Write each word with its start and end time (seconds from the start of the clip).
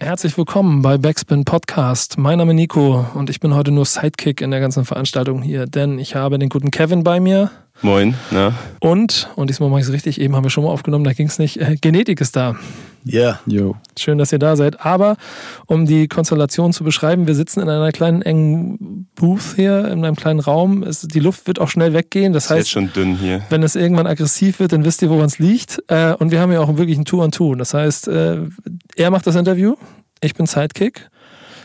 Herzlich 0.00 0.36
willkommen 0.36 0.82
bei 0.82 0.98
Backspin 0.98 1.44
Podcast. 1.44 2.18
Mein 2.18 2.38
Name 2.38 2.52
ist 2.52 2.56
Nico 2.56 3.06
und 3.14 3.30
ich 3.30 3.38
bin 3.38 3.54
heute 3.54 3.70
nur 3.70 3.84
Sidekick 3.84 4.40
in 4.40 4.50
der 4.50 4.58
ganzen 4.58 4.84
Veranstaltung 4.84 5.42
hier, 5.42 5.66
denn 5.66 5.98
ich 5.98 6.16
habe 6.16 6.38
den 6.38 6.48
guten 6.48 6.70
Kevin 6.72 7.04
bei 7.04 7.20
mir 7.20 7.50
Moin, 7.82 8.14
na? 8.30 8.54
und, 8.80 9.28
und 9.36 9.50
diesmal 9.50 9.68
mache 9.68 9.80
ich 9.80 9.86
es 9.86 9.92
richtig, 9.92 10.20
eben 10.20 10.34
haben 10.34 10.44
wir 10.44 10.50
schon 10.50 10.64
mal 10.64 10.70
aufgenommen, 10.70 11.04
da 11.04 11.12
ging 11.12 11.26
es 11.26 11.38
nicht, 11.38 11.60
äh, 11.60 11.76
Genetik 11.80 12.20
ist 12.20 12.34
da. 12.34 12.56
Ja. 13.08 13.38
Jo. 13.46 13.76
Schön, 13.96 14.18
dass 14.18 14.32
ihr 14.32 14.40
da 14.40 14.56
seid. 14.56 14.84
Aber 14.84 15.16
um 15.66 15.86
die 15.86 16.08
Konstellation 16.08 16.72
zu 16.72 16.82
beschreiben, 16.82 17.28
wir 17.28 17.36
sitzen 17.36 17.60
in 17.60 17.68
einer 17.68 17.92
kleinen 17.92 18.20
engen 18.20 19.06
Booth 19.14 19.54
hier, 19.54 19.86
in 19.86 20.04
einem 20.04 20.16
kleinen 20.16 20.40
Raum. 20.40 20.82
Es, 20.82 21.02
die 21.02 21.20
Luft 21.20 21.46
wird 21.46 21.60
auch 21.60 21.68
schnell 21.68 21.92
weggehen. 21.92 22.32
Das 22.32 22.44
Ist 22.46 22.50
jetzt 22.50 22.58
heißt, 22.58 22.70
schon 22.70 22.92
dünn 22.92 23.16
hier. 23.16 23.42
wenn 23.48 23.62
es 23.62 23.76
irgendwann 23.76 24.08
aggressiv 24.08 24.58
wird, 24.58 24.72
dann 24.72 24.84
wisst 24.84 25.02
ihr, 25.02 25.10
woran 25.10 25.26
es 25.26 25.38
liegt. 25.38 25.80
Äh, 25.86 26.14
und 26.14 26.32
wir 26.32 26.40
haben 26.40 26.50
ja 26.50 26.58
auch 26.58 26.76
wirklich 26.78 26.98
ein 26.98 27.04
Two-on-Two. 27.04 27.54
Das 27.54 27.74
heißt, 27.74 28.08
äh, 28.08 28.38
er 28.96 29.10
macht 29.12 29.26
das 29.28 29.36
Interview, 29.36 29.76
ich 30.20 30.34
bin 30.34 30.46
Sidekick. 30.46 31.08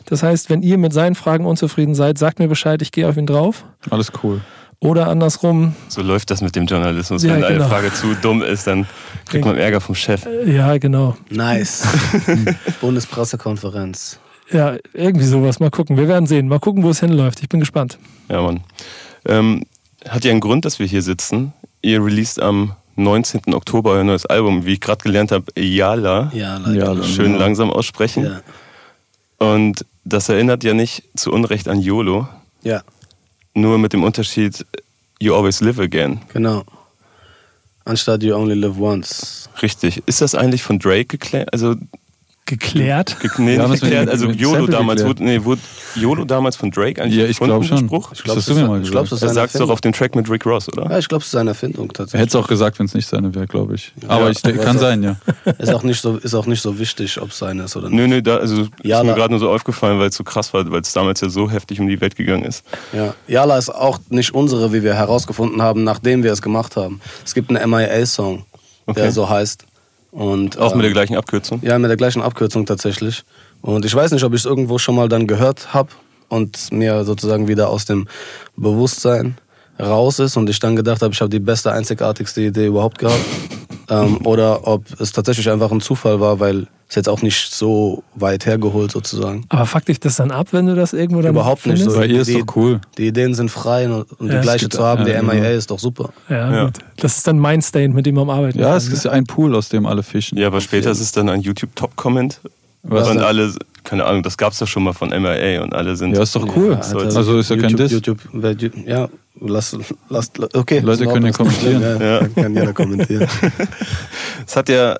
Das 0.05 0.21
heißt, 0.21 0.51
wenn 0.51 0.61
ihr 0.61 0.77
mit 0.77 0.93
seinen 0.93 1.15
Fragen 1.15 1.45
unzufrieden 1.45 1.95
seid, 1.95 2.19
sagt 2.19 2.37
mir 2.37 2.49
Bescheid, 2.49 2.81
ich 2.83 2.91
gehe 2.91 3.07
auf 3.07 3.17
ihn 3.17 3.25
drauf. 3.25 3.65
Alles 3.89 4.11
cool. 4.23 4.41
Oder 4.83 5.07
andersrum, 5.09 5.75
So 5.89 6.01
läuft 6.01 6.31
das 6.31 6.41
mit 6.41 6.55
dem 6.55 6.65
Journalismus. 6.65 7.21
Ja, 7.21 7.35
Wenn 7.35 7.43
eine 7.43 7.57
genau. 7.57 7.69
Frage 7.69 7.93
zu 7.93 8.15
dumm 8.15 8.41
ist, 8.41 8.65
dann 8.65 8.87
kriegt 9.27 9.45
man 9.45 9.55
Ärger 9.55 9.79
vom 9.79 9.93
Chef. 9.93 10.25
äh, 10.25 10.51
ja, 10.55 10.75
genau. 10.79 11.15
Nice. 11.29 11.83
Bundespressekonferenz. 12.81 14.19
Ja, 14.51 14.77
irgendwie 14.93 15.25
sowas. 15.25 15.59
Mal 15.59 15.69
gucken. 15.69 15.97
Wir 15.97 16.07
werden 16.07 16.25
sehen. 16.25 16.47
Mal 16.47 16.59
gucken, 16.59 16.81
wo 16.83 16.89
es 16.89 16.99
hinläuft. 16.99 17.41
Ich 17.41 17.47
bin 17.49 17.59
gespannt. 17.59 17.99
Ja, 18.27 18.41
Mann. 18.41 18.61
Ähm, 19.25 19.63
hat 20.09 20.25
ja 20.25 20.31
einen 20.31 20.39
Grund, 20.39 20.65
dass 20.65 20.79
wir 20.79 20.87
hier 20.87 21.03
sitzen. 21.03 21.53
Ihr 21.83 22.03
released 22.03 22.41
am 22.41 22.75
19. 22.95 23.53
Oktober 23.53 23.91
euer 23.91 24.03
neues 24.03 24.25
Album, 24.25 24.65
wie 24.65 24.73
ich 24.73 24.81
gerade 24.81 25.03
gelernt 25.03 25.31
habe, 25.31 25.45
Yala. 25.55 26.31
Ja, 26.33 26.57
leider. 26.57 26.73
Ja, 26.73 26.91
leider. 26.91 27.03
Schön 27.03 27.35
langsam 27.35 27.69
aussprechen. 27.69 28.23
Ja. 28.25 28.41
Und 29.37 29.85
das 30.05 30.27
erinnert 30.27 30.63
ja 30.63 30.73
nicht 30.73 31.03
zu 31.15 31.31
Unrecht 31.31 31.67
an 31.67 31.79
YOLO, 31.79 32.27
ja, 32.63 32.81
nur 33.53 33.77
mit 33.77 33.93
dem 33.93 34.03
Unterschied, 34.03 34.65
You 35.19 35.35
Always 35.35 35.61
Live 35.61 35.79
Again. 35.79 36.21
genau. 36.33 36.63
Anstatt 37.83 38.21
You 38.23 38.35
Only 38.35 38.53
Live 38.55 38.77
Once. 38.77 39.49
Richtig. 39.61 40.03
Ist 40.05 40.21
das 40.21 40.35
eigentlich 40.35 40.61
von 40.63 40.77
Drake 40.79 41.05
geklärt? 41.05 41.51
Also 41.51 41.75
Geklärt. 42.45 43.17
Ge 43.21 43.29
nee, 43.37 43.55
Ja, 43.55 43.67
nicht 43.67 43.81
geklärt. 43.81 44.09
Also 44.09 44.27
YOLO 44.29 44.67
damals, 44.67 45.01
geklärt. 45.01 45.19
wurde, 45.19 45.23
nee, 45.23 45.43
wurde 45.45 45.61
YOLO 45.95 46.25
damals 46.25 46.57
von 46.57 46.69
Drake 46.69 47.01
eigentlich 47.01 47.15
Ja, 47.15 47.25
ich 47.25 47.37
glaube 47.39 47.63
schon. 47.63 47.77
Spruch? 47.85 48.09
Das 48.09 48.23
glaub, 48.23 48.35
hast 48.35 48.47
das 48.49 48.55
du 48.55 48.59
mir 48.59 48.65
ist- 48.65 48.67
mal 48.67 48.81
ich 48.81 48.91
glaub, 48.91 49.07
das 49.07 49.21
es 49.21 49.31
doch 49.33 49.41
Erfindung. 49.41 49.69
auf 49.71 49.79
dem 49.81 49.93
Track 49.93 50.15
mit 50.15 50.29
Rick 50.29 50.45
Ross, 50.45 50.67
oder? 50.67 50.89
Ja, 50.89 50.97
ich 50.97 51.07
glaube, 51.07 51.21
es 51.21 51.27
ist 51.27 51.31
seine 51.31 51.51
Erfindung 51.51 51.87
Er 51.89 51.93
tatsächlich. 51.93 52.21
hätte 52.21 52.37
es 52.37 52.43
auch 52.43 52.47
gesagt, 52.49 52.77
wenn 52.79 52.87
es 52.87 52.93
nicht 52.93 53.07
seine 53.07 53.33
wäre, 53.33 53.47
glaube 53.47 53.75
ich. 53.75 53.93
Aber 54.07 54.25
Ja. 54.25 54.29
ich, 54.31 54.41
kann 54.61 54.77
sein, 54.79 55.01
ja. 55.03 55.15
Ist 55.59 55.73
auch 55.73 55.83
nicht 55.83 56.01
so, 56.01 56.17
ist 56.17 56.33
auch 56.33 56.45
nicht 56.47 56.61
so 56.61 56.77
wichtig, 56.77 57.21
ob 57.21 57.29
es 57.29 57.37
seine 57.37 57.63
ist 57.63 57.77
oder 57.77 57.87
nicht. 57.89 57.97
Nö, 57.97 58.07
nö, 58.07 58.21
da, 58.21 58.37
also 58.37 58.67
Ja, 58.83 58.99
ist 58.99 59.05
mir 59.05 59.13
gerade 59.13 59.31
nur 59.31 59.39
so 59.39 59.49
aufgefallen, 59.49 59.99
weil 59.99 60.09
es 60.09 60.15
so 60.15 60.23
krass 60.25 60.53
war, 60.53 60.69
weil 60.71 60.81
es 60.81 60.91
damals 60.91 61.21
ja 61.21 61.29
so 61.29 61.49
heftig 61.49 61.79
um 61.79 61.87
die 61.87 62.01
Welt 62.01 62.15
gegangen 62.17 62.43
ist. 62.43 62.65
Ja. 62.91 63.13
Yala 63.27 63.57
ist 63.57 63.69
auch 63.69 63.99
nicht 64.09 64.33
unsere, 64.33 64.73
wie 64.73 64.83
wir 64.83 64.95
herausgefunden 64.95 65.61
haben, 65.61 65.83
nachdem 65.85 66.23
wir 66.23 66.33
es 66.33 66.41
gemacht 66.41 66.75
haben. 66.75 66.99
Es 67.23 67.33
gibt 67.33 67.49
einen 67.49 67.69
MIA-Song, 67.69 68.43
Okay. 68.87 68.99
der 69.01 69.11
so 69.13 69.29
heißt. 69.29 69.65
Und, 70.11 70.57
Auch 70.57 70.75
mit 70.75 70.83
der 70.83 70.89
ähm, 70.89 70.93
gleichen 70.93 71.15
Abkürzung. 71.15 71.61
Ja, 71.63 71.79
mit 71.79 71.89
der 71.89 71.97
gleichen 71.97 72.21
Abkürzung 72.21 72.65
tatsächlich. 72.65 73.23
Und 73.61 73.85
ich 73.85 73.95
weiß 73.95 74.11
nicht, 74.11 74.23
ob 74.23 74.33
ich 74.33 74.41
es 74.41 74.45
irgendwo 74.45 74.77
schon 74.77 74.95
mal 74.95 75.07
dann 75.07 75.25
gehört 75.25 75.73
habe 75.73 75.89
und 76.27 76.71
mir 76.71 77.03
sozusagen 77.05 77.47
wieder 77.47 77.69
aus 77.69 77.85
dem 77.85 78.07
Bewusstsein 78.57 79.37
raus 79.79 80.19
ist 80.19 80.37
und 80.37 80.49
ich 80.49 80.59
dann 80.59 80.75
gedacht 80.75 81.01
habe, 81.01 81.13
ich 81.13 81.21
habe 81.21 81.29
die 81.29 81.39
beste, 81.39 81.71
einzigartigste 81.71 82.41
Idee 82.41 82.67
überhaupt 82.67 82.99
gehabt. 82.99 83.23
ähm, 83.89 84.25
oder 84.25 84.67
ob 84.67 84.85
es 84.99 85.11
tatsächlich 85.11 85.49
einfach 85.49 85.71
ein 85.71 85.81
Zufall 85.81 86.19
war, 86.19 86.39
weil 86.39 86.67
es 86.91 86.95
jetzt 86.95 87.07
auch 87.09 87.21
nicht 87.21 87.53
so 87.53 88.03
weit 88.15 88.45
hergeholt 88.45 88.91
sozusagen. 88.91 89.45
Aber 89.49 89.65
fuck 89.65 89.85
dich 89.85 89.99
das 89.99 90.17
dann 90.17 90.29
ab, 90.29 90.47
wenn 90.51 90.67
du 90.67 90.75
das 90.75 90.91
irgendwo 90.93 91.21
dann 91.21 91.31
Überhaupt 91.31 91.65
nicht 91.65 91.77
findest? 91.77 91.91
so. 91.95 91.99
Bei 91.99 92.05
ihr 92.05 92.21
ist 92.21 92.27
die, 92.29 92.39
doch 92.43 92.55
cool. 92.55 92.81
Die 92.97 93.07
Ideen 93.07 93.33
sind 93.33 93.49
frei 93.49 93.89
und, 93.89 94.11
und 94.19 94.27
Ja, 94.27 94.35
die 94.35 94.41
gleiche 94.41 94.67
zu 94.69 94.83
haben, 94.83 95.07
ja, 95.07 95.13
die 95.21 95.25
genau. 95.25 95.33
MIA 95.33 95.51
ist 95.51 95.71
doch 95.71 95.79
super. 95.79 96.11
Ja, 96.29 96.53
Ja. 96.53 96.63
gut. 96.65 96.79
Das 96.97 97.17
ist 97.17 97.25
dann 97.27 97.39
mein 97.39 97.61
Stain, 97.61 97.93
mit 97.93 98.05
dem 98.05 98.15
man 98.15 98.29
arbeiten 98.29 98.59
Ja, 98.59 98.67
kann. 98.69 98.77
es 98.77 98.87
ist 98.89 99.05
ja 99.05 99.11
ein 99.11 99.23
Pool, 99.23 99.55
aus 99.55 99.69
dem 99.69 99.85
alle 99.85 100.03
fischen. 100.03 100.37
Ja, 100.37 100.47
aber 100.47 100.59
später 100.61 100.91
ist 100.91 100.99
es 100.99 101.11
dann 101.13 101.29
ein 101.29 101.41
YouTube-Top-Comment. 101.41 102.41
Was 102.83 103.09
Und 103.09 103.19
alle, 103.19 103.53
keine 103.83 104.05
Ahnung, 104.05 104.23
das 104.23 104.37
gab 104.37 104.53
es 104.53 104.59
doch 104.59 104.67
schon 104.67 104.83
mal 104.83 104.93
von 104.93 105.09
MIA 105.09 105.61
und 105.63 105.73
alle 105.73 105.95
sind. 105.95 106.15
Ja, 106.15 106.23
ist 106.23 106.35
doch 106.35 106.47
cool. 106.55 106.73
Alter, 106.75 107.15
also 107.15 107.37
ist 107.39 107.49
ja 107.51 107.55
kein 107.57 107.69
YouTube, 107.69 107.77
Diss. 107.77 107.91
YouTube, 107.91 108.87
ja, 108.87 109.07
lass, 109.39 109.77
lass, 110.09 110.31
okay. 110.55 110.79
Leute 110.79 111.05
können 111.05 111.27
ja 111.27 111.31
kommentieren. 111.31 111.81
Ja, 111.81 112.21
Ja. 112.21 112.27
Kann 112.27 112.53
jeder 112.55 112.73
kommentieren. 112.73 113.27
Es 114.47 114.55
hat 114.55 114.67
ja 114.69 114.97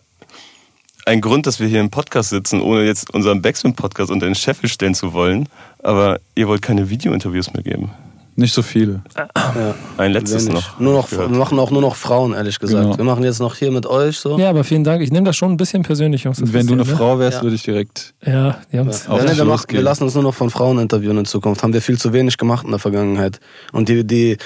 einen 1.06 1.22
Grund, 1.22 1.47
dass 1.47 1.59
wir 1.59 1.67
hier 1.67 1.79
im 1.79 1.89
Podcast 1.89 2.29
sitzen, 2.29 2.62
ohne 2.62 2.84
jetzt 2.85 3.13
unseren 3.13 3.41
Backspin-Podcast 3.41 4.12
unter 4.12 4.25
den 4.25 4.35
Scheffel 4.35 4.69
stellen 4.69 4.95
zu 4.95 5.13
wollen. 5.13 5.47
Aber 5.84 6.19
ihr 6.35 6.47
wollt 6.47 6.62
keine 6.62 6.89
Video-Interviews 6.89 7.53
mehr 7.53 7.63
geben. 7.63 7.91
Nicht 8.38 8.53
so 8.53 8.62
viele. 8.62 9.01
Ja. 9.17 9.75
Ein 9.97 10.13
letztes 10.13 10.47
noch. 10.47 10.79
Nur 10.79 10.94
noch, 10.94 11.12
wir 11.12 11.28
machen 11.28 11.59
auch 11.59 11.69
nur 11.69 11.81
noch 11.81 11.95
Frauen, 11.95 12.34
ehrlich 12.34 12.59
gesagt. 12.59 12.85
Genau. 12.85 12.97
Wir 12.97 13.03
machen 13.03 13.23
jetzt 13.25 13.39
noch 13.39 13.56
hier 13.56 13.72
mit 13.72 13.85
euch 13.85 14.17
so. 14.17 14.39
Ja, 14.39 14.50
aber 14.50 14.63
vielen 14.63 14.85
Dank. 14.85 15.01
Ich 15.01 15.12
nehme 15.12 15.25
das 15.25 15.35
schon 15.35 15.51
ein 15.51 15.57
bisschen 15.57 15.84
persönlich, 15.84 16.23
Jungs. 16.23 16.39
Wenn 16.41 16.66
du 16.66 16.73
eine 16.73 16.84
ihr, 16.84 16.85
Frau 16.95 17.19
wärst, 17.19 17.39
Ja. 17.39 17.44
würde 17.44 17.56
ich 17.57 17.63
direkt. 17.63 18.13
Ne? 18.25 18.33
Ja, 18.33 18.57
Jungs. 18.79 19.07
Auf 19.09 19.19
Ja, 19.19 19.25
den 19.25 19.33
nee, 19.33 19.38
wir, 19.38 19.45
machen, 19.45 19.66
wir 19.69 19.81
lassen 19.81 20.03
uns 20.06 20.13
nur 20.16 20.23
noch 20.23 20.33
von 20.33 20.50
Frauen 20.50 20.79
interviewen 20.79 21.18
in 21.18 21.25
Zukunft. 21.25 21.62
Haben 21.62 21.73
wir 21.73 21.81
viel 21.81 22.00
zu 22.00 22.13
wenig 22.13 22.38
gemacht 22.38 22.63
in 22.63 22.72
der 22.72 22.79
Vergangenheit. 22.79 23.41
Und 23.73 23.89
die, 23.89 24.07
die 24.07 24.38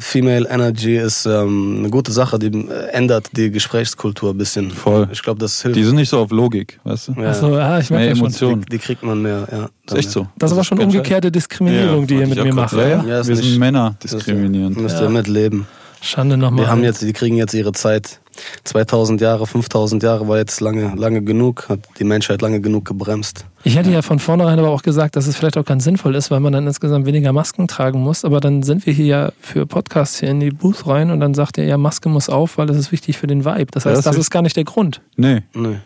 Female 0.00 0.48
Energy 0.50 0.96
ist 0.96 1.26
ähm, 1.26 1.76
eine 1.78 1.90
gute 1.90 2.10
Sache, 2.10 2.38
die 2.40 2.50
ändert 2.92 3.28
die 3.36 3.52
Gesprächskultur 3.52 4.30
ein 4.32 4.38
bisschen. 4.38 4.70
Voll. 4.72 5.08
Ich 5.12 5.22
glaube, 5.22 5.38
das 5.38 5.62
hilft. 5.62 5.76
Die 5.76 5.84
sind 5.84 5.94
nicht 5.94 6.08
so 6.08 6.18
auf 6.18 6.32
Logik, 6.32 6.80
weißt 6.82 7.08
du? 7.08 7.12
ja, 7.20 7.30
Achso, 7.30 7.56
ja, 7.56 7.78
ich 7.78 7.88
merke 7.90 8.10
das. 8.10 8.18
Emotionen. 8.18 8.62
die, 8.62 8.66
die 8.70 8.78
kriegt 8.78 9.04
man 9.04 9.22
mehr. 9.22 9.46
Ja, 9.52 9.68
Ist 9.86 9.94
echt 9.96 10.10
so. 10.10 10.26
Das 10.38 10.50
ist 10.50 10.56
aber 10.56 10.64
schon 10.64 10.80
umgekehrte 10.80 11.30
Diskriminierung, 11.30 12.00
Ja, 12.00 12.06
die 12.06 12.14
ihr 12.14 12.26
mit 12.26 12.42
mir 12.42 12.52
macht. 12.54 12.72
Ja, 12.72 13.04
Ja, 13.04 13.20
ist 13.20 13.28
wir 13.28 13.36
nicht- 13.36 13.44
sind 13.44 13.58
Männer 13.60 13.94
Das 14.00 14.10
diskriminieren. 14.10 14.74
Müsst 14.74 14.96
Ja. 14.96 15.04
ihr 15.04 15.10
mitleben. 15.10 15.66
Schande 16.02 16.36
nochmal. 16.36 16.64
Wir 16.64 16.70
haben 16.70 16.82
jetzt, 16.82 17.02
die 17.02 17.12
kriegen 17.12 17.36
jetzt 17.36 17.52
ihre 17.54 17.72
Zeit. 17.72 18.20
2000 18.64 19.20
Jahre, 19.20 19.46
5000 19.46 20.02
Jahre 20.02 20.26
war 20.28 20.38
jetzt 20.38 20.60
lange, 20.60 20.94
lange 20.96 21.22
genug, 21.22 21.68
hat 21.68 21.80
die 21.98 22.04
Menschheit 22.04 22.40
lange 22.40 22.60
genug 22.60 22.86
gebremst. 22.86 23.44
Ich 23.64 23.76
hätte 23.76 23.90
ja 23.90 24.00
von 24.00 24.18
vornherein 24.18 24.58
aber 24.58 24.70
auch 24.70 24.82
gesagt, 24.82 25.16
dass 25.16 25.26
es 25.26 25.36
vielleicht 25.36 25.58
auch 25.58 25.64
ganz 25.64 25.84
sinnvoll 25.84 26.14
ist, 26.14 26.30
weil 26.30 26.40
man 26.40 26.52
dann 26.54 26.66
insgesamt 26.66 27.04
weniger 27.04 27.32
Masken 27.34 27.68
tragen 27.68 28.00
muss. 28.00 28.24
Aber 28.24 28.40
dann 28.40 28.62
sind 28.62 28.86
wir 28.86 28.94
hier 28.94 29.04
ja 29.06 29.32
für 29.40 29.66
Podcasts 29.66 30.20
hier 30.20 30.30
in 30.30 30.40
die 30.40 30.50
Booth 30.50 30.86
rein 30.86 31.10
und 31.10 31.20
dann 31.20 31.34
sagt 31.34 31.58
ihr 31.58 31.64
ja, 31.64 31.76
Maske 31.76 32.08
muss 32.08 32.30
auf, 32.30 32.56
weil 32.56 32.70
es 32.70 32.78
ist 32.78 32.92
wichtig 32.92 33.18
für 33.18 33.26
den 33.26 33.44
Vibe. 33.44 33.66
Das 33.72 33.84
Ja, 33.84 33.90
heißt, 33.90 33.98
das 33.98 34.04
das 34.04 34.14
ist- 34.16 34.20
ist 34.22 34.30
gar 34.30 34.42
nicht 34.42 34.56
der 34.56 34.64
Grund. 34.64 35.02
Nee, 35.16 35.42
Nee. 35.54 35.76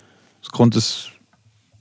das 0.43 0.53
Grund 0.53 0.77
ist, 0.77 1.09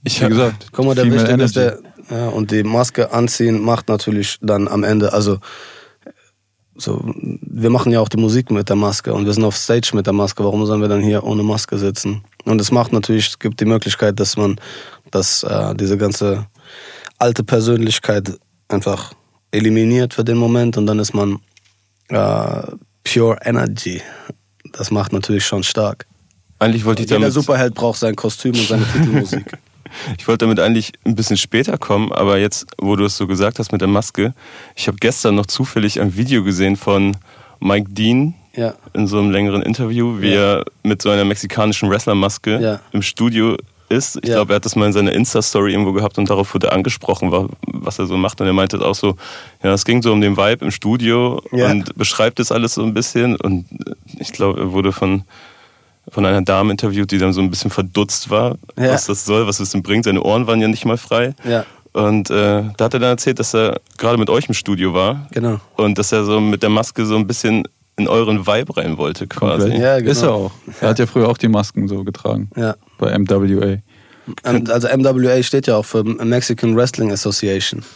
Ich 0.02 0.20
wie 0.20 0.28
gesagt, 0.28 0.68
Guck 0.72 0.86
mal, 0.86 0.94
der 0.96 1.04
Wichtige 1.12 1.40
ist 1.42 1.54
der, 1.54 1.78
ja, 2.10 2.28
und 2.30 2.50
die 2.50 2.64
Maske 2.64 3.12
anziehen 3.12 3.62
macht 3.62 3.88
natürlich 3.88 4.38
dann 4.42 4.66
am 4.66 4.82
Ende, 4.82 5.12
also 5.12 5.38
so, 6.76 7.00
wir 7.04 7.70
machen 7.70 7.92
ja 7.92 8.00
auch 8.00 8.08
die 8.08 8.16
Musik 8.16 8.50
mit 8.50 8.68
der 8.68 8.76
Maske 8.76 9.12
und 9.12 9.26
wir 9.26 9.32
sind 9.32 9.44
auf 9.44 9.56
Stage 9.56 9.90
mit 9.94 10.06
der 10.06 10.12
Maske. 10.12 10.44
Warum 10.44 10.66
sollen 10.66 10.80
wir 10.80 10.88
dann 10.88 11.02
hier 11.02 11.24
ohne 11.24 11.42
Maske 11.42 11.78
sitzen? 11.78 12.24
Und 12.44 12.60
es 12.60 12.70
macht 12.70 12.92
natürlich, 12.92 13.38
gibt 13.38 13.60
die 13.60 13.64
Möglichkeit, 13.64 14.18
dass 14.18 14.36
man, 14.36 14.56
dass 15.10 15.42
äh, 15.44 15.74
diese 15.74 15.96
ganze 15.96 16.46
alte 17.18 17.44
Persönlichkeit 17.44 18.38
einfach 18.68 19.12
eliminiert 19.50 20.14
für 20.14 20.24
den 20.24 20.36
Moment 20.36 20.76
und 20.76 20.86
dann 20.86 20.98
ist 20.98 21.14
man 21.14 21.38
äh, 22.08 22.62
pure 23.04 23.38
Energy. 23.42 24.02
Das 24.72 24.90
macht 24.90 25.12
natürlich 25.12 25.46
schon 25.46 25.62
stark. 25.62 26.06
Eigentlich 26.58 26.84
wollte 26.84 27.02
ich 27.02 27.08
Jeder 27.08 27.20
damit, 27.20 27.34
Superheld 27.34 27.74
braucht 27.74 27.98
sein 27.98 28.16
Kostüm 28.16 28.54
und 28.54 28.66
seine 28.66 28.84
Titelmusik. 28.92 29.58
Ich 30.18 30.26
wollte 30.28 30.44
damit 30.46 30.60
eigentlich 30.60 30.92
ein 31.04 31.14
bisschen 31.14 31.36
später 31.36 31.78
kommen, 31.78 32.12
aber 32.12 32.38
jetzt, 32.38 32.66
wo 32.78 32.96
du 32.96 33.04
es 33.04 33.16
so 33.16 33.26
gesagt 33.26 33.58
hast 33.58 33.72
mit 33.72 33.80
der 33.80 33.88
Maske, 33.88 34.34
ich 34.74 34.86
habe 34.88 34.96
gestern 35.00 35.34
noch 35.34 35.46
zufällig 35.46 36.00
ein 36.00 36.16
Video 36.16 36.42
gesehen 36.44 36.76
von 36.76 37.16
Mike 37.60 37.90
Dean 37.90 38.34
Ja. 38.56 38.74
in 38.92 39.06
so 39.06 39.18
einem 39.18 39.30
längeren 39.30 39.62
Interview, 39.62 40.20
wie 40.20 40.32
Ja. 40.34 40.58
er 40.58 40.64
mit 40.82 41.02
so 41.02 41.10
einer 41.10 41.24
mexikanischen 41.24 41.90
Wrestlermaske 41.90 42.60
Ja. 42.60 42.80
im 42.92 43.02
Studio 43.02 43.56
ist. 43.90 44.16
Ich 44.16 44.22
glaube, 44.22 44.52
er 44.52 44.56
hat 44.56 44.64
das 44.64 44.76
mal 44.76 44.86
in 44.86 44.92
seiner 44.92 45.12
Insta-Story 45.12 45.72
irgendwo 45.72 45.92
gehabt 45.92 46.16
und 46.18 46.28
darauf 46.30 46.54
wurde 46.54 46.68
er 46.68 46.72
angesprochen, 46.72 47.30
wa- 47.30 47.48
was 47.66 47.98
er 47.98 48.06
so 48.06 48.16
macht. 48.16 48.40
Und 48.40 48.46
er 48.46 48.52
meinte 48.54 48.80
auch 48.84 48.94
so, 48.94 49.16
ja, 49.62 49.72
es 49.74 49.84
ging 49.84 50.02
so 50.02 50.12
um 50.12 50.20
den 50.22 50.36
Vibe 50.36 50.64
im 50.64 50.70
Studio 50.70 51.42
und 51.50 51.94
beschreibt 51.96 52.38
das 52.38 52.50
alles 52.50 52.74
so 52.74 52.82
ein 52.82 52.94
bisschen. 52.94 53.36
Und 53.36 53.66
ich 54.18 54.32
glaube, 54.32 54.60
er 54.60 54.72
wurde 54.72 54.90
von, 54.92 55.22
von 56.10 56.24
einer 56.26 56.42
Dame 56.42 56.70
interviewt, 56.70 57.10
die 57.10 57.18
dann 57.18 57.32
so 57.32 57.40
ein 57.40 57.50
bisschen 57.50 57.70
verdutzt 57.70 58.30
war, 58.30 58.56
Ja. 58.76 58.92
was 58.92 59.06
das 59.06 59.24
soll, 59.24 59.46
was 59.46 59.60
es 59.60 59.70
denn 59.70 59.82
bringt. 59.82 60.04
Seine 60.04 60.22
Ohren 60.22 60.46
waren 60.46 60.60
ja 60.60 60.68
nicht 60.68 60.84
mal 60.84 60.96
frei. 60.98 61.34
Ja, 61.48 61.64
Und 61.92 62.30
äh, 62.30 62.62
da 62.76 62.84
hat 62.84 62.94
er 62.94 63.00
dann 63.00 63.10
erzählt, 63.10 63.38
dass 63.38 63.54
er 63.54 63.80
gerade 63.98 64.18
mit 64.18 64.28
euch 64.30 64.48
im 64.48 64.54
Studio 64.54 64.92
war 64.94 65.26
genau. 65.32 65.60
und 65.76 65.98
dass 65.98 66.12
er 66.12 66.24
so 66.24 66.40
mit 66.40 66.62
der 66.62 66.70
Maske 66.70 67.06
so 67.06 67.16
ein 67.16 67.26
bisschen 67.26 67.64
in 67.96 68.08
euren 68.08 68.46
Vibe 68.46 68.76
rein 68.76 68.98
wollte 68.98 69.26
quasi. 69.28 69.60
komplett. 69.68 69.80
Ja, 69.80 69.98
genau. 69.98 70.10
Ist 70.10 70.22
er 70.22 70.32
auch. 70.34 70.50
Er 70.80 70.88
hat 70.88 70.98
ja 70.98 71.06
früher 71.06 71.28
auch 71.28 71.38
die 71.38 71.48
Masken 71.48 71.86
so 71.88 72.02
getragen. 72.04 72.50
Ja. 72.56 72.74
Bei 72.98 73.16
MWA. 73.16 73.78
Ähm, 74.42 74.64
Also 74.68 74.88
MWA 74.88 75.42
steht 75.42 75.66
ja 75.68 75.76
auch 75.76 75.84
für 75.84 76.02
Mexican 76.02 76.76
Wrestling 76.76 77.12
Association. 77.12 77.82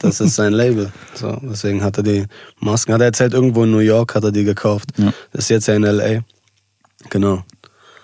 Das 0.00 0.20
ist 0.20 0.34
sein 0.34 0.52
Label. 0.52 0.92
So, 1.14 1.38
deswegen 1.42 1.82
hat 1.82 1.96
er 1.98 2.02
die 2.02 2.24
Masken. 2.60 2.92
Hat 2.92 3.00
er 3.00 3.06
erzählt, 3.06 3.32
irgendwo 3.32 3.64
in 3.64 3.70
New 3.70 3.78
York 3.78 4.14
hat 4.14 4.24
er 4.24 4.32
die 4.32 4.44
gekauft. 4.44 4.90
Ja. 4.96 5.12
Ist 5.32 5.48
jetzt 5.50 5.68
ja 5.68 5.74
in 5.74 5.82
LA. 5.82 6.20
Genau. 7.10 7.44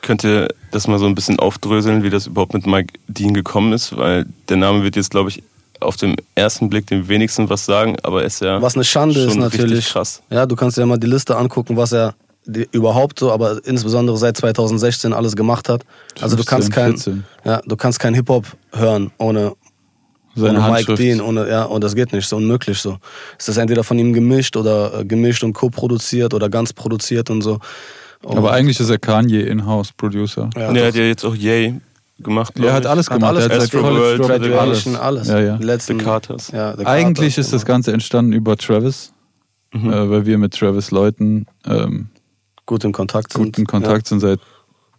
Könnt 0.00 0.24
ihr 0.24 0.48
das 0.72 0.88
mal 0.88 0.98
so 0.98 1.06
ein 1.06 1.14
bisschen 1.14 1.38
aufdröseln, 1.38 2.02
wie 2.02 2.10
das 2.10 2.26
überhaupt 2.26 2.54
mit 2.54 2.66
Mike 2.66 2.94
Dean 3.06 3.34
gekommen 3.34 3.72
ist? 3.72 3.96
Weil 3.96 4.26
der 4.48 4.56
Name 4.56 4.82
wird 4.82 4.96
jetzt, 4.96 5.10
glaube 5.10 5.30
ich, 5.30 5.42
auf 5.80 5.96
den 5.96 6.16
ersten 6.34 6.70
Blick 6.70 6.86
dem 6.86 7.08
wenigsten 7.08 7.48
was 7.50 7.64
sagen, 7.64 7.96
aber 8.02 8.20
er 8.20 8.26
ist 8.26 8.40
ja 8.40 8.62
Was 8.62 8.74
eine 8.74 8.84
Schande 8.84 9.20
ist 9.20 9.36
natürlich. 9.36 9.88
krass. 9.88 10.22
Ja, 10.30 10.46
du 10.46 10.56
kannst 10.56 10.76
dir 10.76 10.86
mal 10.86 10.98
die 10.98 11.06
Liste 11.06 11.36
angucken, 11.36 11.76
was 11.76 11.92
er 11.92 12.14
überhaupt 12.72 13.20
so, 13.20 13.30
aber 13.30 13.60
insbesondere 13.64 14.16
seit 14.16 14.36
2016 14.36 15.12
alles 15.12 15.36
gemacht 15.36 15.68
hat. 15.68 15.84
Also 16.20 16.36
du 16.36 16.42
15, 16.42 16.46
kannst 16.46 16.72
kein, 16.72 16.90
14. 16.92 17.24
ja, 17.44 17.60
du 17.64 17.76
kannst 17.76 18.00
kein 18.00 18.14
Hip 18.14 18.28
Hop 18.28 18.46
hören 18.72 19.12
ohne, 19.18 19.52
Seine 20.34 20.60
ohne 20.60 20.72
Mike. 20.72 20.94
Dean, 20.94 21.20
ohne 21.20 21.48
ja, 21.48 21.64
und 21.64 21.84
das 21.84 21.94
geht 21.94 22.12
nicht, 22.12 22.28
so 22.28 22.36
unmöglich 22.36 22.78
so. 22.78 22.98
Es 23.38 23.48
ist 23.48 23.58
entweder 23.58 23.84
von 23.84 23.98
ihm 23.98 24.12
gemischt 24.12 24.56
oder 24.56 25.00
äh, 25.00 25.04
gemischt 25.04 25.44
und 25.44 25.52
co-produziert 25.52 26.34
oder 26.34 26.48
ganz 26.48 26.72
produziert 26.72 27.30
und 27.30 27.42
so. 27.42 27.60
Und, 28.22 28.38
Aber 28.38 28.52
eigentlich 28.52 28.78
ist 28.78 28.88
er 28.90 28.98
Kanye 28.98 29.40
In-House-Producer. 29.42 30.50
ja, 30.56 30.68
und 30.68 30.76
er 30.76 30.86
hat 30.88 30.94
ja 30.94 31.02
jetzt 31.04 31.24
auch 31.24 31.34
Yay 31.34 31.80
gemacht. 32.20 32.54
Er 32.60 32.72
hat 32.72 32.86
alles 32.86 33.08
Hat 33.10 33.16
gemacht. 33.16 33.30
alles 33.30 33.46
er 33.46 33.56
hat 33.56 33.62
Astro 33.64 33.82
World, 33.82 34.22
Graduation, 34.22 34.96
alles. 34.96 35.28
Ja, 35.28 35.40
ja. 35.40 35.56
Die 35.56 35.64
letzten, 35.64 35.98
The 35.98 36.04
Carters. 36.04 36.48
Ja, 36.52 36.76
The 36.76 36.86
Eigentlich 36.86 37.34
Carters, 37.34 37.46
ist 37.46 37.52
das. 37.52 37.64
Ganze 37.66 37.92
entstanden 37.92 38.32
über 38.32 38.56
Travis, 38.56 39.12
Mhm. 39.74 39.90
äh, 39.92 40.10
weil 40.10 40.26
wir 40.26 40.38
mit 40.38 40.54
Travis 40.54 40.90
Leuten 40.92 41.46
ähm, 41.66 42.10
gut 42.66 42.84
in 42.84 42.92
Kontakt 42.92 43.32
sind. 43.32 43.42
gut 43.44 43.58
in 43.58 43.66
Kontakt 43.66 44.06
sind 44.06 44.20
seit, 44.20 44.38
Ja. 44.38 44.44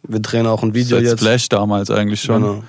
Wir 0.05 0.19
drehen 0.19 0.45
auch 0.47 0.61
ein 0.63 0.73
Video 0.73 0.97
seit 0.97 1.05
jetzt. 1.05 1.19
Splash 1.21 1.47
damals 1.47 1.89
eigentlich 1.89 2.21
schon. 2.21 2.41
Genau. 2.41 2.63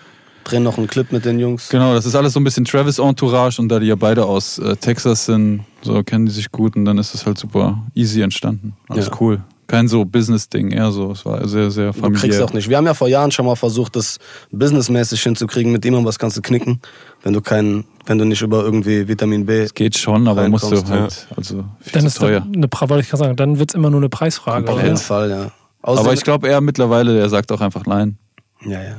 Drehen 0.44 0.62
noch 0.62 0.76
einen 0.78 0.86
Clip 0.86 1.10
mit 1.10 1.24
den 1.24 1.38
Jungs. 1.40 1.70
Genau, 1.70 1.94
das 1.94 2.04
ist 2.06 2.14
alles 2.14 2.34
so 2.34 2.38
ein 2.40 2.44
bisschen 2.44 2.66
Travis-Entourage 2.66 3.58
und 3.60 3.70
da 3.70 3.80
die 3.80 3.86
ja 3.86 3.94
beide 3.96 4.26
aus 4.26 4.58
äh, 4.58 4.76
Texas 4.76 5.24
sind, 5.24 5.64
so 5.82 6.02
kennen 6.04 6.26
die 6.26 6.32
sich 6.32 6.52
gut 6.52 6.76
und 6.76 6.84
dann 6.84 6.98
ist 6.98 7.14
es 7.14 7.24
halt 7.26 7.38
super 7.38 7.82
easy 7.94 8.20
entstanden. 8.20 8.76
Alles 8.88 9.06
Ja. 9.06 9.12
cool. 9.20 9.42
Kein 9.66 9.88
so 9.88 10.04
Business-Ding, 10.04 10.72
eher 10.72 10.90
so. 10.92 11.12
Es 11.12 11.24
war 11.24 11.46
sehr, 11.48 11.70
sehr 11.70 11.92
Du 11.92 12.00
familiär. 12.00 12.20
kriegst 12.20 12.42
auch 12.42 12.52
nicht. 12.52 12.68
Wir 12.68 12.76
haben 12.76 12.84
ja 12.86 12.92
vor 12.94 13.08
Jahren 13.08 13.30
schon 13.30 13.46
mal 13.46 13.56
versucht, 13.56 13.96
das 13.96 14.18
businessmäßig 14.50 15.22
hinzukriegen 15.22 15.72
mit 15.72 15.84
ihm, 15.86 16.04
das 16.04 16.18
kannst 16.18 16.36
du 16.36 16.42
knicken, 16.42 16.80
wenn 17.22 17.32
du 17.32 17.40
keinen, 17.40 17.84
wenn 18.06 18.18
du 18.18 18.24
nicht 18.26 18.42
über 18.42 18.62
irgendwie 18.62 19.08
Vitamin 19.08 19.46
B. 19.46 19.60
Es 19.62 19.72
geht 19.74 19.96
schon, 19.96 20.28
aber 20.28 20.46
musst 20.48 20.70
du 20.70 20.76
halt, 20.88 21.26
also 21.36 21.64
viel 21.80 21.92
Dann 21.92 22.00
zu 22.02 22.06
ist 22.08 22.18
teuer. 22.18 22.40
dann 22.40 22.54
eine, 22.54 22.66
Pra- 22.68 22.88
wollte 22.90 23.02
ich 23.04 23.08
gerade 23.08 23.24
sagen, 23.24 23.36
dann 23.36 23.58
wird 23.58 23.70
es 23.70 23.74
immer 23.74 23.88
nur 23.90 24.00
eine 24.00 24.08
Preisfrage. 24.10 24.70
Auf 24.70 24.82
jeden 24.82 24.96
Fall, 24.98 25.30
ja. 25.30 25.50
Außerdem, 25.82 26.06
Aber 26.06 26.14
ich 26.14 26.22
glaube, 26.24 26.48
er 26.48 26.60
mittlerweile, 26.60 27.14
der 27.14 27.28
sagt 27.30 27.50
auch 27.52 27.60
einfach 27.60 27.86
nein. 27.86 28.18
ja, 28.66 28.82
ja. 28.82 28.96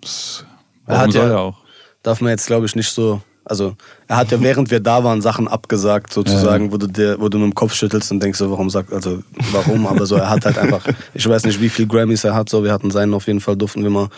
Das, 0.00 0.44
Er 0.86 0.98
hat 0.98 1.12
soll 1.12 1.22
ja- 1.22 1.30
er 1.30 1.40
auch? 1.40 1.56
Darf 2.02 2.20
man 2.20 2.30
jetzt, 2.30 2.46
glaube 2.46 2.66
ich, 2.66 2.74
nicht 2.76 2.90
so. 2.90 3.22
Also, 3.44 3.74
er 4.06 4.16
hat 4.16 4.30
ja 4.30 4.40
während 4.40 4.70
wir 4.70 4.80
da 4.80 5.02
waren 5.02 5.20
Sachen 5.20 5.48
abgesagt, 5.48 6.12
sozusagen, 6.12 6.72
wo, 6.72 6.76
du 6.76 6.86
dir, 6.86 7.16
wo 7.18 7.28
du 7.28 7.38
mit 7.38 7.46
dem 7.46 7.54
Kopf 7.54 7.74
schüttelst 7.74 8.12
und 8.12 8.22
denkst 8.22 8.38
so, 8.38 8.50
warum 8.50 8.70
sagt, 8.70 8.92
also, 8.92 9.22
warum? 9.50 9.86
Aber 9.86 10.06
so, 10.06 10.16
er 10.16 10.30
hat 10.30 10.44
halt 10.44 10.58
einfach, 10.58 10.86
ich 11.14 11.28
weiß 11.28 11.44
nicht, 11.44 11.60
wie 11.60 11.68
viel 11.68 11.86
Grammys 11.86 12.24
er 12.24 12.34
hat, 12.34 12.48
so, 12.48 12.62
wir 12.62 12.72
hatten 12.72 12.90
seinen 12.90 13.14
auf 13.14 13.26
jeden 13.26 13.40
Fall, 13.40 13.56
durften 13.56 13.82
wir 13.82 13.90
mal 13.90 14.08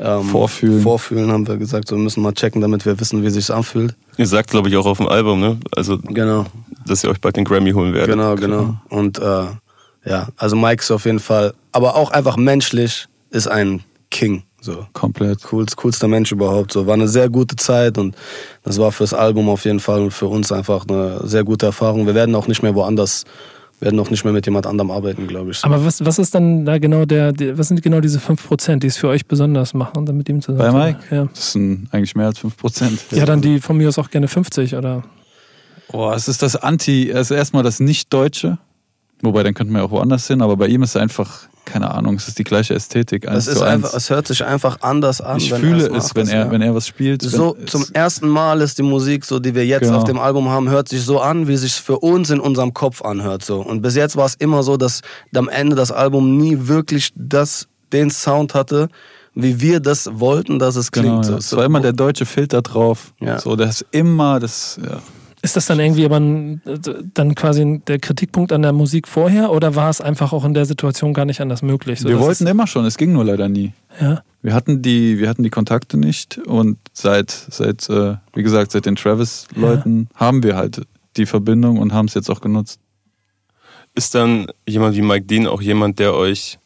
ähm, 0.00 0.24
Vorfühlen. 0.24 0.80
Vorfühlen, 0.82 1.30
haben 1.30 1.46
wir 1.46 1.56
gesagt, 1.56 1.88
so, 1.88 1.96
wir 1.96 2.02
müssen 2.02 2.22
mal 2.22 2.32
checken, 2.32 2.60
damit 2.60 2.84
wir 2.86 2.98
wissen, 2.98 3.22
wie 3.22 3.30
sich's 3.30 3.50
anfühlt. 3.50 3.94
Ihr 4.16 4.26
sagt, 4.26 4.50
glaube 4.50 4.68
ich, 4.68 4.76
auch 4.76 4.86
auf 4.86 4.98
dem 4.98 5.08
Album, 5.08 5.40
ne? 5.40 5.58
Also, 5.76 5.98
Genau. 5.98 6.46
dass 6.86 7.04
ihr 7.04 7.10
euch 7.10 7.20
bald 7.20 7.36
den 7.36 7.44
Grammy 7.44 7.72
holen 7.72 7.92
werdet. 7.92 8.10
Genau, 8.10 8.34
genau. 8.34 8.76
Und 8.88 9.18
äh, 9.18 9.44
ja, 10.06 10.28
also 10.36 10.56
Mike 10.56 10.82
ist 10.82 10.90
auf 10.90 11.04
jeden 11.04 11.20
Fall, 11.20 11.54
aber 11.72 11.96
auch 11.96 12.10
einfach 12.10 12.36
menschlich 12.36 13.06
ist 13.30 13.46
ein 13.46 13.82
King. 14.10 14.42
So. 14.64 14.86
Komplett. 14.94 15.42
Coolst, 15.42 15.76
coolster 15.76 16.08
Mensch 16.08 16.32
überhaupt. 16.32 16.72
So 16.72 16.86
war 16.86 16.94
eine 16.94 17.06
sehr 17.06 17.28
gute 17.28 17.54
Zeit 17.54 17.98
und 17.98 18.16
das 18.62 18.78
war 18.78 18.92
fürs 18.92 19.12
Album 19.12 19.50
auf 19.50 19.66
jeden 19.66 19.78
Fall 19.78 20.00
und 20.00 20.10
für 20.10 20.26
uns 20.26 20.50
einfach 20.52 20.86
eine 20.88 21.20
sehr 21.28 21.44
gute 21.44 21.66
Erfahrung. 21.66 22.06
Wir 22.06 22.14
werden 22.14 22.34
auch 22.34 22.46
nicht 22.46 22.62
mehr 22.62 22.74
woanders, 22.74 23.24
werden 23.80 24.00
auch 24.00 24.08
nicht 24.08 24.24
mehr 24.24 24.32
mit 24.32 24.46
jemand 24.46 24.66
anderem 24.66 24.90
arbeiten, 24.90 25.26
glaube 25.26 25.50
ich. 25.50 25.58
So. 25.58 25.66
Aber 25.66 25.84
was, 25.84 26.02
was 26.02 26.18
ist 26.18 26.34
dann 26.34 26.64
da 26.64 26.78
genau 26.78 27.04
der, 27.04 27.32
die, 27.32 27.58
was 27.58 27.68
sind 27.68 27.82
genau 27.82 28.00
diese 28.00 28.18
5%, 28.18 28.78
die 28.78 28.86
es 28.86 28.96
für 28.96 29.08
euch 29.08 29.26
besonders 29.26 29.74
machen, 29.74 30.06
dann 30.06 30.16
mit 30.16 30.30
ihm 30.30 30.40
zusammen? 30.40 30.72
Bei 30.72 30.92
Mike? 30.92 31.14
Ja. 31.14 31.24
Das 31.26 31.52
sind 31.52 31.88
eigentlich 31.90 32.14
mehr 32.14 32.26
als 32.28 32.38
5%. 32.38 33.14
ja, 33.14 33.26
dann 33.26 33.42
die 33.42 33.60
von 33.60 33.76
mir 33.76 33.88
aus 33.88 33.98
auch 33.98 34.08
gerne 34.08 34.28
50 34.28 34.76
oder. 34.76 35.02
Boah, 35.92 36.14
es 36.14 36.26
ist 36.26 36.42
das 36.42 36.56
Anti, 36.56 37.10
es 37.10 37.30
ist 37.30 37.36
erstmal 37.36 37.62
das 37.62 37.80
Nicht-Deutsche. 37.80 38.56
Wobei, 39.20 39.42
dann 39.42 39.52
könnten 39.52 39.74
wir 39.74 39.84
auch 39.84 39.90
woanders 39.90 40.26
hin, 40.26 40.40
aber 40.40 40.56
bei 40.56 40.68
ihm 40.68 40.82
ist 40.82 40.96
einfach, 40.96 41.48
keine 41.64 41.92
Ahnung, 41.92 42.16
es 42.16 42.28
ist 42.28 42.38
die 42.38 42.44
gleiche 42.44 42.74
Ästhetik. 42.74 43.24
Es, 43.24 43.46
ist 43.46 43.62
einfach, 43.62 43.94
es 43.94 44.10
hört 44.10 44.26
sich 44.26 44.44
einfach 44.44 44.78
anders 44.80 45.20
an. 45.20 45.38
ich 45.38 45.52
fühle 45.52 45.86
es, 45.86 45.90
macht, 45.90 46.16
wenn 46.16 46.28
er, 46.28 46.44
ja. 46.46 46.50
wenn 46.50 46.62
er 46.62 46.74
was 46.74 46.86
spielt. 46.86 47.22
So 47.22 47.56
zum 47.66 47.82
es, 47.82 47.90
ersten 47.90 48.28
Mal 48.28 48.60
ist 48.60 48.78
die 48.78 48.82
Musik, 48.82 49.24
so 49.24 49.38
die 49.38 49.54
wir 49.54 49.66
jetzt 49.66 49.84
Genau. 49.84 49.98
auf 49.98 50.04
dem 50.04 50.18
Album 50.18 50.48
haben, 50.48 50.68
hört 50.68 50.88
sich 50.88 51.02
so 51.02 51.20
an, 51.20 51.48
wie 51.48 51.56
sich 51.56 51.74
für 51.74 51.98
uns 51.98 52.30
in 52.30 52.40
unserem 52.40 52.74
Kopf 52.74 53.02
anhört. 53.02 53.44
So. 53.44 53.60
Und 53.60 53.82
bis 53.82 53.96
jetzt 53.96 54.16
war 54.16 54.26
es 54.26 54.34
immer 54.34 54.62
so, 54.62 54.76
dass 54.76 55.00
am 55.34 55.48
Ende 55.48 55.76
das 55.76 55.90
Album 55.90 56.36
nie 56.36 56.56
wirklich 56.68 57.10
das, 57.14 57.68
den 57.92 58.10
Sound 58.10 58.54
hatte, 58.54 58.88
wie 59.34 59.60
wir 59.60 59.80
das 59.80 60.08
wollten, 60.12 60.58
dass 60.58 60.76
es 60.76 60.92
klingt. 60.92 61.08
genau, 61.08 61.22
so. 61.22 61.32
ja. 61.32 61.38
es 61.38 61.56
war 61.56 61.64
immer 61.64 61.80
der 61.80 61.92
deutsche 61.92 62.26
Filter 62.26 62.62
drauf. 62.62 63.12
Ja. 63.20 63.38
So, 63.38 63.56
das 63.56 63.80
ist 63.82 63.86
immer 63.90 64.38
das, 64.38 64.78
ja. 64.82 65.00
Ist 65.44 65.56
das 65.56 65.66
dann 65.66 65.78
irgendwie 65.78 66.06
aber 66.06 66.18
ein, 66.18 66.62
dann 67.12 67.34
quasi 67.34 67.82
der 67.86 67.98
Kritikpunkt 67.98 68.50
an 68.50 68.62
der 68.62 68.72
Musik 68.72 69.06
vorher 69.06 69.52
oder 69.52 69.74
war 69.74 69.90
es 69.90 70.00
einfach 70.00 70.32
auch 70.32 70.42
in 70.46 70.54
der 70.54 70.64
Situation 70.64 71.12
gar 71.12 71.26
nicht 71.26 71.42
anders 71.42 71.60
möglich? 71.60 72.00
So, 72.00 72.08
Wir 72.08 72.18
wollten 72.18 72.46
immer 72.46 72.66
schon, 72.66 72.86
es 72.86 72.96
ging 72.96 73.12
nur 73.12 73.26
leider 73.26 73.50
nie. 73.50 73.74
Ja. 74.00 74.22
Wir 74.40 74.54
hatten 74.54 74.80
die, 74.80 75.18
wir 75.18 75.28
hatten 75.28 75.42
die 75.42 75.50
Kontakte 75.50 75.98
nicht 75.98 76.38
und 76.38 76.78
seit, 76.94 77.30
seit 77.30 77.90
äh, 77.90 78.16
wie 78.32 78.42
gesagt, 78.42 78.72
seit 78.72 78.86
den 78.86 78.96
Travis-Leuten 78.96 80.08
haben 80.14 80.42
wir 80.42 80.56
halt 80.56 80.80
die 81.18 81.26
Verbindung 81.26 81.76
und 81.76 81.92
haben 81.92 82.06
es 82.06 82.14
jetzt 82.14 82.30
auch 82.30 82.40
genutzt. 82.40 82.80
Ist 83.94 84.14
dann 84.14 84.46
jemand 84.66 84.96
wie 84.96 85.02
Mike 85.02 85.26
Dean 85.26 85.46
auch 85.46 85.60
jemand, 85.60 85.98
der 85.98 86.14
euch 86.14 86.58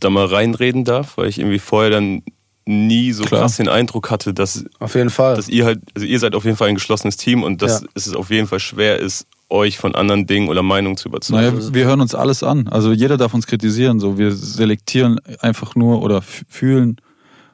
da 0.00 0.10
mal 0.10 0.26
reinreden 0.26 0.84
darf? 0.84 1.18
Weil 1.18 1.28
ich 1.28 1.38
irgendwie 1.38 1.60
vorher 1.60 1.90
dann 1.90 2.24
nie 2.66 3.12
so 3.12 3.24
Klar. 3.24 3.42
krass 3.42 3.56
den 3.56 3.68
Eindruck 3.68 4.10
hatte, 4.10 4.34
dass, 4.34 4.64
Auf 4.80 4.94
jeden 4.96 5.10
Fall. 5.10 5.36
dass 5.36 5.48
ihr 5.48 5.64
halt, 5.64 5.78
also 5.94 6.06
ihr 6.06 6.18
seid 6.18 6.34
auf 6.34 6.44
jeden 6.44 6.56
Fall 6.56 6.68
ein 6.68 6.74
geschlossenes 6.74 7.16
Team 7.16 7.42
und 7.44 7.62
dass 7.62 7.82
Ja. 7.82 7.86
es 7.94 8.14
auf 8.14 8.30
jeden 8.30 8.48
Fall 8.48 8.58
schwer 8.60 8.98
ist, 8.98 9.26
euch 9.48 9.78
von 9.78 9.94
anderen 9.94 10.26
Dingen 10.26 10.48
oder 10.48 10.62
Meinungen 10.64 10.96
zu 10.96 11.08
überzeugen. 11.08 11.56
Naja, 11.58 11.72
wir 11.74 11.84
hören 11.84 12.00
uns 12.00 12.14
alles 12.16 12.42
an. 12.42 12.66
Also 12.66 12.90
jeder 12.92 13.16
darf 13.16 13.32
uns 13.34 13.46
kritisieren. 13.46 14.00
So, 14.00 14.18
wir 14.18 14.32
selektieren 14.32 15.20
einfach 15.40 15.76
nur 15.76 16.02
oder 16.02 16.20
fühlen, 16.22 16.96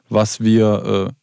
was 0.09 0.39
wir, 0.39 1.09
äh, 1.09 1.13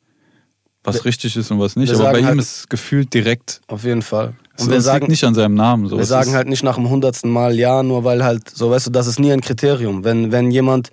was 0.85 0.97
Wir- 0.97 1.07
richtig 1.07 1.35
ist 1.37 1.51
und 1.51 1.59
was 1.59 1.75
nicht. 1.75 1.91
wir 1.91 1.97
Aber 1.99 2.05
bei 2.11 2.13
sagen 2.15 2.25
ihm 2.25 2.29
halt- 2.29 2.39
ist 2.39 2.71
gefühlt 2.71 3.13
direkt. 3.13 3.61
Auf 3.67 3.83
jeden 3.83 4.03
Fall. 4.03 4.35
Und 4.61 4.69
wir 4.69 4.77
uns 4.77 4.85
sagen, 4.85 5.01
liegt 5.01 5.11
nicht 5.11 5.25
an 5.25 5.35
seinem 5.35 5.55
Namen. 5.55 5.89
So. 5.89 5.97
Wir 5.97 6.03
Es 6.03 6.09
sagen 6.09 6.33
halt 6.35 6.49
nicht 6.49 6.63
nach 6.63 6.77
dem 6.77 6.89
hundertsten 6.89 7.31
Mal 7.31 7.59
ja, 7.59 7.83
nur 7.83 8.05
weil 8.05 8.23
halt, 8.23 8.49
so 8.49 8.71
weißt 8.71 8.87
du, 8.87 8.91
das 8.91 9.09
ist 9.09 9.19
nie 9.19 9.33
ein 9.33 9.41
Kriterium. 9.41 10.05
Wenn, 10.05 10.31
wenn, 10.31 10.53
jemand, 10.53 10.93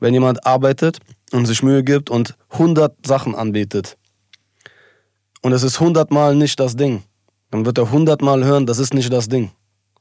wenn 0.00 0.12
jemand 0.14 0.44
arbeitet 0.44 0.98
und 1.32 1.46
sich 1.46 1.62
Mühe 1.62 1.82
gibt 1.82 2.10
und 2.10 2.36
100 2.50 3.06
Sachen 3.06 3.34
anbietet 3.34 3.96
und 5.42 5.52
es 5.52 5.62
ist 5.62 5.80
100 5.80 6.10
Mal 6.10 6.34
nicht 6.34 6.58
das 6.58 6.76
Ding, 6.76 7.02
dann 7.50 7.66
wird 7.66 7.78
er 7.78 7.86
100 7.86 8.22
Mal 8.22 8.44
hören, 8.44 8.66
das 8.66 8.78
ist 8.78 8.94
nicht 8.94 9.12
das 9.12 9.28
Ding. 9.28 9.50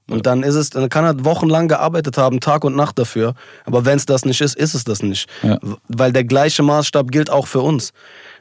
Und 0.10 0.26
dann 0.26 0.44
ist 0.44 0.56
es, 0.56 0.72
dann 0.72 0.90
kann 0.90 1.06
er 1.06 1.24
wochenlang 1.24 1.68
gearbeitet 1.68 2.18
haben, 2.18 2.40
Tag 2.40 2.64
und 2.64 2.76
Nacht 2.76 3.00
dafür. 3.00 3.34
Aber 3.66 3.86
wenn 3.86 3.98
es 3.98 4.06
das 4.06 4.26
nicht 4.26 4.42
ist, 4.42 4.56
ist 4.56 4.74
es 4.74 4.84
das 4.84 5.04
nicht. 5.04 5.30
Ja. 5.42 5.58
Weil 5.88 6.12
der 6.12 6.26
gleiche 6.26 6.64
Maßstab 6.64 7.12
gilt 7.12 7.30
auch 7.30 7.48
für 7.48 7.62
uns. 7.62 7.92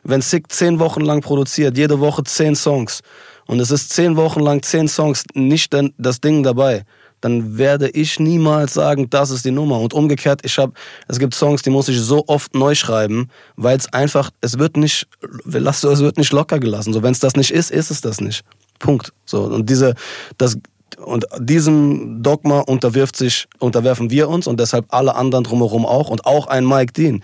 Wenn 0.02 0.20
Sick 0.20 0.50
zehn 0.50 0.78
Wochen 0.78 1.02
lang 1.02 1.20
produziert, 1.20 1.76
jede 1.76 2.00
Woche 2.00 2.24
zehn 2.24 2.56
Songs, 2.56 3.00
und 3.46 3.60
es 3.60 3.70
ist 3.70 3.90
zehn 3.90 4.16
Wochen 4.16 4.40
lang 4.40 4.62
zehn 4.62 4.88
Songs 4.88 5.24
nicht 5.34 5.72
denn 5.72 5.92
das 5.98 6.20
Ding 6.20 6.42
dabei, 6.42 6.84
dann 7.20 7.58
werde 7.58 7.88
ich 7.90 8.18
niemals 8.18 8.74
sagen, 8.74 9.10
das 9.10 9.30
ist 9.30 9.44
die 9.44 9.50
Nummer. 9.50 9.80
Und 9.80 9.92
umgekehrt, 9.92 10.40
ich 10.44 10.58
habe, 10.58 10.72
es 11.08 11.18
gibt 11.18 11.34
Songs, 11.34 11.62
die 11.62 11.70
muss 11.70 11.88
ich 11.88 12.00
so 12.00 12.24
oft 12.26 12.54
neu 12.54 12.74
schreiben, 12.74 13.28
weil 13.56 13.76
es 13.76 13.92
einfach, 13.92 14.30
es 14.40 14.58
wird 14.58 14.76
nicht, 14.76 15.06
lass 15.44 15.84
es 15.84 16.00
wird 16.00 16.18
nicht 16.18 16.32
locker 16.32 16.58
gelassen. 16.58 16.92
So, 16.92 17.02
wenn 17.02 17.12
es 17.12 17.20
das 17.20 17.34
nicht 17.34 17.50
ist, 17.50 17.70
ist 17.70 17.90
es 17.90 18.00
das 18.00 18.20
nicht. 18.20 18.42
Punkt. 18.78 19.12
So 19.26 19.42
und 19.42 19.68
diese, 19.68 19.94
das 20.38 20.58
und 20.98 21.26
diesem 21.38 22.22
Dogma 22.22 22.60
unterwirft 22.60 23.16
sich, 23.16 23.46
unterwerfen 23.58 24.10
wir 24.10 24.28
uns 24.28 24.46
und 24.46 24.60
deshalb 24.60 24.86
alle 24.88 25.14
anderen 25.14 25.44
drumherum 25.44 25.86
auch 25.86 26.10
und 26.10 26.26
auch 26.26 26.46
ein 26.46 26.66
Mike 26.66 26.92
Dean 26.92 27.22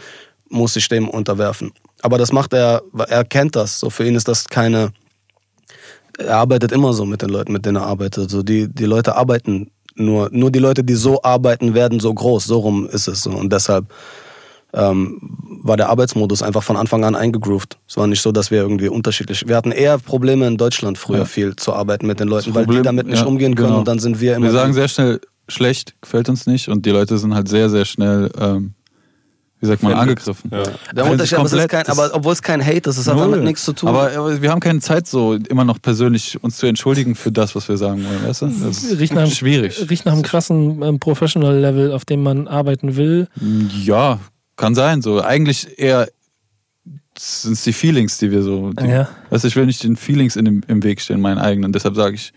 muss 0.48 0.74
sich 0.74 0.88
dem 0.88 1.08
unterwerfen. 1.08 1.72
Aber 2.02 2.18
das 2.18 2.32
macht 2.32 2.52
er, 2.52 2.82
er 3.08 3.24
kennt 3.24 3.56
das. 3.56 3.80
So 3.80 3.90
für 3.90 4.06
ihn 4.06 4.14
ist 4.14 4.28
das 4.28 4.46
keine. 4.46 4.92
Er 6.18 6.36
arbeitet 6.36 6.72
immer 6.72 6.92
so 6.92 7.04
mit 7.04 7.20
den 7.20 7.30
Leuten, 7.30 7.52
mit 7.52 7.66
denen 7.66 7.76
er 7.76 7.86
arbeitet. 7.86 8.30
So 8.30 8.42
die 8.42 8.68
die 8.68 8.84
Leute 8.84 9.16
arbeiten 9.16 9.70
nur, 9.96 10.28
nur 10.32 10.50
die 10.50 10.58
Leute, 10.60 10.84
die 10.84 10.94
so 10.94 11.22
arbeiten, 11.22 11.74
werden 11.74 12.00
so 12.00 12.12
groß. 12.14 12.44
So 12.44 12.58
rum 12.60 12.86
ist 12.90 13.08
es 13.08 13.22
so 13.22 13.30
und 13.30 13.52
deshalb 13.52 13.86
ähm, 14.72 15.18
war 15.62 15.76
der 15.76 15.88
Arbeitsmodus 15.88 16.42
einfach 16.42 16.62
von 16.62 16.76
Anfang 16.76 17.04
an 17.04 17.14
eingegroovt. 17.14 17.78
Es 17.88 17.96
war 17.96 18.06
nicht 18.06 18.20
so, 18.20 18.30
dass 18.32 18.50
wir 18.50 18.58
irgendwie 18.58 18.88
unterschiedlich. 18.88 19.48
Wir 19.48 19.56
hatten 19.56 19.72
eher 19.72 19.98
Probleme 19.98 20.46
in 20.46 20.56
Deutschland 20.58 20.98
früher 20.98 21.18
Ja. 21.20 21.24
viel 21.24 21.56
zu 21.56 21.72
arbeiten 21.72 22.06
mit 22.06 22.20
den 22.20 22.28
Leuten, 22.28 22.46
Das 22.50 22.54
weil 22.54 22.62
die 22.64 22.66
Problem- 22.68 22.82
damit 22.84 23.06
nicht 23.06 23.20
ja, 23.20 23.26
umgehen 23.26 23.54
können 23.54 23.68
genau. 23.68 23.78
und 23.80 23.88
dann 23.88 23.98
sind 23.98 24.20
wir 24.20 24.36
immer. 24.36 24.46
wir 24.46 24.52
sagen 24.52 24.72
sehr 24.74 24.88
schnell, 24.88 25.20
schlecht, 25.48 25.94
gefällt 26.02 26.28
uns 26.28 26.46
nicht. 26.46 26.68
Und 26.68 26.84
die 26.84 26.90
Leute 26.90 27.16
sind 27.18 27.34
halt 27.34 27.48
sehr, 27.48 27.70
sehr 27.70 27.84
schnell, 27.84 28.30
ähm, 28.38 28.74
wie 29.60 29.66
sagt 29.66 29.82
man, 29.82 29.94
angegriffen. 29.94 30.50
Ja. 30.52 30.62
der 30.64 30.72
Also 31.04 31.12
Unterschied, 31.12 31.38
aber, 31.38 31.46
es 31.46 31.52
ist 31.52 31.58
komplett- 31.60 31.86
kein, 31.86 31.88
aber 31.88 32.10
obwohl 32.14 32.32
es 32.34 32.42
kein 32.42 32.64
Hate 32.64 32.90
ist, 32.90 32.98
es 32.98 33.06
hat 33.08 33.18
damit 33.18 33.42
nichts 33.42 33.64
zu 33.64 33.72
tun. 33.72 33.88
Aber, 33.88 34.10
aber 34.12 34.42
wir 34.42 34.50
haben 34.50 34.60
keine 34.60 34.80
Zeit, 34.80 35.06
so 35.06 35.34
immer 35.34 35.64
noch 35.64 35.80
persönlich 35.80 36.42
uns 36.44 36.58
zu 36.58 36.66
entschuldigen 36.66 37.14
für 37.14 37.32
das, 37.32 37.54
was 37.54 37.68
wir 37.68 37.76
sagen 37.78 38.04
wollen, 38.04 38.22
weißt 38.28 38.42
du? 38.42 38.46
Das 38.48 38.82
ist 38.84 38.98
Riecht 38.98 39.14
nach, 39.14 39.26
schwierig. 39.30 39.88
Riecht 39.88 40.04
nach 40.04 40.12
einem 40.12 40.22
krassen 40.22 40.82
ähm, 40.82 40.98
Professional-Level, 41.00 41.92
auf 41.92 42.04
dem 42.04 42.22
man 42.22 42.48
arbeiten 42.48 42.96
will. 42.96 43.28
Ja, 43.82 44.20
kann 44.56 44.74
sein. 44.74 45.00
So 45.02 45.22
eigentlich 45.22 45.78
eher 45.78 46.08
sind 47.18 47.54
es 47.54 47.64
die 47.64 47.72
Feelings, 47.72 48.18
die 48.18 48.30
wir 48.30 48.42
so. 48.42 48.72
Die, 48.72 48.84
Ja. 48.86 49.08
Weißt 49.30 49.44
du, 49.44 49.48
ich 49.48 49.56
will 49.56 49.64
nicht 49.66 49.82
den 49.82 49.96
Feelings 49.96 50.36
in 50.36 50.44
dem, 50.44 50.62
im 50.68 50.82
Weg 50.82 51.00
stehen, 51.00 51.20
meinen 51.22 51.38
eigenen. 51.38 51.72
Deshalb 51.72 51.94
sage 51.96 52.14
ich 52.14 52.32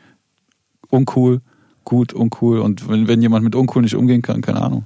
uncool, 0.90 1.42
gut, 1.84 2.14
uncool. 2.14 2.60
Und 2.60 2.88
wenn, 2.90 3.08
wenn 3.10 3.22
jemand 3.22 3.44
mit 3.44 3.56
uncool 3.56 3.82
nicht 3.82 3.96
umgehen 3.96 4.22
kann, 4.22 4.42
keine 4.42 4.62
Ahnung. 4.62 4.86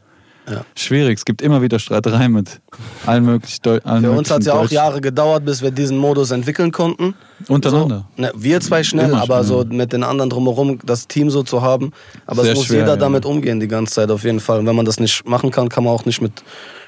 Ja. 0.50 0.65
Schwierig. 0.75 1.19
Es 1.19 1.25
gibt 1.25 1.41
immer 1.41 1.62
wieder 1.62 1.79
Streitereien 1.79 2.31
mit 2.33 2.59
allen 3.05 3.23
möglichen. 3.25 3.62
Deu 3.63 3.79
allen 3.83 4.03
Für 4.03 4.12
uns 4.12 4.29
hat 4.29 4.41
es 4.41 4.45
ja 4.47 4.53
auch 4.53 4.57
möglichen 4.63 4.75
Jahre 4.75 5.00
gedauert, 5.01 5.45
bis 5.45 5.62
wir 5.62 5.71
diesen 5.71 5.97
Modus 5.97 6.31
entwickeln 6.31 6.71
konnten. 6.71 7.15
Deutschen- 7.39 7.53
Untereinander. 7.53 8.07
So, 8.17 8.21
ne, 8.21 8.31
wir 8.35 8.59
zwei 8.59 8.83
schnell, 8.83 9.09
Immer 9.09 9.21
aber 9.21 9.43
schnell. 9.43 9.63
so 9.63 9.65
mit 9.69 9.93
den 9.93 10.03
anderen 10.03 10.29
drumherum 10.29 10.79
das 10.85 11.07
Team 11.07 11.29
so 11.29 11.43
zu 11.43 11.62
haben. 11.62 11.91
Aber 12.25 12.43
Sehr 12.43 12.51
es 12.53 12.57
muss 12.57 12.65
schwer, 12.67 12.79
jeder 12.79 12.91
ja. 12.93 12.97
damit 12.97 13.25
umgehen 13.25 13.59
die 13.59 13.67
ganze 13.69 13.93
Zeit 13.93 14.12
auf 14.12 14.23
jeden 14.25 14.39
Fall. 14.41 14.59
Und 14.59 14.65
wenn 14.65 14.75
man 14.75 14.85
das 14.85 15.00
nicht 15.00 15.25
machen 15.27 15.50
kann, 15.51 15.69
kann 15.69 15.83
man 15.85 15.93
auch 15.93 16.05
nicht 16.05 16.21
mit 16.21 16.43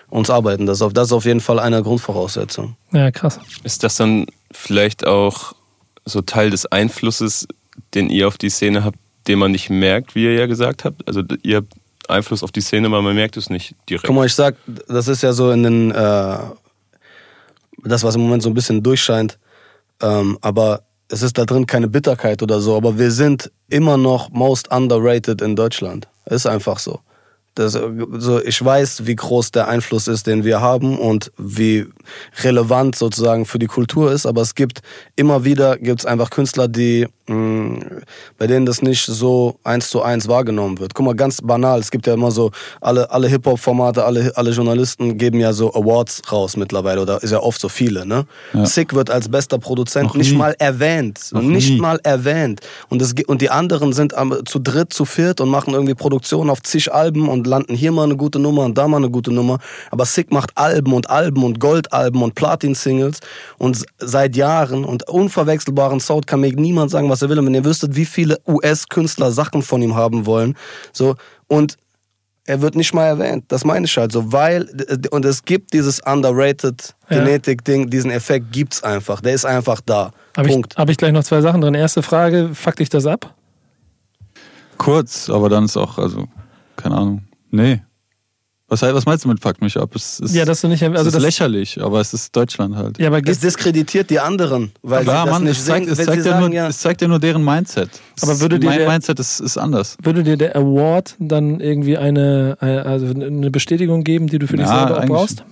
uns 0.09 0.29
arbeiten. 0.29 0.65
Das 0.65 0.77
ist 0.77 0.81
auf, 0.81 0.93
das 0.93 1.07
ist 1.07 1.13
auf 1.13 1.25
jeden 1.25 1.39
Fall 1.41 1.59
eine 1.59 1.81
Grundvoraussetzung. 1.81 2.75
Ja, 2.91 3.09
krass. 3.11 3.39
Ist 3.63 3.83
das 3.83 3.95
dann 3.95 4.25
vielleicht 4.51 5.07
auch 5.07 5.53
so 6.05 6.21
Teil 6.21 6.49
des 6.49 6.65
Einflusses, 6.67 7.47
den 7.93 8.09
ihr 8.09 8.27
auf 8.27 8.37
die 8.37 8.49
Szene 8.49 8.83
habt, 8.83 8.97
den 9.27 9.39
man 9.39 9.51
nicht 9.51 9.69
merkt, 9.69 10.13
wie 10.13 10.25
ihr 10.25 10.33
ja 10.33 10.45
gesagt 10.45 10.83
habt? 10.85 11.07
Also 11.07 11.23
ihr 11.41 11.57
habt 11.57 11.73
Einfluss 12.09 12.43
auf 12.43 12.51
die 12.51 12.61
Szene, 12.61 12.87
aber 12.87 13.01
man 13.01 13.15
merkt 13.15 13.37
es 13.37 13.49
nicht 13.49 13.75
direkt. 13.89 14.05
Guck 14.05 14.15
mal, 14.15 14.25
ich 14.25 14.35
sag, 14.35 14.55
das 14.87 15.07
ist 15.07 15.23
ja 15.23 15.33
so 15.33 15.51
in 15.51 15.63
den, 15.63 15.91
äh, 15.91 16.37
das, 17.83 18.03
was 18.03 18.15
im 18.15 18.21
Moment 18.21 18.43
so 18.43 18.49
ein 18.49 18.53
bisschen 18.53 18.83
durchscheint. 18.83 19.37
Ähm, 20.01 20.37
aber 20.41 20.81
es 21.09 21.21
ist 21.21 21.37
da 21.37 21.45
drin 21.45 21.65
keine 21.65 21.87
Bitterkeit 21.87 22.41
oder 22.41 22.59
so. 22.59 22.75
Aber 22.75 22.97
wir 22.97 23.11
sind 23.11 23.51
immer 23.69 23.97
noch 23.97 24.29
most 24.29 24.71
underrated 24.71 25.41
in 25.41 25.55
Deutschland. 25.55 26.07
Ist 26.25 26.47
einfach 26.47 26.79
so. 26.79 26.99
Das, 27.53 27.71
so. 27.71 28.41
Ich 28.43 28.63
weiß, 28.63 29.05
wie 29.05 29.15
groß 29.15 29.51
der 29.51 29.69
Einfluss 29.69 30.09
ist, 30.09 30.27
den 30.27 30.43
wir 30.43 30.59
haben 30.59 30.99
und 30.99 31.31
wie 31.37 31.85
relevant 32.43 32.97
sozusagen 32.97 33.45
für 33.45 33.59
die 33.59 33.67
Kultur 33.67 34.11
ist. 34.11 34.25
Aber 34.25 34.41
es 34.41 34.55
gibt 34.55 34.81
immer 35.15 35.45
wieder 35.45 35.77
gibt's 35.77 36.05
einfach 36.05 36.31
Künstler, 36.31 36.67
die 36.67 37.07
bei 37.27 38.45
denen 38.47 38.65
das 38.67 38.83
nicht 38.83 39.03
so 39.05 39.55
eins 39.63 39.89
zu 39.89 40.03
eins 40.03 40.27
wahrgenommen 40.27 40.79
wird. 40.79 40.93
Guck 40.93 41.05
mal, 41.07 41.15
ganz 41.15 41.41
banal. 41.41 41.79
Es 41.79 41.89
gibt 41.89 42.05
ja 42.05 42.13
immer 42.13 42.29
so 42.29 42.51
alle 42.81 43.09
alle 43.09 43.27
Hip 43.27 43.45
Hop 43.47 43.59
Formate, 43.59 44.05
alle 44.05 44.31
alle 44.35 44.51
Journalisten 44.51 45.17
geben 45.17 45.39
ja 45.39 45.51
so 45.51 45.73
Awards 45.73 46.21
raus 46.31 46.55
mittlerweile 46.55 47.01
oder 47.01 47.23
ist 47.23 47.31
ja 47.31 47.39
oft 47.39 47.59
so 47.59 47.67
viele. 47.67 48.05
Ne? 48.05 48.25
Ja. 48.53 48.65
Sick 48.65 48.93
wird 48.93 49.09
als 49.09 49.29
bester 49.29 49.57
Produzent 49.57 50.09
Noch 50.09 50.15
nicht 50.15 50.31
nie. 50.33 50.37
mal 50.37 50.55
erwähnt, 50.59 51.19
Noch 51.31 51.41
nicht 51.41 51.71
nie. 51.71 51.79
mal 51.79 51.99
erwähnt. 52.03 52.61
Und 52.89 53.01
es 53.01 53.15
und 53.25 53.41
die 53.41 53.49
anderen 53.49 53.93
sind 53.93 54.13
am, 54.13 54.45
zu 54.45 54.59
dritt, 54.59 54.93
zu 54.93 55.05
viert 55.05 55.41
und 55.41 55.49
machen 55.49 55.73
irgendwie 55.73 55.95
Produktionen 55.95 56.51
auf 56.51 56.61
zig 56.61 56.93
Alben 56.93 57.27
und 57.27 57.47
landen 57.47 57.73
hier 57.73 57.91
mal 57.91 58.03
eine 58.03 58.17
gute 58.17 58.37
Nummer 58.37 58.65
und 58.65 58.77
da 58.77 58.87
mal 58.87 58.97
eine 58.97 59.09
gute 59.09 59.31
Nummer. 59.31 59.57
Aber 59.89 60.05
Sick 60.05 60.31
macht 60.31 60.51
Alben 60.55 60.93
und 60.93 61.09
Alben 61.09 61.43
und 61.43 61.59
Goldalben 61.59 62.21
und 62.21 62.35
Platin-Singles 62.35 63.19
und 63.57 63.83
seit 63.97 64.35
Jahren 64.35 64.85
und 64.85 65.09
unverwechselbaren 65.09 65.99
Sound 65.99 66.27
kann 66.27 66.41
mir 66.41 66.53
niemand 66.53 66.91
sagen, 66.91 67.09
was 67.09 67.14
er 67.21 67.29
will. 67.29 67.39
Und 67.39 67.45
wenn 67.45 67.53
ihr 67.53 67.65
wüsstet, 67.65 67.95
wie 67.95 68.05
viele 68.05 68.39
US-Künstler 68.47 69.31
Sachen 69.31 69.61
von 69.61 69.81
ihm 69.81 69.95
haben 69.95 70.25
wollen, 70.25 70.55
so 70.91 71.15
und 71.47 71.77
er 72.47 72.61
wird 72.61 72.75
nicht 72.75 72.93
mal 72.93 73.05
erwähnt. 73.05 73.45
Das 73.47 73.65
meine 73.65 73.85
ich 73.85 73.97
halt 73.97 74.11
so, 74.11 74.31
weil 74.31 74.69
und 75.09 75.25
es 75.25 75.43
gibt 75.43 75.73
dieses 75.73 75.99
underrated 75.99 76.93
Ja. 77.09 77.17
Genetik-Ding, 77.19 77.89
diesen 77.89 78.11
Effekt 78.11 78.51
gibt's 78.51 78.83
einfach. 78.83 79.21
Der 79.21 79.33
ist 79.33 79.45
einfach 79.45 79.81
da. 79.81 80.11
Habe 80.37 80.47
ich, 80.47 80.53
Punkt. 80.53 80.77
hab 80.77 80.89
ich 80.89 80.97
gleich 80.97 81.11
noch 81.11 81.23
zwei 81.23 81.41
Sachen 81.41 81.61
drin. 81.61 81.73
Erste 81.73 82.03
Frage, 82.03 82.51
fuck 82.53 82.75
dich 82.75 82.89
das 82.89 83.07
ab? 83.07 83.33
Kurz, 84.77 85.29
aber 85.29 85.49
dann 85.49 85.65
ist 85.65 85.77
auch, 85.77 85.97
also, 85.97 86.27
keine 86.75 86.95
Ahnung. 86.95 87.23
Nee. 87.49 87.81
Was, 88.67 88.81
was 88.81 89.05
meinst 89.05 89.23
du 89.23 89.29
mit 89.29 89.39
fuck 89.39 89.61
mich 89.61 89.77
ab? 89.77 89.91
Es 89.95 90.19
ist, 90.19 90.33
Ja, 90.33 90.43
dass 90.43 90.61
du 90.61 90.67
nicht, 90.67 90.81
es 90.81 90.89
also 90.89 91.05
ist 91.07 91.13
das, 91.13 91.21
lächerlich, 91.21 91.79
aber 91.79 92.01
es 92.01 92.15
ist 92.15 92.35
Deutschland 92.35 92.75
halt. 92.75 92.97
ja, 92.97 93.07
aber 93.07 93.21
Es 93.23 93.39
diskreditiert 93.39 94.09
die 94.09 94.19
anderen, 94.19 94.71
weil 94.81 95.03
Klar, 95.03 95.25
sie 95.25 95.29
das 95.29 95.33
Mann, 95.35 95.43
nicht 95.43 95.59
es 95.59 95.65
zeigt, 95.65 95.85
sehen. 95.85 95.99
es, 95.99 96.05
zeigt 96.05 96.23
sagen, 96.23 96.39
nur, 96.39 96.51
ja, 96.51 96.67
es 96.67 96.79
zeigt 96.79 97.01
ja 97.03 97.07
nur 97.07 97.19
deren 97.19 97.43
Mindset. 97.45 97.89
Es 98.17 98.23
Aber 98.23 98.39
würde 98.39 98.59
dir 98.59 98.65
mein 98.67 98.79
der- 98.79 98.89
Mindset 98.89 99.19
ist, 99.19 99.39
ist 99.39 99.57
anders. 99.59 99.97
würde 100.01 100.23
dir 100.23 100.35
der 100.35 100.55
Award 100.55 101.15
dann 101.19 101.59
irgendwie 101.59 101.95
eine, 101.97 102.57
eine- 102.59 102.85
also 102.87 103.05
eine 103.05 103.51
Bestätigung 103.51 104.03
geben, 104.03 104.25
die 104.27 104.39
du 104.39 104.47
für 104.47 104.57
dich 104.57 104.65
Ja, 104.65 104.87
selber 104.87 104.99
auch 105.03 105.05
brauchst? 105.05 105.43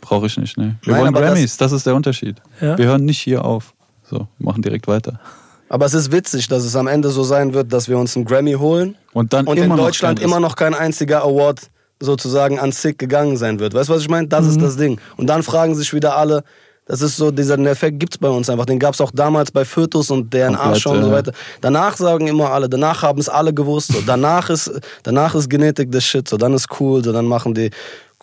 Brauche 0.00 0.26
ich 0.26 0.36
nicht, 0.36 0.58
nee. 0.58 0.74
Wir 0.82 0.92
Nein, 0.94 1.02
wollen 1.02 1.08
aber 1.14 1.20
das- 1.20 1.30
Grammys, 1.34 1.56
das, 1.58 1.70
ist 1.70 1.86
der 1.86 1.94
Unterschied. 1.94 2.36
Ja? 2.60 2.76
Wir 2.76 2.86
hören 2.86 3.04
nicht 3.04 3.20
hier 3.20 3.44
auf. 3.44 3.72
So, 4.10 4.26
wir 4.38 4.46
machen 4.46 4.62
direkt 4.62 4.88
weiter. 4.88 5.20
aber 5.68 5.86
es 5.86 5.94
ist 5.94 6.10
witzig, 6.10 6.48
dass 6.48 6.64
es 6.64 6.74
am 6.74 6.88
Ende 6.88 7.10
so 7.10 7.22
sein 7.22 7.54
wird, 7.54 7.72
dass 7.72 7.88
wir 7.88 7.98
uns 7.98 8.16
einen 8.16 8.24
Grammy 8.24 8.54
holen 8.54 8.96
Und 9.12 9.32
dann 9.32 9.46
und 9.46 9.58
immer 9.58 9.76
in 9.76 9.80
Deutschland 9.80 10.18
immer 10.18 10.40
noch 10.40 10.56
kein 10.56 10.74
einziger 10.74 11.22
Award 11.22 11.70
sozusagen 12.00 12.58
an 12.58 12.72
Sick 12.72 12.98
gegangen 12.98 13.36
sein 13.36 13.58
wird. 13.60 13.74
Weißt 13.74 13.88
du, 13.88 13.94
was 13.94 14.02
ich 14.02 14.08
meine? 14.08 14.28
Das 14.28 14.44
Mhm. 14.44 14.50
ist 14.50 14.62
das 14.62 14.76
Ding. 14.76 15.00
Und 15.16 15.26
dann 15.26 15.42
fragen 15.42 15.74
sich 15.74 15.92
wieder 15.92 16.16
alle, 16.16 16.42
das 16.86 17.02
ist 17.02 17.16
so, 17.18 17.30
dieser 17.30 17.58
Effekt 17.58 17.98
gibt's 18.00 18.16
bei 18.16 18.28
uns 18.28 18.48
einfach. 18.48 18.64
Den 18.64 18.78
gab's 18.78 19.00
auch 19.00 19.10
damals 19.12 19.50
bei 19.50 19.64
Fötus 19.66 20.10
und 20.10 20.30
DNA 20.32 20.74
schon 20.76 20.96
und 20.98 21.04
so 21.04 21.10
weiter. 21.12 21.32
Danach 21.60 21.96
sagen 21.98 22.26
immer 22.28 22.50
alle, 22.50 22.68
danach 22.68 23.02
haben 23.02 23.18
es 23.20 23.28
alle 23.28 23.52
gewusst. 23.52 23.92
So. 23.92 24.00
Danach, 24.06 24.48
ist, 24.48 24.70
danach 25.02 25.34
ist 25.34 25.50
Genetik 25.50 25.92
das 25.92 26.04
Shit. 26.04 26.26
So. 26.28 26.36
Dann 26.38 26.54
ist 26.54 26.66
cool, 26.80 27.04
so. 27.04 27.12
dann 27.12 27.26
machen 27.26 27.52
die 27.52 27.70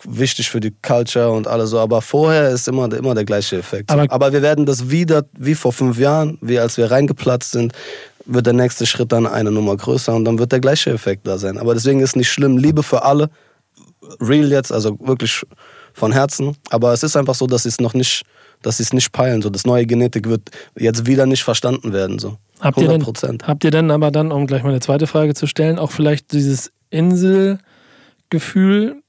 wichtig 0.04 0.50
für 0.50 0.58
die 0.60 0.74
Culture 0.82 1.30
und 1.30 1.46
alles 1.46 1.70
so. 1.70 1.78
Aber 1.78 2.02
vorher 2.02 2.50
ist 2.50 2.66
immer, 2.66 2.92
immer 2.92 3.14
der 3.14 3.24
gleiche 3.24 3.56
Effekt. 3.58 3.90
So. 3.90 3.96
Aber- 3.98 4.12
Aber 4.12 4.32
wir 4.32 4.42
werden 4.42 4.66
das 4.66 4.90
wieder, 4.90 5.22
wie 5.38 5.54
vor 5.54 5.72
fünf 5.72 5.98
Jahren, 5.98 6.36
wie 6.40 6.58
als 6.58 6.76
wir 6.76 6.90
reingeplatzt 6.90 7.52
sind, 7.52 7.72
wird 8.24 8.46
der 8.46 8.52
nächste 8.52 8.84
Schritt 8.84 9.12
dann 9.12 9.26
eine 9.28 9.52
Nummer 9.52 9.76
größer 9.76 10.12
und 10.12 10.24
dann 10.24 10.40
wird 10.40 10.50
der 10.50 10.58
gleiche 10.60 10.90
Effekt 10.90 11.24
da 11.28 11.38
sein. 11.38 11.56
Aber 11.56 11.72
deswegen 11.74 12.00
ist 12.00 12.16
nicht 12.16 12.28
schlimm. 12.30 12.58
Liebe 12.58 12.82
für 12.82 13.04
alle. 13.04 13.30
Real 14.20 14.50
jetzt, 14.50 14.72
also 14.72 14.98
wirklich 15.00 15.42
von 15.92 16.12
Herzen. 16.12 16.56
Aber 16.70 16.92
es 16.92 17.02
ist 17.02 17.16
einfach 17.16 17.34
so, 17.34 17.46
dass 17.46 17.64
sie 17.64 17.70
es 17.70 17.80
noch 17.80 17.94
nicht, 17.94 18.24
dass 18.62 18.78
sie 18.78 18.82
es 18.82 18.92
nicht 18.92 19.12
peilen. 19.12 19.42
So, 19.42 19.50
das 19.50 19.64
neue 19.64 19.86
Genetik 19.86 20.28
wird 20.28 20.42
jetzt 20.78 21.06
wieder 21.06 21.26
nicht 21.26 21.42
verstanden 21.42 21.92
werden. 21.92 22.18
So. 22.18 22.38
Habt 22.60 22.78
ihr, 22.78 22.84
100 22.84 22.92
denn, 22.92 23.02
Prozent. 23.02 23.46
habt 23.46 23.64
ihr 23.64 23.70
denn 23.70 23.90
aber 23.90 24.10
dann, 24.10 24.32
um 24.32 24.46
gleich 24.46 24.62
mal 24.62 24.70
eine 24.70 24.80
zweite 24.80 25.06
Frage 25.06 25.34
zu 25.34 25.46
stellen, 25.46 25.78
auch 25.78 25.90
vielleicht 25.90 26.32
dieses 26.32 26.72
Inselgefühl 26.90 29.02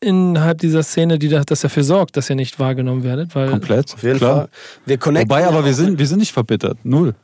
innerhalb 0.00 0.58
dieser 0.58 0.82
Szene, 0.82 1.18
die 1.18 1.28
da, 1.28 1.42
das 1.42 1.60
dafür 1.60 1.82
sorgt, 1.82 2.16
dass 2.16 2.30
ihr 2.30 2.36
nicht 2.36 2.58
wahrgenommen 2.58 3.02
werdet? 3.02 3.34
Weil 3.34 3.50
Komplett. 3.50 3.94
Auf 3.94 4.02
jeden 4.02 4.18
klar. 4.18 4.36
Fall. 4.36 4.48
Wir 4.84 4.98
connecten 4.98 5.30
Wobei, 5.30 5.46
aber 5.46 5.64
wir 5.64 5.74
sind, 5.74 5.98
wir 5.98 6.06
sind 6.06 6.18
nicht 6.18 6.32
verbittert. 6.32 6.78
Null. 6.84 7.14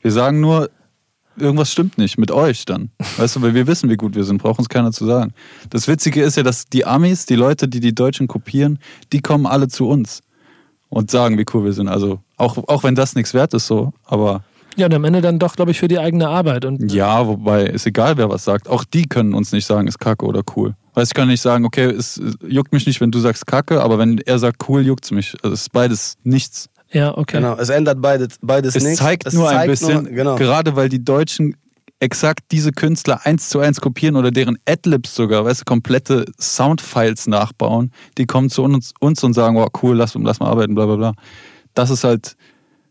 Wir 0.00 0.12
sagen 0.12 0.40
nur, 0.40 0.70
irgendwas 1.40 1.72
stimmt 1.72 1.98
nicht 1.98 2.18
mit 2.18 2.30
euch 2.30 2.64
dann. 2.64 2.90
Weißt 3.16 3.36
du, 3.36 3.42
weil 3.42 3.54
wir 3.54 3.66
wissen, 3.66 3.90
wie 3.90 3.96
gut 3.96 4.14
wir 4.14 4.24
sind, 4.24 4.38
braucht 4.38 4.58
uns 4.58 4.68
keiner 4.68 4.92
zu 4.92 5.06
sagen. 5.06 5.32
Das 5.70 5.88
Witzige 5.88 6.22
ist 6.22 6.36
ja, 6.36 6.42
dass 6.42 6.66
die 6.66 6.84
Amis, 6.84 7.26
die 7.26 7.36
Leute, 7.36 7.68
die 7.68 7.80
die 7.80 7.94
Deutschen 7.94 8.28
kopieren, 8.28 8.78
die 9.12 9.20
kommen 9.20 9.46
alle 9.46 9.68
zu 9.68 9.88
uns 9.88 10.22
und 10.88 11.10
sagen, 11.10 11.38
wie 11.38 11.46
cool 11.54 11.64
wir 11.64 11.72
sind. 11.72 11.88
Also 11.88 12.20
auch, 12.36 12.56
auch 12.68 12.82
wenn 12.84 12.94
das 12.94 13.14
nichts 13.14 13.34
wert 13.34 13.54
ist 13.54 13.66
so, 13.66 13.92
aber 14.04 14.42
Ja, 14.76 14.86
und 14.86 14.94
am 14.94 15.04
Ende 15.04 15.20
dann 15.20 15.38
doch, 15.38 15.56
glaube 15.56 15.70
ich, 15.70 15.78
für 15.78 15.88
die 15.88 15.98
eigene 15.98 16.28
Arbeit. 16.28 16.64
Und 16.64 16.92
ja, 16.92 17.26
wobei 17.26 17.64
ist 17.64 17.86
egal, 17.86 18.16
wer 18.16 18.28
was 18.28 18.44
sagt. 18.44 18.68
Auch 18.68 18.84
die 18.84 19.06
können 19.06 19.34
uns 19.34 19.52
nicht 19.52 19.66
sagen, 19.66 19.88
ist 19.88 19.98
kacke 19.98 20.26
oder 20.26 20.42
cool. 20.56 20.74
Weißt 20.94 21.10
du, 21.10 21.14
ich 21.14 21.14
kann 21.14 21.28
nicht 21.28 21.40
sagen, 21.40 21.64
okay, 21.64 21.84
es 21.84 22.16
es 22.16 22.36
juckt 22.48 22.72
mich 22.72 22.86
nicht, 22.86 23.00
wenn 23.00 23.10
du 23.10 23.20
sagst 23.20 23.46
kacke, 23.46 23.82
aber 23.82 23.98
wenn 23.98 24.18
er 24.18 24.38
sagt 24.38 24.68
cool, 24.68 24.84
juckt's 24.84 25.10
mich. 25.12 25.36
Also 25.42 25.54
es 25.54 25.62
ist 25.62 25.72
beides 25.72 26.16
nichts. 26.24 26.68
Ja, 26.92 27.16
okay. 27.16 27.36
Genau, 27.38 27.56
es 27.56 27.68
ändert 27.68 28.00
beides, 28.00 28.36
beides 28.40 28.74
Es 28.76 28.82
nichts. 28.84 28.98
zeigt 28.98 29.32
nur 29.32 29.48
ein 29.48 29.68
bisschen, 29.68 30.04
nur- 30.04 30.12
genau. 30.12 30.36
gerade 30.36 30.74
weil 30.76 30.88
die 30.88 31.04
Deutschen 31.04 31.56
exakt 32.02 32.44
diese 32.50 32.72
Künstler 32.72 33.20
eins 33.24 33.50
zu 33.50 33.60
eins 33.60 33.80
kopieren 33.80 34.16
oder 34.16 34.30
deren 34.30 34.56
Adlibs 34.66 35.14
sogar, 35.14 35.44
weißt 35.44 35.60
du, 35.60 35.64
komplette 35.66 36.24
Soundfiles 36.40 37.26
nachbauen, 37.26 37.92
die 38.18 38.26
kommen 38.26 38.48
zu 38.50 38.62
uns, 38.62 38.94
uns 39.00 39.22
und 39.22 39.34
sagen, 39.34 39.56
oh 39.58 39.66
cool, 39.82 39.96
lass, 39.96 40.14
lass 40.14 40.40
mal 40.40 40.48
arbeiten, 40.48 40.74
bla 40.74 40.86
bla 40.86 40.96
bla. 40.96 41.12
Das 41.74 41.90
ist 41.90 42.02
halt, 42.04 42.36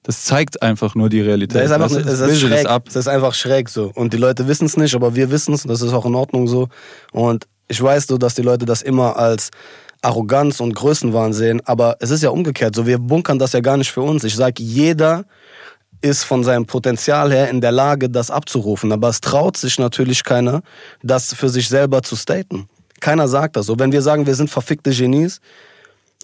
das 0.03 0.25
zeigt 0.25 0.61
einfach 0.61 0.93
nur 0.95 1.09
die 1.09 1.21
Realität. 1.21 1.55
Das 1.57 1.65
ist 1.65 1.71
einfach, 1.71 1.87
weißt 1.89 1.95
du? 1.95 1.99
es 2.11 2.19
Das 2.19 2.29
ist 2.29 2.35
es 2.43 2.49
schräg. 2.49 2.65
ab. 2.69 2.85
Das 2.85 2.95
ist 2.95 3.07
einfach 3.07 3.33
schräg 3.33 3.67
so. 3.69 3.91
Und 3.95 4.13
die 4.13 4.17
Leute 4.17 4.47
wissen 4.47 4.65
es 4.65 4.77
nicht, 4.77 4.93
aber 4.95 5.15
wir 5.15 5.31
wissen 5.31 5.53
es. 5.55 5.63
Das 5.63 5.81
ist 5.81 5.91
auch 5.91 6.05
in 6.05 6.13
Ordnung 6.15 6.47
so. 6.47 6.67
Und 7.11 7.47
ich 7.67 7.81
weiß 7.81 8.07
so, 8.07 8.17
dass 8.19 8.35
die 8.35 8.41
Leute 8.43 8.65
das 8.65 8.81
immer 8.83 9.17
als 9.17 9.49
Arroganz 10.01 10.59
und 10.59 10.75
Größenwahn 10.75 11.33
sehen. 11.33 11.61
Aber 11.65 11.97
es 11.99 12.11
ist 12.11 12.23
ja 12.23 12.29
umgekehrt. 12.29 12.75
So, 12.75 12.85
wir 12.85 12.97
bunkern 12.97 13.39
das 13.39 13.53
ja 13.53 13.59
gar 13.59 13.77
nicht 13.77 13.91
für 13.91 14.01
uns. 14.01 14.23
Ich 14.23 14.35
sage, 14.35 14.63
jeder 14.63 15.25
ist 16.01 16.23
von 16.23 16.43
seinem 16.43 16.65
Potenzial 16.65 17.31
her 17.31 17.49
in 17.49 17.61
der 17.61 17.71
Lage, 17.71 18.09
das 18.09 18.31
abzurufen. 18.31 18.91
Aber 18.91 19.09
es 19.09 19.21
traut 19.21 19.57
sich 19.57 19.79
natürlich 19.79 20.23
keiner, 20.23 20.61
das 21.03 21.33
für 21.33 21.49
sich 21.49 21.67
selber 21.67 22.01
zu 22.01 22.15
staten. 22.15 22.67
Keiner 23.01 23.27
sagt 23.27 23.55
das 23.55 23.65
so. 23.65 23.77
Wenn 23.79 23.91
wir 23.91 24.01
sagen, 24.01 24.25
wir 24.25 24.35
sind 24.35 24.49
verfickte 24.49 24.91
Genies 24.91 25.41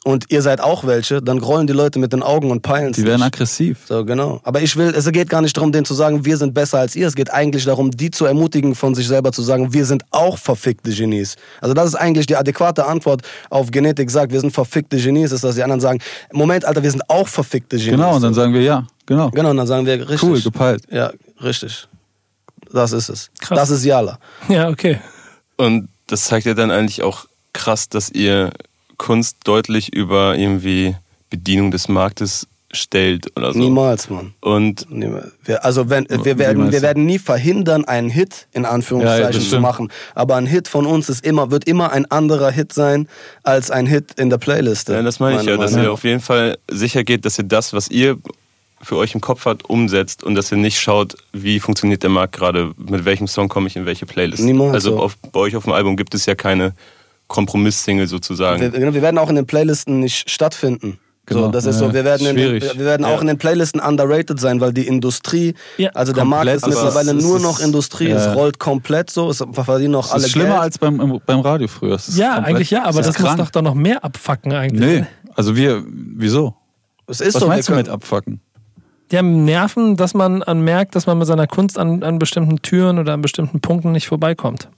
und 0.05 0.25
ihr 0.29 0.43
seid 0.43 0.61
auch 0.61 0.85
welche, 0.85 1.19
dann 1.19 1.39
rollen 1.39 1.65
die 1.65 1.73
Leute 1.73 1.97
mit 1.97 2.13
den 2.13 2.21
Augen 2.21 2.51
und 2.51 2.61
peilen 2.61 2.93
Die 2.93 3.03
werden 3.03 3.23
aggressiv. 3.23 3.79
so, 3.87 4.05
genau. 4.05 4.39
Aber 4.43 4.61
ich 4.61 4.77
will, 4.77 4.93
es 4.95 5.11
geht 5.11 5.29
gar 5.29 5.41
nicht 5.41 5.57
darum, 5.57 5.71
denen 5.71 5.83
zu 5.83 5.95
sagen, 5.95 6.23
wir 6.23 6.37
sind 6.37 6.53
besser 6.53 6.77
als 6.77 6.95
ihr. 6.95 7.07
Es 7.07 7.15
geht 7.15 7.33
eigentlich 7.33 7.65
darum, 7.65 7.89
die 7.89 8.11
zu 8.11 8.25
ermutigen, 8.25 8.75
von 8.75 8.93
sich 8.93 9.07
selber 9.07 9.31
zu 9.31 9.41
sagen, 9.41 9.73
wir 9.73 9.83
sind 9.83 10.03
auch 10.11 10.37
verfickte 10.37 10.91
Genies. 10.91 11.37
Also 11.59 11.73
das 11.73 11.87
ist 11.87 11.95
eigentlich 11.95 12.27
die 12.27 12.35
adäquate 12.35 12.85
Antwort 12.85 13.23
auf 13.49 13.71
Genetik 13.71 14.11
sagt, 14.11 14.31
wir 14.31 14.39
sind 14.39 14.51
verfickte 14.51 14.97
Genies, 14.97 15.31
ist, 15.31 15.43
dass 15.43 15.55
die 15.55 15.63
anderen 15.63 15.81
sagen, 15.81 15.99
Moment, 16.31 16.65
Alter, 16.65 16.83
wir 16.83 16.91
sind 16.91 17.09
auch 17.09 17.27
verfickte 17.27 17.77
Genies. 17.77 17.91
Genau, 17.93 18.15
und 18.15 18.21
dann 18.21 18.35
sagen 18.35 18.53
wir 18.53 18.61
ja, 18.61 18.85
genau. 19.07 19.31
Genau, 19.31 19.49
und 19.49 19.57
dann 19.57 19.67
sagen 19.67 19.87
wir, 19.87 20.07
richtig. 20.07 20.21
Cool, 20.21 20.39
gepeilt. 20.39 20.83
Ja, 20.91 21.11
richtig. 21.43 21.87
Das 22.71 22.91
ist 22.91 23.09
es. 23.09 23.31
Krass. 23.39 23.57
Das 23.57 23.69
ist 23.71 23.83
Yala. 23.83 24.19
Ja, 24.49 24.69
okay. 24.69 24.99
Und 25.57 25.89
das 26.05 26.25
zeigt 26.25 26.45
ja 26.45 26.53
dann 26.53 26.69
eigentlich 26.69 27.01
auch 27.01 27.25
krass, 27.53 27.89
dass 27.89 28.11
ihr 28.11 28.51
Kunst 28.97 29.37
deutlich 29.43 29.93
über 29.93 30.37
irgendwie 30.37 30.95
Bedienung 31.29 31.71
des 31.71 31.87
Marktes 31.87 32.47
stellt 32.75 33.35
oder 33.37 33.53
so. 33.53 33.59
Niemals, 33.59 34.09
Mann. 34.09 34.33
Und 34.41 34.89
Niemals. 34.89 35.31
Wir, 35.43 35.63
also 35.63 35.89
wenn, 35.89 36.07
wir, 36.09 36.37
werden, 36.37 36.71
wir 36.71 36.81
werden 36.81 37.05
nie 37.05 37.19
verhindern, 37.19 37.85
einen 37.85 38.09
Hit 38.09 38.47
in 38.51 38.63
Ja, 38.63 38.69
ja, 38.69 38.75
Anführungszeichen 38.75 39.41
das 39.41 39.49
zu 39.49 39.59
machen. 39.59 39.91
Aber 40.13 40.35
ein 40.35 40.45
Hit 40.45 40.67
von 40.67 40.85
uns 40.85 41.09
ist 41.09 41.25
immer, 41.25 41.51
wird 41.51 41.65
immer 41.65 41.91
ein 41.91 42.09
anderer 42.11 42.51
Hit 42.51 42.73
sein 42.73 43.07
als 43.43 43.71
ein 43.71 43.85
Hit 43.85 44.13
in 44.17 44.29
der 44.29 44.37
Playliste. 44.37 44.93
ja, 44.93 45.01
das 45.01 45.19
meine 45.19 45.39
ich 45.39 45.47
ja, 45.47 45.57
dass 45.57 45.71
Meinung 45.71 45.85
ihr 45.85 45.93
auf 45.93 46.03
jeden 46.03 46.21
Fall 46.21 46.57
sicher 46.69 47.03
geht, 47.03 47.25
dass 47.25 47.37
ihr 47.37 47.45
das, 47.45 47.73
was 47.73 47.89
ihr 47.89 48.17
für 48.81 48.97
euch 48.97 49.15
im 49.15 49.21
Kopf 49.21 49.45
habt, 49.45 49.67
umsetzt 49.69 50.23
und 50.23 50.35
dass 50.35 50.51
ihr 50.51 50.57
nicht 50.57 50.79
schaut, 50.79 51.15
wie 51.33 51.59
funktioniert 51.59 52.03
der 52.03 52.09
Markt 52.09 52.35
gerade, 52.35 52.71
mit 52.77 53.05
welchem 53.05 53.27
Song 53.27 53.47
komme 53.47 53.67
ich 53.67 53.75
in 53.75 53.85
welche 53.85 54.05
Playlist. 54.05 54.43
Niemals 54.43 54.73
also 54.73 54.91
so. 54.91 54.99
auf, 54.99 55.17
bei 55.17 55.39
euch 55.39 55.55
auf 55.55 55.63
dem 55.63 55.73
Album 55.73 55.97
gibt 55.97 56.13
es 56.13 56.25
ja 56.25 56.35
keine 56.35 56.73
Kompromiss-Single 57.27 58.07
sozusagen. 58.07 58.61
Wir, 58.61 58.69
genau, 58.69 58.93
wir 58.93 59.01
werden 59.01 59.17
auch 59.17 59.29
in 59.29 59.35
den 59.35 59.45
Playlisten 59.45 59.99
nicht 59.99 60.29
stattfinden. 60.29 60.99
Genau. 61.27 61.45
So, 61.45 61.51
das 61.51 61.65
ist 61.65 61.81
Ja, 61.81 61.87
so, 61.87 61.93
wir 61.95 62.03
werden, 62.05 62.27
in, 62.27 62.35
schwierig. 62.35 62.63
wir 62.77 62.85
werden 62.85 63.03
auch 63.03 63.19
in 63.19 63.25
den 63.25 63.39
Playlisten 63.39 63.81
underrated 63.81 64.39
sein, 64.39 64.61
weil 64.61 64.71
die 64.73 64.85
Industrie, 64.85 65.55
Ja, 65.77 65.89
also 65.95 66.13
der 66.13 66.23
Markt 66.23 66.45
komplett, 66.45 66.57
ist 66.57 66.63
aber 66.65 66.73
mittlerweile 66.75 67.17
es 67.17 67.23
nur 67.23 67.37
ist- 67.37 67.41
noch 67.43 67.59
Industrie, 67.59 68.09
ja. 68.09 68.15
es 68.17 68.35
rollt 68.35 68.59
komplett 68.59 69.09
so, 69.09 69.31
es 69.31 69.43
verdienen 69.53 69.93
Das 69.93 70.11
alle 70.11 70.25
ist 70.25 70.31
schlimmer 70.31 70.49
Geld. 70.51 70.61
als 70.61 70.77
beim, 70.77 71.19
beim 71.25 71.39
Radio 71.39 71.67
früher. 71.67 71.95
Es 71.95 72.07
ist 72.09 72.17
Ja, 72.19 72.35
komplett- 72.35 72.55
eigentlich 72.55 72.69
ja, 72.71 72.81
aber 72.83 72.99
es 72.99 73.07
das 73.07 73.15
ist 73.15 73.19
muss 73.21 73.27
krank. 73.29 73.39
doch 73.39 73.49
dann 73.49 73.63
noch 73.63 73.73
mehr 73.73 74.03
abfacken 74.05 74.53
eigentlich. 74.53 74.79
Nee, 75.01 75.05
also 75.33 75.55
wir, 75.55 75.83
wieso? 75.87 76.53
es 77.07 77.21
ist 77.21 77.33
Was 77.33 77.41
so, 77.41 77.47
meinst 77.47 77.69
du 77.69 77.73
mit 77.73 77.89
abfacken? 77.89 78.39
Die 79.11 79.17
haben 79.17 79.45
Nerven, 79.45 79.95
dass 79.97 80.13
man 80.13 80.43
an 80.43 80.61
merkt, 80.61 80.95
dass 80.95 81.07
man 81.07 81.17
mit 81.17 81.25
seiner 81.27 81.47
Kunst 81.47 81.79
an, 81.79 82.03
an 82.03 82.19
bestimmten 82.19 82.61
Türen 82.61 82.99
oder 82.99 83.13
an 83.13 83.21
bestimmten 83.21 83.61
Punkten 83.61 83.91
nicht 83.93 84.07
vorbeikommt. 84.07 84.69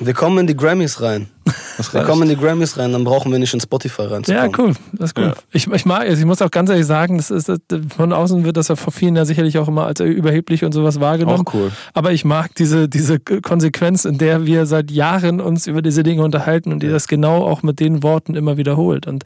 Wir 0.00 0.14
kommen 0.14 0.38
in 0.38 0.46
die 0.46 0.56
Grammys 0.56 1.00
rein. 1.00 1.28
Das 1.76 1.92
Wir 1.94 2.02
kommen 2.02 2.22
in 2.22 2.28
die 2.30 2.36
Grammys 2.36 2.76
rein, 2.76 2.92
dann 2.92 3.04
brauchen 3.04 3.30
wir 3.32 3.38
nicht 3.38 3.54
in 3.54 3.60
Spotify 3.60 4.02
Ja, 4.02 4.08
reinzukommen. 4.08 4.52
cool. 4.58 4.74
Das 4.92 5.10
ist 5.10 5.18
cool. 5.18 5.24
Ja. 5.26 5.34
Ich, 5.52 5.66
ich 5.66 5.86
mag, 5.86 6.00
also 6.02 6.18
ich 6.18 6.26
muss 6.26 6.42
auch 6.42 6.50
ganz 6.50 6.70
ehrlich 6.70 6.86
sagen, 6.86 7.16
das 7.18 7.30
ist, 7.30 7.50
von 7.96 8.12
außen 8.12 8.44
wird 8.44 8.56
das 8.56 8.68
ja 8.68 8.76
von 8.76 8.92
vielen 8.92 9.16
ja 9.16 9.24
sicherlich 9.24 9.58
auch 9.58 9.68
immer 9.68 9.86
als 9.86 10.00
überheblich 10.00 10.64
und 10.64 10.72
sowas 10.72 11.00
wahrgenommen. 11.00 11.46
Auch 11.46 11.54
cool. 11.54 11.70
Aber 11.94 12.12
ich 12.12 12.24
mag 12.24 12.54
diese, 12.56 12.88
diese 12.88 13.18
Konsequenz, 13.20 14.04
in 14.04 14.18
der 14.18 14.44
wir 14.46 14.66
seit 14.66 14.90
Jahren 14.90 15.40
uns 15.40 15.66
über 15.66 15.82
diese 15.82 16.02
Dinge 16.02 16.22
unterhalten 16.22 16.72
und 16.72 16.82
die 16.82 16.88
das 16.88 17.06
genau 17.08 17.44
auch 17.44 17.62
mit 17.62 17.80
den 17.80 18.02
Worten 18.02 18.34
immer 18.34 18.56
wiederholt. 18.56 19.06
Und 19.06 19.24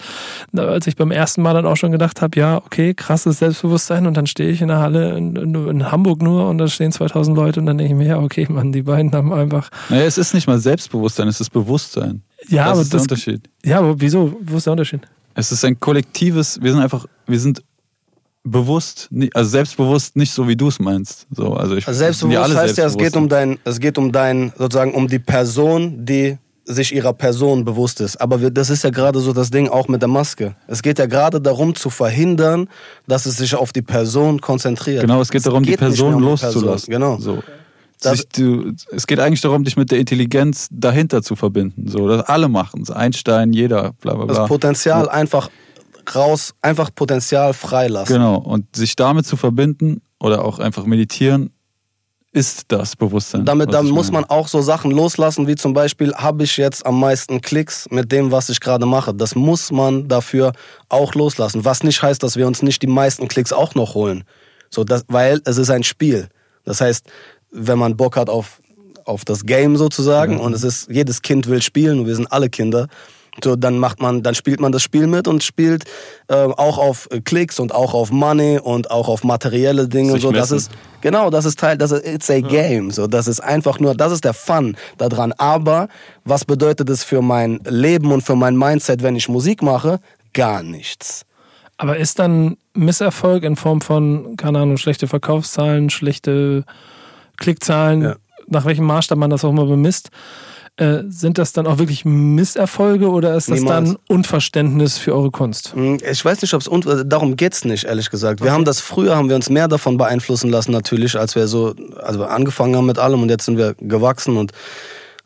na, 0.53 0.63
als 0.65 0.87
ich 0.87 0.97
beim 0.97 1.11
ersten 1.11 1.43
Mal 1.43 1.55
dann 1.55 1.67
auch 1.67 1.77
schon 1.77 1.93
gedacht 1.93 2.21
habe, 2.21 2.39
ja, 2.39 2.59
okay, 2.59 2.93
krasses 2.95 3.39
Selbstbewusstsein 3.39 4.07
und 4.07 4.17
dann 4.17 4.27
stehe 4.27 4.51
ich 4.51 4.61
in 4.61 4.69
der 4.69 4.79
Halle 4.81 5.17
in, 5.17 5.37
in, 5.37 5.69
in 5.69 5.91
Hamburg 5.91 6.21
nur 6.23 6.49
und 6.49 6.59
da 6.59 6.69
stehen 6.69 6.93
2000 6.93 7.37
Leute 7.37 7.61
und 7.61 7.67
dann 7.67 7.79
denke 7.79 7.93
ich 7.95 7.99
mir, 7.99 8.07
ja, 8.09 8.19
okay, 8.19 8.47
Mann, 8.49 8.73
die 8.73 8.83
beiden 8.83 9.13
haben 9.13 9.33
einfach, 9.33 9.71
Naja, 9.89 10.05
es 10.05 10.19
ist 10.19 10.35
nicht 10.35 10.47
mal 10.47 10.59
Selbstbewusstsein, 10.59 11.29
es 11.29 11.41
ist 11.41 11.51
Bewusstsein. 11.51 12.12
Ja, 12.49 12.65
das 12.65 12.73
aber 12.73 12.81
ist 12.83 12.93
der 12.93 12.99
das, 12.99 13.03
Unterschied. 13.03 13.51
ja, 13.65 13.79
aber 13.79 14.01
wieso? 14.01 14.37
Wo 14.41 14.57
ist 14.57 14.67
der 14.67 14.73
Unterschied? 14.73 15.01
Es 15.35 15.53
ist 15.53 15.65
ein 15.65 15.79
kollektives, 15.81 16.61
wir 16.61 16.73
sind 16.73 16.83
einfach, 16.83 17.07
wir 17.27 17.41
sind 17.41 17.63
bewusst, 18.45 19.09
also 19.35 19.51
selbstbewusst 19.51 20.17
nicht 20.17 20.33
so, 20.33 20.49
wie 20.49 20.57
du 20.57 20.69
es 20.69 20.79
meinst. 20.79 21.27
So, 21.31 21.55
also 21.55 21.77
ich, 21.77 21.87
Also 21.87 21.99
selbstbewusst 21.99 22.39
alle 22.39 22.57
heißt 22.57 22.77
ja, 22.77 22.87
es 22.87 22.97
geht 22.97 23.17
um 23.17 23.29
dein, 23.29 23.59
es 23.65 23.79
geht 23.79 23.99
um 23.99 24.11
dein, 24.13 24.53
sozusagen 24.59 24.95
um 24.95 25.09
die 25.09 25.21
Person, 25.21 26.05
die 26.05 26.39
sich 26.65 26.95
ihrer 26.95 27.13
Person 27.13 27.65
bewusst 27.65 28.01
ist. 28.01 28.21
Aber 28.21 28.41
wir, 28.41 28.51
das 28.51 28.71
ist 28.71 28.85
ja 28.85 28.91
gerade 28.91 29.19
so 29.21 29.33
das 29.33 29.51
Ding 29.51 29.69
auch 29.69 29.89
mit 29.89 30.01
der 30.01 30.09
Maske. 30.09 30.55
Es 30.67 30.83
geht 30.83 30.99
ja 30.99 31.07
gerade 31.07 31.41
darum 31.41 31.75
zu 31.75 31.91
verhindern, 31.91 32.69
dass 33.07 33.27
es 33.27 33.37
sich 33.37 33.55
auf 33.55 33.73
die 33.73 33.83
Person 33.83 34.41
konzentriert. 34.41 35.01
Genau, 35.01 35.21
es 35.21 35.31
geht 35.31 35.45
darum, 35.45 35.65
die 35.65 35.71
geht 35.71 35.81
nicht 35.81 35.89
Person 35.91 36.15
um 36.15 36.21
die 36.21 36.27
loszulassen. 36.27 36.91
Genau. 36.91 37.19
So. 37.19 37.43
Sich, 38.03 38.29
du, 38.29 38.73
es 38.91 39.07
geht 39.07 39.21
eigentlich 39.21 39.41
darum, 39.41 39.65
dich 39.65 39.77
mit 39.77 39.91
der 39.91 39.99
Intelligenz 39.99 40.69
dahinter 40.71 41.23
zu 41.23 41.37
verbinden. 41.37 41.89
So, 41.89 42.09
das 42.09 42.27
alle 42.27 42.49
machen 42.49 42.83
es. 42.83 42.91
Einstein, 42.91 43.53
jeder, 43.53 43.93
bla 44.01 44.15
bla 44.15 44.25
bla. 44.25 44.35
Das 44.35 44.49
Potenzial 44.49 45.09
einfach 45.09 45.51
raus, 46.15 46.55
einfach 46.63 46.91
Potenzial 46.95 47.55
freilassen. 47.55 48.15
Genau. 48.15 48.37
Und 48.37 48.75
sich 48.75 48.97
damit 48.97 49.27
zu 49.27 49.37
verbinden 49.37 50.03
oder 50.19 50.45
auch 50.45 50.59
einfach 50.59 50.85
meditieren, 50.85 51.51
ist 52.33 52.65
das 52.69 52.97
Bewusstsein. 52.97 53.45
Damit, 53.45 53.75
ich 53.75 53.83
muss 53.91 54.11
man 54.11 54.25
auch 54.25 54.49
so 54.49 54.63
Sachen 54.63 54.91
loslassen, 54.91 55.47
wie 55.47 55.55
zum 55.55 55.75
Beispiel, 55.75 56.15
habe 56.15 56.45
ich 56.45 56.57
jetzt 56.57 56.85
am 56.87 56.99
meisten 56.99 57.43
Klicks 57.43 57.87
mit 57.91 58.11
dem, 58.11 58.33
was 58.33 58.49
ich 58.49 58.59
gerade 58.59 58.87
mache. 58.87 59.15
Das 59.15 59.35
muss 59.35 59.71
man 59.71 60.09
dafür 60.09 60.53
auch 60.89 61.15
loslassen. 61.15 61.65
Was 61.67 61.83
nicht 61.83 62.03
heißt, 62.03 62.23
dass 62.23 62.37
wir 62.37 62.47
uns 62.47 62.63
nicht 62.63 62.81
die 62.83 62.87
meisten 62.87 63.29
Klicks 63.29 63.53
auch 63.53 63.75
noch 63.75 63.95
holen. 63.95 64.25
So, 64.71 64.83
das, 64.83 65.05
weil 65.09 65.43
es 65.45 65.59
ist 65.59 65.69
ein 65.69 65.83
Spiel. 65.83 66.29
Das 66.65 66.81
heißt, 66.81 67.07
wenn 67.53 67.79
man 67.79 67.97
Bock 67.97 68.17
hat 68.17 68.29
auf, 68.29 68.61
auf 69.05 69.25
das 69.25 69.47
Game 69.47 69.77
sozusagen 69.77 70.41
und 70.41 70.53
es 70.53 70.65
ist, 70.65 70.91
jedes 70.91 71.23
Kind 71.23 71.47
will 71.49 71.63
spielen 71.63 72.01
und 72.01 72.07
wir 72.07 72.17
sind 72.17 72.31
alle 72.33 72.49
Kinder, 72.49 72.89
so, 73.43 73.57
dann 73.57 73.79
macht 73.79 74.01
man, 74.01 74.23
dann 74.23 74.35
spielt 74.35 74.61
man 74.61 74.73
das 74.73 74.83
Spiel 74.83 75.07
mit 75.07 75.27
und 75.27 75.43
spielt 75.43 75.85
äh, 76.29 76.35
auch 76.35 76.77
auf 76.77 77.09
äh, 77.11 77.21
Klicks 77.21 77.59
und 77.61 77.75
auch 77.75 77.95
auf 77.95 78.11
Money 78.11 78.59
und 78.59 78.91
auch 78.91 79.09
auf 79.09 79.25
materielle 79.25 79.89
Dinge 79.89 80.13
Sich 80.13 80.17
und 80.17 80.21
so. 80.21 80.33
Das 80.33 80.51
messen. 80.51 80.71
ist, 80.71 80.79
Genau, 81.01 81.31
das 81.31 81.47
ist 81.47 81.59
Teil, 81.59 81.79
das 81.79 81.93
ist 81.93 82.07
it's 82.07 82.31
a 82.31 82.41
game. 82.41 82.91
So, 82.91 83.07
das 83.07 83.27
ist 83.27 83.41
einfach 83.41 83.81
nur, 83.81 83.95
das 83.95 84.13
ist 84.13 84.25
der 84.25 84.35
Fun 84.35 84.77
daran. 84.99 85.33
Aber 85.33 85.89
was 86.25 86.45
bedeutet 86.45 86.91
es 86.91 87.05
für 87.05 87.23
mein 87.23 87.61
Leben 87.67 88.13
und 88.13 88.23
für 88.23 88.37
mein 88.37 88.57
Mindset, 88.57 89.03
wenn 89.03 89.17
ich 89.17 89.29
Musik 89.29 89.63
mache? 89.63 89.99
Gar 90.35 90.63
nichts. 90.63 91.25
Aber 91.79 91.97
ist 91.97 92.19
dann 92.19 92.57
Misserfolg 92.75 93.43
in 93.43 93.57
Form 93.57 93.81
von, 93.81 94.37
keine 94.37 94.61
Ahnung, 94.61 94.77
schlechte 94.77 95.09
Verkaufszahlen, 95.09 95.91
schlechte 95.91 96.65
Klickzahlen, 97.43 98.03
Ja. 98.03 98.17
nach 98.49 98.65
welchem 98.65 98.85
Maßstab 98.87 99.19
man 99.19 99.31
das 99.31 99.45
auch 99.45 99.51
immer 99.51 99.67
bemisst, 99.67 100.11
äh, 100.77 101.03
sind 101.09 101.37
das 101.37 101.53
dann 101.53 101.67
auch 101.67 101.77
wirklich 101.79 102.07
Misserfolge 102.07 103.11
oder 103.11 103.35
ist 103.37 103.51
das 103.51 103.59
Niemals. 103.61 103.91
dann 103.91 103.99
Unverständnis 104.09 104.97
für 104.97 105.15
eure 105.15 105.31
Kunst? 105.31 105.75
Hm, 105.75 105.99
Ich 106.11 106.25
weiß 106.25 106.41
nicht, 106.41 106.55
ob 106.55 106.63
es 106.63 106.71
darum 107.07 107.37
geht's 107.37 107.65
nicht, 107.67 107.85
ehrlich 107.85 108.09
gesagt. 108.09 108.43
Wir 108.43 108.53
haben 108.53 108.65
das 108.65 108.81
früher, 108.81 109.15
haben 109.17 109.29
wir 109.29 109.37
uns 109.37 109.51
mehr 109.51 109.69
davon 109.69 109.99
beeinflussen 109.99 110.51
lassen, 110.51 110.73
natürlich, 110.73 111.19
als 111.19 111.35
wir 111.35 111.47
so, 111.47 111.75
also 112.03 112.21
wir 112.21 112.31
angefangen 112.31 112.75
haben 112.75 112.87
mit 112.87 112.99
allem 112.99 113.21
und 113.23 113.29
jetzt 113.29 113.45
sind 113.45 113.59
wir 113.59 113.75
gewachsen 113.75 114.37
und 114.39 114.53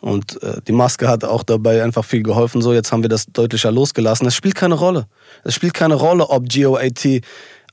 und 0.00 0.40
äh, 0.42 0.60
die 0.68 0.72
Maske 0.72 1.08
hat 1.08 1.24
auch 1.24 1.42
dabei 1.42 1.82
einfach 1.82 2.04
viel 2.04 2.22
geholfen. 2.22 2.60
So, 2.60 2.72
jetzt 2.74 2.92
haben 2.92 3.02
wir 3.02 3.08
das 3.08 3.26
deutlicher 3.32 3.72
losgelassen. 3.72 4.26
Es 4.26 4.34
spielt 4.34 4.54
keine 4.54 4.74
Rolle. 4.74 5.06
Es 5.42 5.54
spielt 5.54 5.72
keine 5.74 5.94
Rolle, 5.94 6.28
ob 6.28 6.48
GOAT 6.52 7.04
äh, 7.06 7.20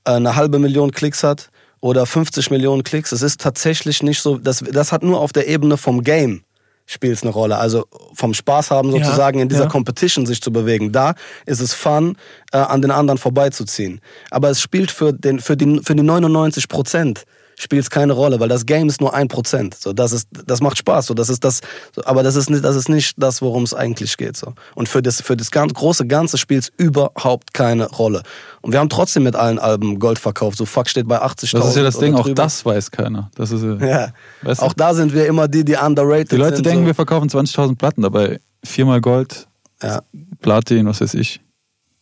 eine 0.05 0.35
halbe 0.35 0.57
Million 0.57 0.91
Klicks 0.91 1.21
hat 1.23 1.49
oder 1.83 2.05
50 2.05 2.49
Millionen 2.49 2.83
Klicks. 2.83 3.11
Es 3.11 3.21
ist 3.21 3.41
tatsächlich 3.41 4.01
nicht 4.03 4.21
so. 4.21 4.37
Das, 4.37 4.63
das 4.71 4.93
hat 4.93 5.03
nur 5.03 5.19
auf 5.19 5.33
der 5.33 5.49
Ebene 5.49 5.75
vom 5.75 6.01
Game 6.01 6.43
spielt 6.85 7.13
es 7.13 7.23
eine 7.23 7.31
Rolle. 7.31 7.57
Also 7.57 7.85
vom 8.13 8.33
Spaß 8.33 8.71
haben 8.71 8.93
Ja, 8.93 9.03
sozusagen 9.03 9.39
in 9.39 9.49
dieser 9.49 9.63
ja. 9.63 9.69
Competition 9.69 10.25
sich 10.25 10.41
zu 10.41 10.51
bewegen. 10.51 10.91
Da 10.91 11.15
ist 11.45 11.59
es 11.61 11.73
fun, 11.73 12.17
äh, 12.51 12.57
an 12.57 12.81
den 12.81 12.91
anderen 12.91 13.17
vorbeizuziehen. 13.17 14.01
Aber 14.31 14.49
es 14.49 14.61
spielt 14.61 14.91
für, 14.91 15.13
den, 15.13 15.39
für, 15.39 15.55
die, 15.55 15.81
für 15.83 15.95
die 15.95 16.03
99 16.03 16.67
Prozent 16.67 17.23
spielt 17.57 17.83
es 17.83 17.89
keine 17.89 18.13
Rolle, 18.13 18.39
weil 18.39 18.49
das 18.49 18.65
Game 18.65 18.87
ist 18.89 19.01
nur 19.01 19.13
ein 19.13 19.27
Prozent. 19.27 19.75
So, 19.75 19.93
das, 19.93 20.11
ist, 20.11 20.27
das 20.45 20.61
macht 20.61 20.77
Spaß. 20.77 21.07
So, 21.07 21.13
das 21.13 21.29
ist 21.29 21.43
das, 21.43 21.61
so, 21.95 22.03
aber 22.05 22.23
das 22.23 22.35
ist, 22.35 22.49
nicht, 22.49 22.63
das 22.63 22.75
ist 22.75 22.89
nicht 22.89 23.13
das, 23.17 23.41
worum 23.41 23.63
es 23.63 23.73
eigentlich 23.73 24.17
geht. 24.17 24.35
So. 24.37 24.53
Und 24.75 24.89
für 24.89 25.01
das, 25.01 25.21
für 25.21 25.37
das 25.37 25.51
ganz, 25.51 25.73
große 25.73 26.07
Ganze 26.07 26.37
spielt 26.37 26.63
es 26.63 26.71
überhaupt 26.77 27.53
keine 27.53 27.89
Rolle. 27.89 28.23
Und 28.61 28.71
wir 28.71 28.79
haben 28.79 28.89
trotzdem 28.89 29.23
mit 29.23 29.35
allen 29.35 29.59
Alben 29.59 29.99
Gold 29.99 30.19
verkauft. 30.19 30.57
So 30.57 30.65
Fuck 30.65 30.89
steht 30.89 31.07
bei 31.07 31.21
80.000. 31.21 31.57
Das 31.57 31.67
ist 31.69 31.75
ja 31.75 31.83
das 31.83 31.97
Ding, 31.99 32.15
auch 32.15 32.29
das 32.29 32.65
weiß 32.65 32.91
keiner. 32.91 33.29
Das 33.35 33.51
ist, 33.51 33.63
ja. 33.63 33.75
Ja. 33.93 34.13
Weißt 34.41 34.61
du? 34.61 34.65
Auch 34.65 34.73
da 34.73 34.93
sind 34.93 35.13
wir 35.13 35.27
immer 35.27 35.47
die, 35.47 35.63
die 35.63 35.75
underrated 35.75 36.31
Die 36.31 36.35
Leute 36.37 36.55
sind. 36.57 36.65
denken, 36.65 36.81
so. 36.83 36.87
wir 36.87 36.95
verkaufen 36.95 37.29
20.000 37.29 37.75
Platten, 37.77 38.01
dabei 38.01 38.39
viermal 38.63 39.01
Gold, 39.01 39.47
Ja. 39.81 40.01
Platin, 40.41 40.85
was 40.87 41.01
weiß 41.01 41.13
ich. 41.15 41.41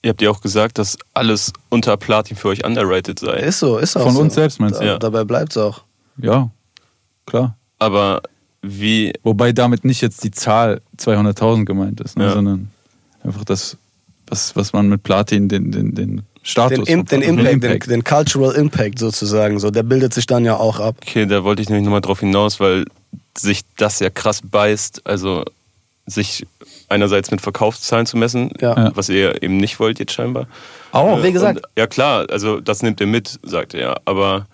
Ihr 0.04 0.10
habt 0.10 0.22
ja 0.22 0.32
auch 0.32 0.42
gesagt, 0.42 0.78
dass 0.80 0.98
alles 1.14 1.54
unter 1.70 1.96
Platin 1.98 2.36
für 2.36 2.48
euch 2.50 2.66
underrated 2.66 3.20
sei. 3.20 3.38
Ist 3.38 3.60
so, 3.60 3.78
ist 3.78 3.96
auch 3.96 4.04
Von 4.04 4.14
so. 4.16 4.22
uns 4.22 4.34
selbst 4.34 4.60
meinst 4.60 4.80
du? 4.80 4.84
Da, 4.84 4.92
Ja. 4.94 5.00
Dabei 5.00 5.24
bleibt 5.24 5.52
es 5.52 5.58
auch. 5.58 5.82
Ja, 6.18 6.50
klar. 7.28 7.56
Aber 7.80 8.22
wie, 8.64 9.14
Wobei 9.24 9.52
damit 9.54 9.86
nicht 9.86 10.02
jetzt 10.02 10.24
die 10.24 10.32
Zahl 10.32 10.82
200.000 10.98 11.66
gemeint 11.66 12.02
ist, 12.02 12.18
ne, 12.18 12.26
Ja. 12.26 12.34
sondern 12.34 12.72
einfach 13.24 13.44
das, 13.46 13.78
was, 14.28 14.56
was 14.56 14.74
man 14.74 14.90
mit 14.90 15.04
Platin, 15.04 15.50
den, 15.50 15.72
den, 15.72 15.94
den 15.96 16.22
Status. 16.44 16.86
Den, 16.86 17.06
den, 17.06 17.22
Platin- 17.38 17.46
Impact, 17.48 17.84
Den, 17.86 17.90
den 17.92 18.04
Cultural 18.04 18.56
Impact 18.56 18.98
sozusagen, 19.00 19.60
so, 19.60 19.70
der 19.70 19.84
bildet 19.84 20.14
sich 20.16 20.26
dann 20.26 20.46
ja 20.46 20.58
auch 20.58 20.80
ab. 20.80 20.96
okay, 21.02 21.26
da 21.28 21.44
wollte 21.44 21.62
ich 21.62 21.70
nämlich 21.70 21.86
nochmal 21.86 22.02
drauf 22.02 22.20
hinaus, 22.22 22.60
weil 22.60 22.86
sich 23.38 23.62
das 23.78 24.00
ja 24.00 24.10
krass 24.10 24.42
beißt, 24.44 25.06
also 25.06 25.44
sich 26.08 26.46
einerseits 26.92 27.32
mit 27.32 27.42
Verkaufszahlen 27.42 28.06
zu 28.06 28.18
messen, 28.18 28.52
Ja. 28.60 28.92
Was 28.96 29.10
ihr 29.10 29.42
eben 29.42 29.58
nicht 29.58 29.80
wollt 29.80 29.98
jetzt 30.00 30.14
scheinbar. 30.14 30.48
Auch. 30.92 31.24
Wie 31.24 31.32
gesagt. 31.32 31.58
Und, 31.58 31.66
ja 31.78 31.88
klar, 31.88 32.28
also 32.30 32.60
das 32.60 32.84
nimmt 32.84 33.00
ihr 33.02 33.08
mit, 33.08 33.40
sagt 33.44 33.74
er 33.74 34.02
aber 34.06 34.46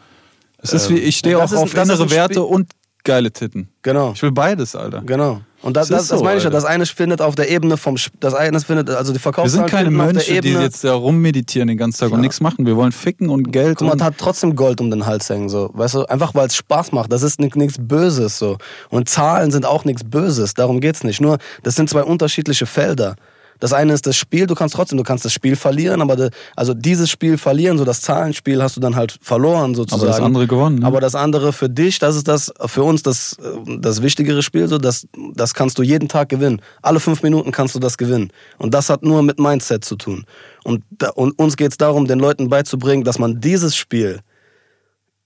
Es 0.59 0.71
ist 0.73 0.89
wie, 0.89 0.97
ich 0.99 1.17
stehe 1.17 1.37
auch 1.37 1.51
auf 1.51 1.73
innere 1.73 1.95
Spiel- 2.05 2.09
Werte 2.11 2.43
und 2.43 2.69
geile 3.03 3.31
Titten. 3.31 3.69
Genau. 3.81 4.11
Ich 4.13 4.21
will 4.21 4.31
beides, 4.31 4.75
Alter. 4.75 5.01
Genau. 5.05 5.41
Und 5.63 5.75
das, 5.75 5.87
Das 5.87 5.99
das, 6.01 6.07
das 6.09 6.19
so, 6.19 6.23
meine 6.25 6.37
ich 6.37 6.43
ja. 6.43 6.49
Das 6.49 6.65
eine 6.65 6.85
findet 6.85 7.19
auf 7.21 7.33
der 7.35 7.49
Ebene 7.49 7.77
vom, 7.77 7.95
das 8.19 8.33
eine 8.35 8.59
findet, 8.59 8.89
also 8.91 9.11
die 9.11 9.17
Wir 9.17 9.21
Verkaufszahlen 9.21 9.67
sind 9.67 9.75
keine 9.75 9.89
Mönche, 9.89 10.39
die 10.41 10.49
jetzt 10.53 10.83
da 10.83 10.93
rummeditieren 10.93 11.67
den 11.67 11.77
ganzen 11.77 11.99
Tag 11.99 12.11
und 12.11 12.17
Ja. 12.19 12.21
nichts 12.21 12.41
machen. 12.41 12.65
Wir 12.65 12.75
wollen 12.75 12.91
ficken 12.91 13.29
und 13.29 13.51
Geld. 13.51 13.77
Guck 13.77 13.87
mal, 13.87 13.93
und 13.93 14.03
hat 14.03 14.15
trotzdem 14.17 14.55
Gold 14.55 14.81
um 14.81 14.91
den 14.91 15.05
Hals 15.05 15.29
hängen, 15.29 15.49
so. 15.49 15.71
Weißt 15.73 15.95
du, 15.95 16.05
einfach 16.05 16.35
weil 16.35 16.47
es 16.47 16.55
Spaß 16.55 16.91
macht. 16.91 17.11
Das 17.11 17.23
ist 17.23 17.39
nichts 17.39 17.77
Böses, 17.79 18.37
so. 18.37 18.57
Und 18.89 19.09
Zahlen 19.09 19.49
sind 19.51 19.65
auch 19.65 19.83
nichts 19.83 20.03
Böses. 20.03 20.53
Darum 20.53 20.79
geht's 20.79 21.03
nicht. 21.03 21.21
Nur, 21.21 21.37
das 21.63 21.75
sind 21.75 21.89
zwei 21.89 22.03
unterschiedliche 22.03 22.65
Felder. 22.65 23.15
Das 23.59 23.73
eine 23.73 23.93
ist 23.93 24.07
das 24.07 24.15
Spiel, 24.15 24.47
du 24.47 24.55
kannst 24.55 24.75
trotzdem, 24.75 24.97
du 24.97 25.03
kannst 25.03 25.25
das 25.25 25.33
Spiel 25.33 25.55
verlieren, 25.55 26.01
aber 26.01 26.15
de, 26.15 26.29
also 26.55 26.73
dieses 26.73 27.09
Spiel 27.09 27.37
verlieren, 27.37 27.77
so 27.77 27.85
das 27.85 28.01
Zahlenspiel 28.01 28.61
hast 28.61 28.75
du 28.75 28.79
dann 28.79 28.95
halt 28.95 29.17
verloren 29.21 29.75
sozusagen. 29.75 30.03
Aber 30.03 30.11
das 30.11 30.21
andere 30.21 30.47
gewonnen. 30.47 30.79
Ne? 30.79 30.85
Aber 30.85 30.99
das 30.99 31.15
andere 31.15 31.53
für 31.53 31.69
dich, 31.69 31.99
das 31.99 32.15
ist 32.15 32.27
das, 32.27 32.53
für 32.65 32.83
uns 32.83 33.03
das, 33.03 33.37
das 33.79 34.01
wichtigere 34.01 34.43
Spiel, 34.43 34.67
so, 34.67 34.77
das, 34.77 35.07
das 35.33 35.53
kannst 35.53 35.77
du 35.79 35.83
jeden 35.83 36.07
Tag 36.07 36.29
gewinnen. 36.29 36.61
Alle 36.81 36.99
fünf 36.99 37.23
Minuten 37.23 37.51
kannst 37.51 37.75
du 37.75 37.79
das 37.79 37.97
gewinnen. 37.97 38.31
Und 38.57 38.73
das 38.73 38.89
hat 38.89 39.03
nur 39.03 39.23
mit 39.23 39.39
Mindset 39.39 39.83
zu 39.83 39.95
tun. 39.95 40.25
Und, 40.63 40.83
da, 40.89 41.09
und 41.09 41.37
uns 41.39 41.57
geht 41.57 41.71
es 41.71 41.77
darum, 41.77 42.07
den 42.07 42.19
Leuten 42.19 42.49
beizubringen, 42.49 43.03
dass 43.03 43.19
man 43.19 43.39
dieses 43.39 43.75
Spiel 43.75 44.19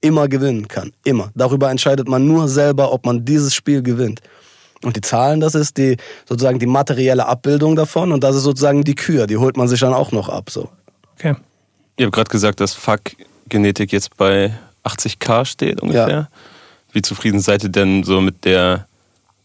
immer 0.01 0.27
gewinnen 0.27 0.67
kann. 0.67 0.91
Immer. 1.03 1.31
Darüber 1.35 1.69
entscheidet 1.69 2.07
man 2.07 2.27
nur 2.27 2.47
selber, 2.47 2.91
ob 2.91 3.05
man 3.05 3.23
dieses 3.23 3.53
Spiel 3.53 3.81
gewinnt. 3.81 4.21
Und 4.83 4.95
die 4.95 5.01
Zahlen, 5.01 5.39
das 5.39 5.55
ist 5.55 5.77
die 5.77 5.97
sozusagen 6.27 6.59
die 6.59 6.65
materielle 6.65 7.27
Abbildung 7.27 7.75
davon 7.75 8.11
und 8.11 8.23
das 8.23 8.35
ist 8.35 8.43
sozusagen 8.43 8.83
die 8.83 8.95
Kür, 8.95 9.27
die 9.27 9.37
holt 9.37 9.57
man 9.57 9.67
sich 9.67 9.79
dann 9.79 9.93
auch 9.93 10.11
noch 10.11 10.29
ab. 10.29 10.49
So. 10.49 10.69
Okay. 11.15 11.35
Ihr 11.97 12.05
habt 12.05 12.15
gerade 12.15 12.29
gesagt, 12.29 12.59
dass 12.59 12.73
Fuck-Genetik 12.73 13.91
jetzt 13.91 14.17
bei 14.17 14.53
80k 14.83 15.45
steht 15.45 15.81
ungefähr. 15.81 16.09
Ja. 16.09 16.29
Wie 16.91 17.01
zufrieden 17.01 17.39
seid 17.39 17.63
ihr 17.63 17.69
denn 17.69 18.03
so 18.03 18.21
mit 18.21 18.43
der 18.43 18.87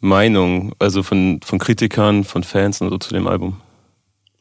Meinung, 0.00 0.72
also 0.78 1.02
von, 1.02 1.40
von 1.44 1.58
Kritikern, 1.58 2.24
von 2.24 2.44
Fans 2.44 2.80
und 2.80 2.90
so 2.90 2.98
zu 2.98 3.12
dem 3.12 3.26
Album? 3.26 3.60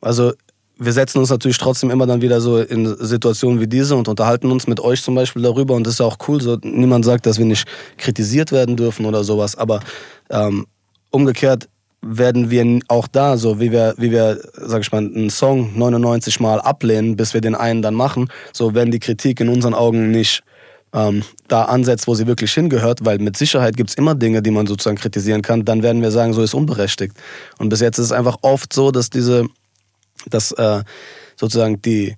Also 0.02 0.34
wir 0.78 0.92
setzen 0.92 1.20
uns 1.20 1.30
natürlich 1.30 1.58
trotzdem 1.58 1.90
immer 1.90 2.06
dann 2.06 2.22
wieder 2.22 2.42
so 2.42 2.60
in 2.60 2.96
Situationen 3.00 3.60
wie 3.60 3.68
diese 3.68 3.96
und 3.96 4.08
unterhalten 4.08 4.52
uns 4.52 4.68
mit 4.68 4.80
euch 4.80 5.02
zum 5.02 5.16
Beispiel 5.16 5.42
darüber 5.42 5.74
und 5.74 5.86
das 5.86 5.94
ist 5.94 6.00
ja 6.00 6.06
auch 6.06 6.18
cool. 6.28 6.42
So, 6.42 6.58
niemand 6.62 7.06
sagt, 7.06 7.26
dass 7.26 7.38
wir 7.38 7.46
nicht 7.46 7.68
kritisiert 7.98 8.52
werden 8.52 8.76
dürfen 8.76 9.06
oder 9.06 9.24
sowas, 9.24 9.56
aber 9.56 9.80
ähm, 10.30 10.66
umgekehrt 11.16 11.70
werden 12.02 12.52
wir 12.52 12.82
auch 12.88 13.08
da, 13.08 13.38
so 13.38 13.60
wie 13.60 13.72
wir, 13.72 13.96
wie 13.98 14.12
wir, 14.12 14.40
sag 14.54 14.82
ich 14.82 14.92
mal, 14.92 15.00
einen 15.00 15.32
Song 15.32 15.72
99 15.76 16.40
Mal 16.40 16.62
ablehnen, 16.62 17.16
bis 17.16 17.34
wir 17.34 17.42
den 17.42 17.56
einen 17.56 17.82
dann 17.82 17.96
machen, 17.96 18.30
so 18.54 18.76
werden 18.76 18.92
die 18.92 19.00
Kritik 19.00 19.40
in 19.40 19.50
unseren 19.50 19.74
Augen 19.74 20.12
nicht 20.12 20.44
ähm, 20.94 21.24
da 21.48 21.64
ansetzt, 21.64 22.08
wo 22.08 22.14
sie 22.14 22.28
wirklich 22.28 22.54
hingehört, 22.54 23.04
weil 23.04 23.18
mit 23.18 23.38
Sicherheit 23.38 23.76
gibt's 23.76 23.96
immer 23.96 24.14
Dinge, 24.14 24.44
die 24.44 24.52
man 24.52 24.68
sozusagen 24.68 24.98
kritisieren 24.98 25.42
kann, 25.42 25.66
dann 25.66 25.82
werden 25.82 26.02
wir 26.02 26.12
sagen, 26.12 26.34
so 26.34 26.44
ist 26.44 26.54
unberechtigt. 26.54 27.16
Und 27.58 27.70
bis 27.70 27.80
jetzt 27.80 27.98
ist 27.98 28.06
es 28.06 28.12
einfach 28.12 28.38
oft 28.42 28.72
so, 28.72 28.92
dass 28.92 29.10
diese, 29.10 29.48
dass 30.30 30.52
äh, 30.52 30.84
sozusagen 31.38 31.82
die 31.82 32.16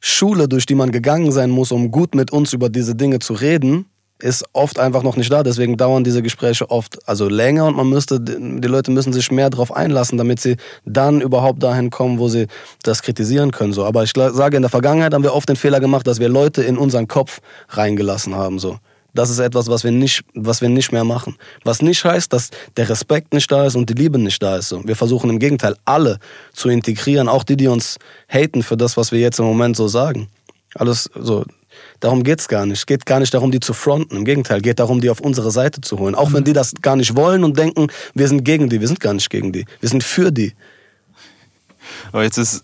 Schule, 0.00 0.48
durch 0.48 0.66
die 0.66 0.74
man 0.74 0.92
gegangen 0.92 1.30
sein 1.30 1.50
muss, 1.50 1.72
um 1.72 1.90
gut 1.90 2.14
mit 2.14 2.32
uns 2.32 2.52
über 2.52 2.70
diese 2.70 2.94
Dinge 2.94 3.18
zu 3.18 3.34
reden, 3.34 3.86
ist 4.18 4.44
oft 4.52 4.78
einfach 4.78 5.02
noch 5.02 5.16
nicht 5.16 5.30
da. 5.30 5.42
Deswegen 5.42 5.76
dauern 5.76 6.04
diese 6.04 6.22
Gespräche 6.22 6.70
oft 6.70 7.06
also 7.08 7.28
länger 7.28 7.66
und 7.66 7.76
man 7.76 7.88
müsste, 7.88 8.20
die 8.20 8.68
Leute 8.68 8.90
müssen 8.90 9.12
sich 9.12 9.30
mehr 9.30 9.50
darauf 9.50 9.74
einlassen, 9.74 10.16
damit 10.16 10.40
sie 10.40 10.56
dann 10.84 11.20
überhaupt 11.20 11.62
dahin 11.62 11.90
kommen, 11.90 12.18
wo 12.18 12.28
sie 12.28 12.46
das 12.82 13.02
kritisieren 13.02 13.50
können. 13.50 13.72
So. 13.72 13.84
Aber 13.84 14.02
ich 14.04 14.12
sage, 14.14 14.56
in 14.56 14.62
der 14.62 14.70
Vergangenheit 14.70 15.12
haben 15.12 15.22
wir 15.22 15.34
oft 15.34 15.48
den 15.48 15.56
Fehler 15.56 15.80
gemacht, 15.80 16.06
dass 16.06 16.18
wir 16.18 16.28
Leute 16.28 16.62
in 16.62 16.78
unseren 16.78 17.08
Kopf 17.08 17.40
reingelassen 17.68 18.34
haben. 18.34 18.58
So. 18.58 18.78
Das 19.12 19.30
ist 19.30 19.38
etwas, 19.38 19.68
was 19.68 19.84
wir, 19.84 19.92
nicht, 19.92 20.24
was 20.34 20.60
wir 20.60 20.68
nicht 20.68 20.92
mehr 20.92 21.04
machen. 21.04 21.36
Was 21.64 21.82
nicht 21.82 22.04
heißt, 22.04 22.32
dass 22.32 22.50
der 22.76 22.88
Respekt 22.88 23.34
nicht 23.34 23.50
da 23.50 23.66
ist 23.66 23.74
und 23.74 23.88
die 23.88 23.94
Liebe 23.94 24.18
nicht 24.18 24.42
da 24.42 24.56
ist. 24.56 24.68
So. 24.68 24.86
Wir 24.86 24.96
versuchen 24.96 25.30
im 25.30 25.38
Gegenteil, 25.38 25.76
alle 25.84 26.18
zu 26.52 26.68
integrieren, 26.68 27.28
auch 27.28 27.42
die, 27.42 27.56
die 27.56 27.68
uns 27.68 27.96
haten 28.28 28.62
für 28.62 28.76
das, 28.76 28.96
was 28.96 29.12
wir 29.12 29.20
jetzt 29.20 29.38
im 29.38 29.46
Moment 29.46 29.76
so 29.76 29.88
sagen. 29.88 30.28
Alles 30.74 31.10
so, 31.14 31.44
Darum 32.00 32.22
geht's 32.24 32.48
gar 32.48 32.66
nicht. 32.66 32.78
Es 32.80 32.86
geht 32.86 33.06
gar 33.06 33.20
nicht 33.20 33.32
darum, 33.32 33.50
die 33.50 33.60
zu 33.60 33.72
fronten. 33.72 34.16
Im 34.16 34.24
Gegenteil, 34.24 34.60
geht 34.60 34.78
darum, 34.78 35.00
die 35.00 35.10
auf 35.10 35.20
unsere 35.20 35.50
Seite 35.50 35.80
zu 35.80 35.98
holen. 35.98 36.14
Auch 36.14 36.32
wenn 36.32 36.44
die 36.44 36.52
das 36.52 36.74
gar 36.82 36.96
nicht 36.96 37.16
wollen 37.16 37.42
und 37.44 37.58
denken, 37.58 37.88
wir 38.14 38.28
sind 38.28 38.44
gegen 38.44 38.68
die. 38.68 38.80
Wir 38.80 38.88
sind 38.88 39.00
gar 39.00 39.14
nicht 39.14 39.30
gegen 39.30 39.52
die. 39.52 39.64
Wir 39.80 39.88
sind 39.88 40.04
für 40.04 40.30
die. 40.30 40.52
Aber 42.12 42.22
jetzt 42.22 42.36
ist 42.38 42.62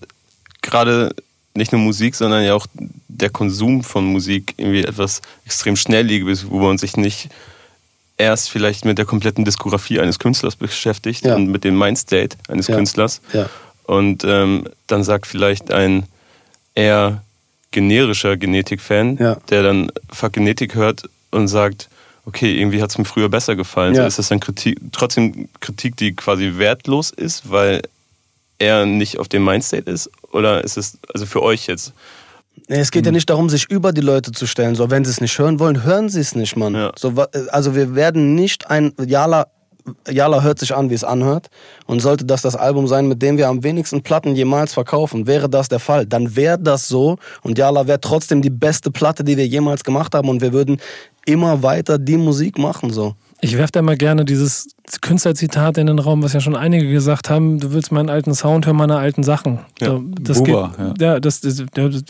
gerade 0.61 1.15
nicht 1.55 1.73
nur 1.73 1.81
Musik, 1.81 2.15
sondern 2.15 2.45
ja 2.45 2.55
auch 2.55 2.67
der 3.09 3.31
Konsum 3.31 3.85
von 3.85 4.05
Musik 4.05 4.55
irgendwie 4.57 4.85
etwas 4.85 5.21
extrem 5.45 5.77
Schnelllebiges, 5.77 6.49
wo 6.51 6.59
man 6.61 6.79
sich 6.79 6.97
nicht 6.97 7.29
erst 8.17 8.51
vielleicht 8.51 8.85
mit 8.85 8.99
der 8.99 9.05
kompletten 9.05 9.45
Diskografie 9.45 10.01
eines 10.01 10.19
Künstlers 10.19 10.57
beschäftigt 10.57 11.25
Ja. 11.25 11.35
und 11.37 11.49
mit 11.49 11.65
dem 11.65 11.79
Mindstate 11.79 12.37
eines 12.49 12.69
Ja. 12.69 12.77
Künstlers. 12.77 13.21
Ja. 13.33 13.49
Und 13.85 14.25
ähm, 14.25 14.69
dann 14.87 15.05
sagt 15.05 15.27
vielleicht 15.27 15.73
ein 15.73 16.05
eher 16.75 17.23
generischer 17.73 18.37
Genetik-Fan, 18.37 19.17
Ja. 19.19 19.37
der 19.51 19.63
dann 19.63 19.91
Fuck 20.13 20.35
Genetik 20.35 20.75
hört 20.75 21.03
und 21.31 21.49
sagt, 21.49 21.89
okay, 22.25 22.57
irgendwie 22.59 22.81
hat 22.81 22.91
es 22.91 22.99
mir 22.99 23.05
früher 23.05 23.29
besser 23.29 23.57
gefallen. 23.57 23.95
Ja. 23.95 24.03
So 24.03 24.09
ist 24.09 24.19
das 24.19 24.29
dann 24.29 24.41
Kritik, 24.41 24.79
trotzdem 24.93 25.49
Kritik, 25.61 25.97
die 25.97 26.15
quasi 26.15 26.53
wertlos 26.57 27.11
ist, 27.11 27.51
weil 27.51 27.83
er 28.59 28.87
nicht 28.87 29.19
auf 29.19 29.29
dem 29.29 29.45
Mindstate 29.45 29.91
ist? 29.91 30.09
Oder 30.31 30.63
ist 30.63 30.77
es 30.77 30.99
also 31.13 31.27
für 31.27 31.43
euch 31.43 31.67
jetzt? 31.67 31.93
Es 32.69 32.91
geht 32.93 33.07
ja 33.07 33.13
nicht 33.13 33.29
darum, 33.29 33.49
sich 33.49 33.69
über 33.71 33.93
die 33.93 34.03
Leute 34.03 34.31
zu 34.31 34.47
stellen. 34.47 34.77
So, 34.77 34.91
wenn 34.91 35.05
sie 35.05 35.11
es 35.11 35.21
nicht 35.21 35.37
hören 35.39 35.59
wollen, 35.59 35.83
hören 35.83 36.09
sie 36.09 36.21
es 36.21 36.35
nicht, 36.37 36.57
Mann. 36.57 36.75
Ja. 36.75 36.93
So, 36.97 37.15
also 37.51 37.75
wir 37.75 37.95
werden 37.95 38.35
nicht 38.35 38.71
ein 38.71 38.93
Jala. 39.05 39.49
Jala 40.09 40.43
hört 40.43 40.59
sich 40.59 40.75
an, 40.75 40.91
wie 40.91 40.95
es 40.95 41.05
anhört. 41.05 41.49
Und 41.87 42.01
sollte 42.01 42.25
das 42.25 42.43
das 42.43 42.57
Album 42.57 42.87
sein, 42.87 43.09
mit 43.09 43.23
dem 43.23 43.37
wir 43.37 43.49
am 43.49 43.63
wenigsten 43.63 44.03
Platten 44.03 44.35
jemals 44.35 44.73
verkaufen, 44.75 45.27
wäre 45.27 45.49
das 45.49 45.69
der 45.69 45.79
Fall, 45.79 46.07
dann 46.07 46.37
wäre 46.37 46.59
das 46.59 46.89
so. 46.89 47.19
Und 47.43 47.59
Jala 47.59 47.87
wäre 47.87 48.01
trotzdem 48.01 48.43
die 48.43 48.51
beste 48.51 48.91
Platte, 48.91 49.25
die 49.25 49.37
wir 49.37 49.47
jemals 49.47 49.85
gemacht 49.85 50.15
haben. 50.15 50.29
Und 50.29 50.41
wir 50.41 50.53
würden 50.53 50.81
immer 51.27 51.63
weiter 51.63 51.99
die 51.99 52.17
Musik 52.17 52.59
machen, 52.59 52.91
so. 52.91 53.15
Ich 53.45 53.59
werfe 53.59 53.73
da 53.73 53.83
mal 53.83 53.97
gerne 53.97 54.25
dieses 54.25 54.69
Künstlerzitat 55.01 55.77
in 55.77 55.89
den 55.89 55.99
Raum, 55.99 56.23
was 56.23 56.33
ja 56.33 56.39
schon 56.39 56.55
einige 56.55 56.89
gesagt 56.89 57.29
haben, 57.29 57.59
du 57.59 57.73
willst 57.73 57.91
meinen 57.91 58.09
alten 58.09 58.35
Sound, 58.35 58.67
hör 58.67 58.73
meine 58.73 58.97
alten 58.99 59.25
Sachen. 59.25 59.59
Ja. 59.81 60.01
Das 60.21 60.39
Buba, 60.39 60.73
geht, 60.79 61.03
ja. 61.03 61.19
das, 61.19 61.41
das, 61.41 61.59
ja, 61.59 61.89
das 61.89 62.05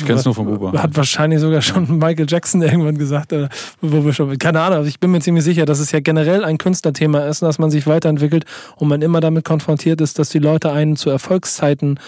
Ich 0.00 0.04
kenn's 0.06 0.24
nur 0.24 0.34
von 0.34 0.46
Buba. 0.46 0.72
Hat 0.82 0.96
wahrscheinlich 0.96 1.38
sogar 1.38 1.62
schon 1.62 1.98
Michael 1.98 2.26
Jackson 2.28 2.62
irgendwann 2.62 2.98
gesagt, 2.98 3.32
oder 3.32 3.48
wo 3.80 4.04
wir 4.04 4.12
schon, 4.12 4.36
keine 4.38 4.60
Ahnung, 4.60 4.78
also 4.78 4.88
ich 4.88 4.98
bin 4.98 5.12
mir 5.12 5.20
ziemlich 5.20 5.44
sicher, 5.44 5.66
dass 5.66 5.78
es 5.78 5.92
ja 5.92 6.00
generell 6.00 6.44
ein 6.44 6.58
Künstlerthema 6.58 7.20
ist, 7.26 7.42
dass 7.42 7.60
man 7.60 7.70
sich 7.70 7.86
weiterentwickelt 7.86 8.44
und 8.74 8.88
man 8.88 9.02
immer 9.02 9.20
damit 9.20 9.44
konfrontiert 9.44 10.00
ist, 10.00 10.18
dass 10.18 10.30
die 10.30 10.40
Leute 10.40 10.72
einen 10.72 10.96
zu 10.96 11.10
Erfolgszeiten 11.10 12.00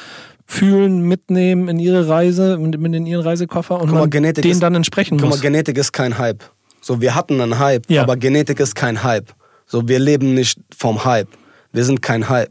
fühlen, 0.47 1.03
mitnehmen 1.03 1.69
in 1.69 1.79
ihre 1.79 2.09
Reise, 2.09 2.59
mit 2.59 2.75
in 2.75 3.07
ihren 3.07 3.23
Reisekoffer 3.23 3.77
und 3.77 3.87
Guck 3.91 3.95
mal, 3.95 4.01
man 4.01 4.11
denen 4.11 4.35
ist- 4.35 4.63
dann 4.63 4.75
entsprechen 4.75 5.17
Guck 5.19 5.27
mal, 5.27 5.29
muss. 5.31 5.41
Genetik 5.43 5.79
ist 5.79 5.93
kein 5.93 6.19
Hype. 6.19 6.43
So, 6.85 7.01
wir 7.01 7.15
hatten 7.15 7.41
einen 7.41 7.59
Hype, 7.59 7.91
Ja. 7.91 8.03
aber 8.03 8.17
Genetik 8.17 8.61
ist 8.61 8.75
kein 8.75 9.03
Hype. 9.03 9.33
So, 9.67 9.89
wir 9.89 9.99
leben 9.99 10.35
nicht 10.35 10.59
vom 10.77 11.05
Hype. 11.07 11.29
Wir 11.73 11.85
sind 11.85 12.03
kein 12.03 12.29
Hype. 12.29 12.51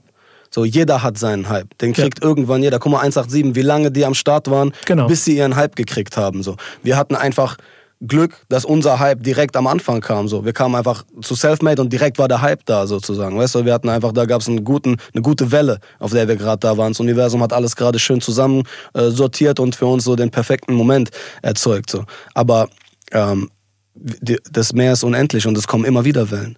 So, 0.50 0.65
jeder 0.65 1.04
hat 1.04 1.17
seinen 1.19 1.50
Hype. 1.50 1.78
Den 1.78 1.93
Ja. 1.93 2.02
kriegt 2.04 2.24
irgendwann 2.24 2.63
jeder. 2.63 2.80
Guck 2.80 2.91
mal, 2.93 3.02
187, 3.02 3.56
wie 3.56 3.62
lange 3.62 3.91
die 3.91 4.06
am 4.06 4.15
Start 4.15 4.50
waren, 4.50 4.74
Genau. 4.86 5.08
bis 5.08 5.24
sie 5.26 5.38
ihren 5.38 5.56
Hype 5.56 5.76
gekriegt 5.76 6.17
haben. 6.17 6.41
So, 6.41 6.58
wir 6.82 6.98
hatten 6.98 7.15
einfach 7.15 7.58
Glück, 8.06 8.36
dass 8.50 8.65
unser 8.65 9.00
Hype 9.00 9.24
direkt 9.24 9.56
am 9.56 9.65
Anfang 9.67 10.02
kam. 10.02 10.28
So, 10.28 10.43
wir 10.43 10.52
kamen 10.52 10.76
einfach 10.76 11.04
zu 11.22 11.36
Selfmade 11.36 11.82
und 11.82 11.93
direkt 11.93 12.17
war 12.19 12.28
der 12.28 12.41
Hype 12.41 12.65
da 12.65 12.86
sozusagen. 12.88 13.38
Weißt 13.38 13.54
du, 13.56 13.65
wir 13.65 13.74
hatten 13.74 13.88
einfach, 13.88 14.12
da 14.12 14.26
gab 14.26 14.41
es 14.41 14.48
einen 14.50 14.63
guten, 14.63 14.98
eine 15.13 15.22
gute 15.22 15.52
Welle, 15.52 15.78
auf 16.00 16.12
der 16.12 16.28
wir 16.28 16.36
gerade 16.36 16.60
da 16.60 16.76
waren. 16.78 16.91
Das 16.91 17.00
Universum 17.00 17.41
hat 17.43 17.54
alles 17.54 17.76
gerade 17.76 18.00
schön 18.00 18.19
zusammen 18.19 18.63
äh, 18.96 19.10
sortiert 19.10 19.60
und 19.60 19.76
für 19.76 19.86
uns 19.86 20.04
so 20.04 20.15
den 20.15 20.32
perfekten 20.32 20.74
Moment 20.74 21.12
erzeugt. 21.43 21.89
So, 21.91 22.04
aber 22.34 22.67
ähm, 23.13 23.50
das 23.95 24.73
Meer 24.73 24.93
ist 24.93 25.03
unendlich 25.03 25.45
und 25.47 25.58
es 25.58 25.67
kommen 25.67 25.86
immer 25.86 26.06
wieder 26.06 26.32
Wellen. 26.32 26.58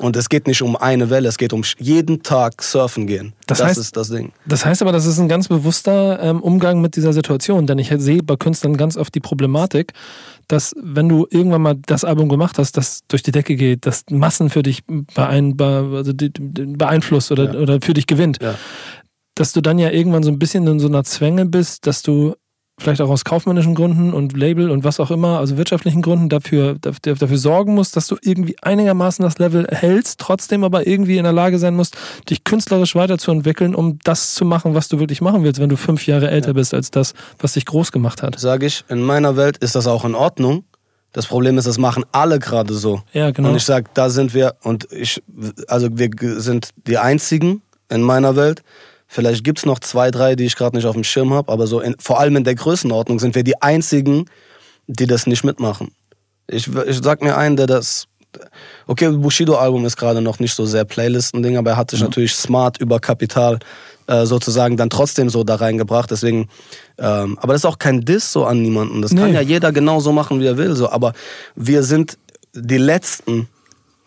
Und 0.00 0.16
es 0.16 0.30
geht 0.30 0.46
nicht 0.46 0.62
um 0.62 0.76
eine 0.76 1.10
Welle, 1.10 1.28
es 1.28 1.36
geht 1.36 1.52
um 1.52 1.62
jeden 1.78 2.22
Tag 2.22 2.62
surfen 2.62 3.06
gehen. 3.06 3.34
Das 3.46 3.58
Das, 3.58 3.76
heißt- 3.76 3.80
ist 3.80 3.96
das 3.98 4.08
Ding. 4.08 4.32
Das 4.46 4.64
heißt 4.64 4.80
aber, 4.80 4.92
das 4.92 5.04
ist 5.04 5.18
ein 5.18 5.28
ganz 5.28 5.46
bewusster 5.48 6.18
ähm, 6.22 6.40
Umgang 6.40 6.80
mit 6.80 6.96
dieser 6.96 7.12
Situation, 7.12 7.66
denn 7.66 7.78
ich 7.78 7.92
sehe 7.98 8.22
bei 8.22 8.36
Künstlern 8.36 8.78
ganz 8.78 8.96
oft 8.96 9.14
die 9.14 9.20
Problematik, 9.20 9.92
dass 10.48 10.74
wenn 10.82 11.08
du 11.10 11.26
irgendwann 11.28 11.60
mal 11.60 11.74
das 11.86 12.04
Album 12.04 12.30
gemacht 12.30 12.56
hast, 12.56 12.78
das 12.78 13.00
durch 13.08 13.22
die 13.22 13.30
Decke 13.30 13.56
geht, 13.56 13.84
das 13.84 14.04
Massen 14.10 14.48
für 14.48 14.62
dich 14.62 14.84
beein, 14.86 15.60
also 15.60 16.12
beeinflusst 16.14 17.30
oder, 17.30 17.52
Ja. 17.52 17.60
oder 17.60 17.78
für 17.82 17.92
dich 17.92 18.06
gewinnt, 18.06 18.38
Ja. 18.42 18.54
dass 19.34 19.52
du 19.52 19.60
dann 19.60 19.78
ja 19.78 19.90
irgendwann 19.90 20.22
so 20.22 20.30
ein 20.30 20.38
bisschen 20.38 20.66
in 20.66 20.80
so 20.80 20.86
einer 20.88 21.04
Zwänge 21.04 21.44
bist, 21.44 21.86
dass 21.86 22.00
du 22.02 22.34
vielleicht 22.80 23.00
auch 23.00 23.08
aus 23.10 23.24
kaufmännischen 23.24 23.74
Gründen 23.74 24.12
und 24.12 24.36
Label 24.36 24.70
und 24.70 24.84
was 24.84 25.00
auch 25.00 25.10
immer, 25.10 25.38
also 25.38 25.56
wirtschaftlichen 25.56 26.02
Gründen 26.02 26.28
dafür, 26.28 26.76
dafür, 26.80 27.14
dafür 27.14 27.38
sorgen 27.38 27.74
musst, 27.74 27.96
dass 27.96 28.06
du 28.06 28.16
irgendwie 28.22 28.56
einigermaßen 28.62 29.22
das 29.22 29.38
Level 29.38 29.66
hältst, 29.70 30.18
trotzdem 30.20 30.64
aber 30.64 30.86
irgendwie 30.86 31.18
in 31.18 31.24
der 31.24 31.32
Lage 31.32 31.58
sein 31.58 31.74
musst, 31.74 31.96
dich 32.28 32.44
künstlerisch 32.44 32.94
weiterzuentwickeln, 32.94 33.74
um 33.74 33.98
das 34.04 34.34
zu 34.34 34.44
machen, 34.44 34.74
was 34.74 34.88
du 34.88 34.98
wirklich 34.98 35.20
machen 35.20 35.44
willst, 35.44 35.60
wenn 35.60 35.68
du 35.68 35.76
fünf 35.76 36.06
Jahre 36.06 36.30
älter 36.30 36.54
bist 36.54 36.74
als 36.74 36.90
das, 36.90 37.14
was 37.38 37.52
dich 37.52 37.66
groß 37.66 37.92
gemacht 37.92 38.22
hat. 38.22 38.38
Sage 38.38 38.66
ich, 38.66 38.84
in 38.88 39.02
meiner 39.02 39.36
Welt 39.36 39.58
ist 39.58 39.74
das 39.74 39.86
auch 39.86 40.04
in 40.04 40.14
Ordnung. 40.14 40.64
Das 41.12 41.26
Problem 41.26 41.58
ist, 41.58 41.66
das 41.66 41.78
machen 41.78 42.04
alle 42.12 42.38
gerade 42.38 42.72
so. 42.72 43.02
Ja, 43.12 43.32
genau. 43.32 43.50
Und 43.50 43.56
ich 43.56 43.64
sag, 43.64 43.92
da 43.94 44.10
sind 44.10 44.32
wir, 44.32 44.54
und 44.62 44.86
ich, 44.92 45.20
also 45.66 45.88
wir 45.90 46.10
sind 46.40 46.70
die 46.86 46.98
einzigen 46.98 47.62
in 47.88 48.02
meiner 48.02 48.36
Welt. 48.36 48.62
Vielleicht 49.12 49.42
gibt's 49.42 49.66
noch 49.66 49.80
zwei, 49.80 50.12
drei, 50.12 50.36
die 50.36 50.44
ich 50.44 50.54
gerade 50.54 50.76
nicht 50.76 50.86
auf 50.86 50.94
dem 50.94 51.02
Schirm 51.02 51.34
habe, 51.34 51.50
aber 51.52 51.66
so 51.66 51.80
in, 51.80 51.96
vor 51.98 52.20
allem 52.20 52.36
in 52.36 52.44
der 52.44 52.54
Größenordnung 52.54 53.18
sind 53.18 53.34
wir 53.34 53.42
die 53.42 53.60
einzigen, 53.60 54.26
die 54.86 55.08
das 55.08 55.26
nicht 55.26 55.42
mitmachen. 55.42 55.90
Ich, 56.46 56.68
ich 56.86 57.00
sag 57.02 57.20
mir 57.20 57.36
einen, 57.36 57.56
der 57.56 57.66
das 57.66 58.06
okay, 58.86 59.10
Bushido-Album 59.10 59.84
ist 59.84 59.96
gerade 59.96 60.20
noch 60.20 60.38
nicht 60.38 60.54
so 60.54 60.64
sehr 60.64 60.84
Playlisten-Ding, 60.84 61.56
aber 61.56 61.70
er 61.70 61.76
hat 61.76 61.90
sich 61.90 62.00
natürlich 62.00 62.34
smart 62.34 62.78
über 62.78 63.00
Kapital 63.00 63.58
äh, 64.06 64.26
sozusagen 64.26 64.76
dann 64.76 64.90
trotzdem 64.90 65.28
so 65.28 65.42
da 65.42 65.56
reingebracht. 65.56 66.10
Deswegen, 66.12 66.48
ähm, 66.98 67.36
aber 67.40 67.54
das 67.54 67.62
ist 67.62 67.66
auch 67.66 67.78
kein 67.78 68.02
Diss 68.04 68.30
so 68.32 68.44
an 68.44 68.62
niemanden. 68.62 69.02
Das 69.02 69.10
kann 69.14 69.30
Nee. 69.30 69.34
ja 69.34 69.40
jeder 69.40 69.72
genauso 69.72 70.12
machen, 70.12 70.38
wie 70.38 70.46
er 70.46 70.56
will. 70.56 70.76
So. 70.76 70.88
Aber 70.88 71.12
wir 71.56 71.82
sind 71.82 72.16
die 72.54 72.78
Letzten 72.78 73.48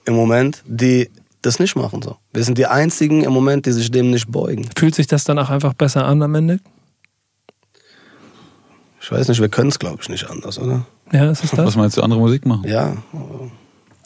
im 0.06 0.16
Moment, 0.16 0.64
die 0.66 1.10
das 1.44 1.60
nicht 1.60 1.76
machen. 1.76 2.02
So. 2.02 2.18
Wir 2.34 2.44
sind 2.44 2.58
die 2.58 2.66
Einzigen 2.66 3.24
im 3.24 3.32
Moment, 3.32 3.66
die 3.68 3.72
sich 3.72 3.92
dem 3.92 4.10
nicht 4.12 4.32
beugen. 4.32 4.68
Fühlt 4.78 4.96
sich 4.96 5.08
das 5.08 5.24
dann 5.24 5.38
auch 5.40 5.50
einfach 5.50 5.74
besser 5.74 6.06
an 6.06 6.22
am 6.24 6.34
Ende? 6.36 6.60
Ich 9.02 9.12
weiß 9.12 9.28
nicht, 9.28 9.42
wir 9.42 9.50
können 9.50 9.70
es, 9.70 9.80
glaube 9.80 10.00
ich, 10.02 10.10
nicht 10.10 10.30
anders, 10.30 10.58
oder? 10.60 10.86
Ja, 11.12 11.30
ist 11.30 11.44
es 11.44 11.52
das? 11.52 11.66
Was 11.66 11.76
meinst 11.76 11.98
du, 11.98 12.02
andere 12.02 12.20
Musik 12.20 12.46
machen? 12.46 12.64
Ja, 12.68 12.96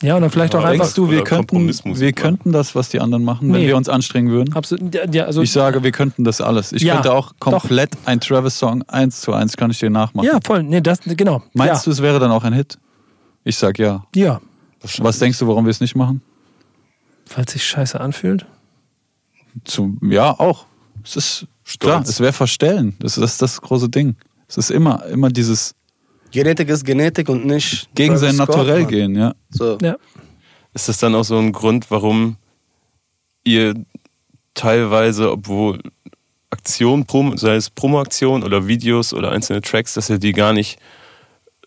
Ja, 0.01 0.17
oder 0.17 0.29
vielleicht 0.29 0.53
auch 0.55 0.59
Aber 0.59 0.69
einfach. 0.69 0.91
Du, 0.93 1.09
wir 1.09 1.23
könnten, 1.23 1.67
wir 1.99 2.13
könnten 2.13 2.51
das, 2.51 2.75
was 2.75 2.89
die 2.89 2.99
anderen 2.99 3.23
machen, 3.23 3.51
wenn 3.53 3.61
Nee. 3.61 3.67
wir 3.67 3.77
uns 3.77 3.89
anstrengen 3.89 4.29
würden? 4.31 4.53
Absolut, 4.55 4.93
ja, 4.93 5.05
ja, 5.09 5.25
also, 5.25 5.41
Ich 5.41 5.51
sage, 5.51 5.83
wir 5.83 5.91
könnten 5.91 6.23
das 6.23 6.41
alles. 6.41 6.71
Ich 6.71 6.81
Ja, 6.83 6.95
könnte 6.95 7.13
auch 7.13 7.31
doch. 7.33 7.39
komplett 7.39 7.91
ein 8.05 8.19
Travis-Song 8.19 8.83
eins 8.83 9.21
zu 9.21 9.33
eins 9.33 9.55
kann 9.57 9.71
ich 9.71 9.79
dir 9.79 9.89
nachmachen. 9.89 10.25
ja, 10.27 10.39
voll. 10.43 10.63
Nee, 10.63 10.81
das, 10.81 10.99
genau. 11.03 11.41
Meinst 11.53 11.75
ja. 11.75 11.81
du, 11.85 11.91
es 11.91 12.01
wäre 12.01 12.19
dann 12.19 12.31
auch 12.31 12.43
ein 12.43 12.53
Hit? 12.53 12.77
Ich 13.43 13.55
sag 13.57 13.77
ja. 13.79 14.03
Ja, 14.15 14.41
Was 14.99 15.19
denkst 15.19 15.39
du, 15.39 15.47
warum 15.47 15.65
wir 15.65 15.71
es 15.71 15.79
nicht 15.79 15.95
machen? 15.95 16.21
Weil 17.35 17.45
es 17.45 17.53
sich 17.53 17.65
scheiße 17.65 17.99
anfühlt. 17.99 18.45
Zu, 19.63 19.97
ja, 20.01 20.31
auch. 20.31 20.65
Es 21.03 21.15
ist 21.15 21.47
klar, 21.79 22.01
es 22.01 22.19
wäre 22.19 22.33
verstellen. 22.33 22.95
Das 22.99 23.17
ist 23.17 23.21
das, 23.21 23.31
ist 23.33 23.41
das 23.41 23.61
große 23.61 23.89
Ding. 23.89 24.15
Es 24.47 24.57
ist 24.57 24.71
immer, 24.71 25.05
immer 25.07 25.29
dieses 25.29 25.75
Genetik 26.31 26.69
ist 26.69 26.83
Genetik 26.83 27.29
und 27.29 27.45
nicht 27.45 27.89
gegen 27.95 28.17
sein 28.17 28.35
Naturell 28.35 28.81
Mann. 28.81 28.87
gehen, 28.89 29.15
ja. 29.15 29.33
So. 29.49 29.77
Ja. 29.81 29.97
Ist 30.73 30.89
das 30.89 30.99
dann 30.99 31.15
auch 31.15 31.23
so 31.23 31.37
ein 31.37 31.51
Grund, 31.51 31.89
warum 31.89 32.37
ihr 33.43 33.73
teilweise, 34.53 35.31
obwohl 35.31 35.79
Aktionen, 36.49 37.05
sei 37.37 37.55
es 37.55 37.69
Promoaktionen 37.69 38.43
oder 38.43 38.67
Videos 38.67 39.13
oder 39.13 39.31
einzelne 39.31 39.61
Tracks, 39.61 39.93
dass 39.93 40.09
ihr 40.09 40.19
die 40.19 40.33
gar 40.33 40.53
nicht 40.53 40.79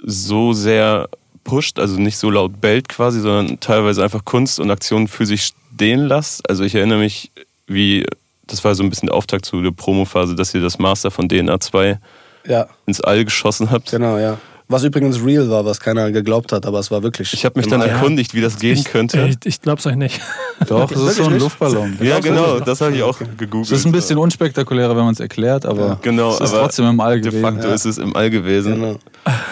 so 0.03 0.53
sehr 0.53 1.09
pusht, 1.45 1.79
also 1.79 1.99
nicht 2.01 2.17
so 2.19 2.31
laut 2.31 2.61
bellt 2.61 2.89
quasi, 2.89 3.21
sondern 3.21 3.61
teilweise 3.61 4.03
einfach 4.03 4.25
Kunst 4.25 4.61
und 4.61 4.71
Aktionen 4.71 5.09
für 5.09 5.27
sich 5.27 5.53
stehen 5.75 6.01
lasst? 6.01 6.49
Also 6.49 6.65
ich 6.65 6.75
erinnere 6.75 6.99
mich, 6.99 7.31
wie, 7.67 8.07
das 8.47 8.63
war 8.65 8.75
so 8.75 8.83
ein 8.83 8.91
bisschen 8.91 9.07
der 9.09 9.17
Auftakt 9.17 9.45
zu 9.45 9.63
der 9.63 9.71
Promophase, 9.71 10.35
dass 10.35 10.55
ihr 10.55 10.61
das 10.61 10.79
Master 10.79 11.11
von 11.11 11.29
DNA 11.29 11.61
2 11.61 11.99
Ja, 12.47 12.69
ins 12.87 13.01
All 13.01 13.25
geschossen 13.25 13.71
habt. 13.71 13.91
genau, 13.91 14.19
ja. 14.19 14.39
Was 14.71 14.85
übrigens 14.85 15.23
real 15.25 15.51
war, 15.51 15.65
was 15.65 15.81
keiner 15.81 16.13
geglaubt 16.13 16.53
hat, 16.53 16.65
aber 16.65 16.79
es 16.79 16.91
war 16.93 17.03
wirklich. 17.03 17.33
Ich 17.35 17.45
habe 17.45 17.59
mich 17.59 17.67
dann 17.69 17.81
erkundigt, 17.81 18.35
wie 18.35 18.41
das 18.41 18.57
gehen 18.59 18.79
Ich, 18.79 18.85
könnte. 18.85 19.27
ich, 19.27 19.37
ich 19.45 19.61
glaub's 19.61 19.85
euch 19.85 19.97
nicht. 19.97 20.21
Doch, 20.69 20.89
das 20.91 21.01
ist 21.03 21.17
so 21.17 21.25
ein 21.25 21.33
nicht? 21.33 21.43
Luftballon. 21.43 21.99
Ja, 22.01 22.21
genau, 22.21 22.61
das 22.61 22.81
habe 22.81 22.95
ich 22.95 23.03
auch 23.03 23.19
gegoogelt. 23.19 23.65
Es 23.67 23.73
ist 23.73 23.85
ein 23.87 23.91
bisschen 23.93 24.17
unspektakulärer, 24.19 24.91
wenn 24.97 25.05
man 25.05 25.13
es 25.15 25.19
erklärt, 25.21 25.67
aber 25.67 25.87
Ja. 25.87 25.99
Genau, 26.03 26.31
es 26.35 26.41
ist 26.41 26.53
aber 26.53 26.61
trotzdem 26.63 26.87
im 26.87 27.01
All 27.01 27.21
De 27.21 27.31
gewesen. 27.31 27.43
facto 27.43 27.69
ist 27.69 27.85
es 27.85 27.99
im 27.99 28.15
All 28.15 28.31
gewesen. 28.31 28.75
Genau. 28.75 28.99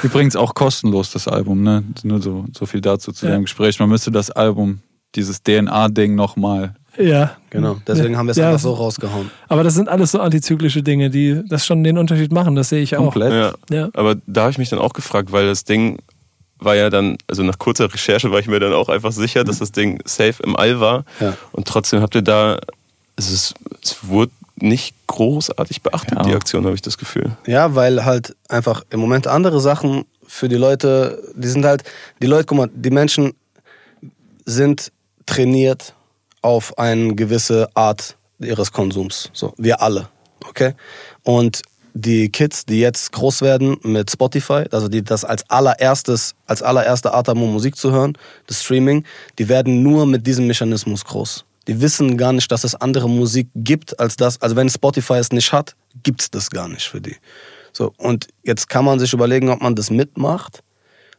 Übrigens 0.04 0.36
auch 0.36 0.54
kostenlos, 0.54 1.10
das 1.10 1.26
Album, 1.26 1.62
ne? 1.62 1.82
Nur 2.04 2.22
so, 2.22 2.44
so 2.56 2.64
viel 2.66 2.80
dazu 2.80 3.10
zu 3.10 3.26
Ja. 3.26 3.32
dem 3.32 3.42
Gespräch. 3.42 3.78
Man 3.80 3.88
müsste 3.88 4.12
das 4.12 4.30
Album, 4.30 4.78
dieses 5.16 5.42
DNA-Ding 5.42 6.14
nochmal. 6.14 6.74
Ja. 6.98 7.36
Genau. 7.50 7.76
Deswegen 7.86 8.16
haben 8.16 8.26
wir 8.26 8.32
es 8.32 8.36
Ja. 8.36 8.48
einfach 8.48 8.60
so 8.60 8.72
rausgehauen. 8.74 9.30
Aber 9.48 9.62
das 9.62 9.74
sind 9.74 9.88
alles 9.88 10.10
so 10.12 10.20
antizyklische 10.20 10.82
Dinge, 10.82 11.10
die 11.10 11.42
das 11.48 11.64
schon 11.64 11.84
den 11.84 11.96
Unterschied 11.98 12.32
machen. 12.32 12.54
Das 12.56 12.68
sehe 12.70 12.82
ich 12.82 12.96
auch. 12.96 13.04
Komplett. 13.12 13.32
Ja. 13.32 13.76
Ja. 13.76 13.88
Aber 13.94 14.16
da 14.26 14.42
habe 14.42 14.50
ich 14.50 14.58
mich 14.58 14.68
dann 14.68 14.78
auch 14.78 14.92
gefragt, 14.92 15.30
weil 15.32 15.46
das 15.46 15.64
Ding 15.64 15.98
war 16.58 16.74
ja 16.74 16.90
dann, 16.90 17.16
also 17.28 17.42
nach 17.44 17.58
kurzer 17.58 17.92
Recherche 17.92 18.30
war 18.32 18.40
ich 18.40 18.48
mir 18.48 18.58
dann 18.58 18.72
auch 18.72 18.88
einfach 18.88 19.12
sicher, 19.12 19.44
dass 19.44 19.60
das 19.60 19.70
Ding 19.70 20.00
safe 20.04 20.42
im 20.42 20.56
All 20.56 20.80
war. 20.80 21.04
Ja. 21.20 21.34
Und 21.52 21.68
trotzdem 21.68 22.00
habt 22.02 22.16
ihr 22.16 22.22
da, 22.22 22.58
es, 23.16 23.30
ist, 23.30 23.54
es 23.82 23.96
wurde 24.08 24.32
nicht 24.56 24.94
großartig 25.06 25.82
beachtet, 25.82 26.18
Ja. 26.18 26.24
die 26.24 26.34
Aktion, 26.34 26.64
habe 26.64 26.74
ich 26.74 26.82
das 26.82 26.98
Gefühl. 26.98 27.30
Ja, 27.46 27.76
weil 27.76 28.04
halt 28.04 28.34
einfach 28.48 28.82
im 28.90 28.98
Moment 28.98 29.28
andere 29.28 29.60
Sachen 29.60 30.04
für 30.26 30.48
die 30.48 30.56
Leute, 30.56 31.22
die 31.36 31.46
sind 31.46 31.64
halt, 31.64 31.84
die 32.20 32.26
Leute, 32.26 32.44
guck 32.44 32.58
mal, 32.58 32.68
die 32.74 32.90
Menschen 32.90 33.34
sind 34.44 34.90
trainiert 35.26 35.94
auf 36.42 36.76
eine 36.78 37.14
gewisse 37.14 37.68
Art 37.74 38.16
ihres 38.40 38.72
Konsums. 38.72 39.30
So, 39.32 39.54
wir 39.56 39.82
alle, 39.82 40.08
okay? 40.46 40.74
Und 41.22 41.62
die 41.94 42.28
Kids, 42.30 42.64
die 42.64 42.80
jetzt 42.80 43.12
groß 43.12 43.42
werden 43.42 43.76
mit 43.82 44.10
Spotify, 44.10 44.64
also 44.70 44.88
die 44.88 45.02
das 45.02 45.24
als 45.24 45.48
allererstes, 45.50 46.34
als 46.46 46.62
allererste 46.62 47.12
Art 47.12 47.28
haben, 47.28 47.42
um 47.42 47.52
Musik 47.52 47.76
zu 47.76 47.90
hören, 47.90 48.16
das 48.46 48.62
Streaming, 48.62 49.04
die 49.38 49.48
werden 49.48 49.82
nur 49.82 50.06
mit 50.06 50.26
diesem 50.26 50.46
Mechanismus 50.46 51.04
groß. 51.04 51.44
Die 51.66 51.80
wissen 51.80 52.16
gar 52.16 52.32
nicht, 52.32 52.50
dass 52.50 52.64
es 52.64 52.74
andere 52.74 53.08
Musik 53.08 53.48
gibt 53.54 53.98
als 53.98 54.16
das. 54.16 54.40
Also 54.40 54.56
wenn 54.56 54.68
Spotify 54.68 55.14
es 55.14 55.32
nicht 55.32 55.52
hat, 55.52 55.74
gibt's 56.02 56.30
das 56.30 56.50
gar 56.50 56.68
nicht 56.68 56.88
für 56.88 57.00
die. 57.00 57.16
So 57.72 57.92
und 57.98 58.28
jetzt 58.44 58.68
kann 58.68 58.84
man 58.84 58.98
sich 58.98 59.12
überlegen, 59.12 59.50
ob 59.50 59.60
man 59.60 59.74
das 59.74 59.90
mitmacht, 59.90 60.62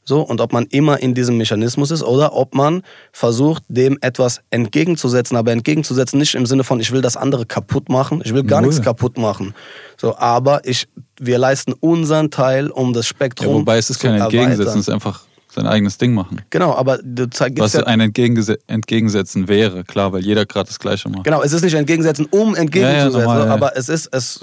so 0.10 0.19
und 0.22 0.41
ob 0.41 0.52
man 0.52 0.65
immer 0.65 1.00
in 1.02 1.13
diesem 1.13 1.38
Mechanismus 1.38 1.91
ist 1.91 2.04
oder 2.04 2.34
ob 2.36 2.54
man 2.54 2.82
versucht, 3.13 3.63
dem 3.69 3.98
etwas 4.02 4.41
entgegenzusetzen, 4.50 5.38
aber 5.38 5.54
entgegenzusetzen 5.54 6.19
nicht 6.19 6.36
im 6.36 6.45
Sinne 6.45 6.65
von, 6.65 6.82
ich 6.82 6.91
will 6.91 7.02
das 7.02 7.15
andere 7.15 7.45
kaputt 7.45 7.88
machen, 7.88 8.22
ich 8.26 8.34
will 8.34 8.43
gar 8.43 8.60
Null. 8.60 8.72
nichts 8.72 8.84
kaputt 8.84 9.17
machen. 9.17 9.54
So, 9.95 10.17
aber 10.17 10.65
ich, 10.67 10.89
wir 11.19 11.38
leisten 11.38 11.72
unseren 11.74 12.30
Teil, 12.32 12.69
um 12.69 12.91
das 12.91 13.06
Ja, 13.06 13.10
Spektrum 13.15 13.54
wobei 13.62 13.78
es 13.78 13.89
ist 13.89 14.02
zu 14.02 14.08
kein 14.08 14.19
Entgegensetzen, 14.19 14.60
erweitern. 14.62 14.80
es 14.82 14.88
ist 14.88 14.93
einfach 14.93 15.22
sein 15.52 15.65
eigenes 15.65 15.98
Ding 15.98 16.13
machen. 16.13 16.41
Genau, 16.52 16.76
aber 16.76 17.00
du 17.04 17.28
zeigst 17.28 17.58
Was 17.60 17.74
ja, 17.74 17.84
ein 17.84 18.00
Entgegengese 18.00 18.60
Entgegensetzen 18.67 19.48
wäre, 19.48 19.84
klar, 19.84 20.13
weil 20.13 20.24
jeder 20.24 20.45
gerade 20.45 20.67
das 20.67 20.78
Gleiche 20.78 21.10
macht. 21.10 21.24
Genau, 21.24 21.41
es 21.41 21.54
ist 21.54 21.63
nicht 21.63 21.74
entgegensetzen, 21.74 22.28
um 22.30 22.56
entgegenzusetzen, 22.56 23.12
Ja, 23.13 23.19
ja, 23.19 23.26
normal, 23.26 23.48
ja. 23.48 23.54
aber 23.54 23.76
es 23.76 23.89
ist, 23.89 24.10
es, 24.13 24.34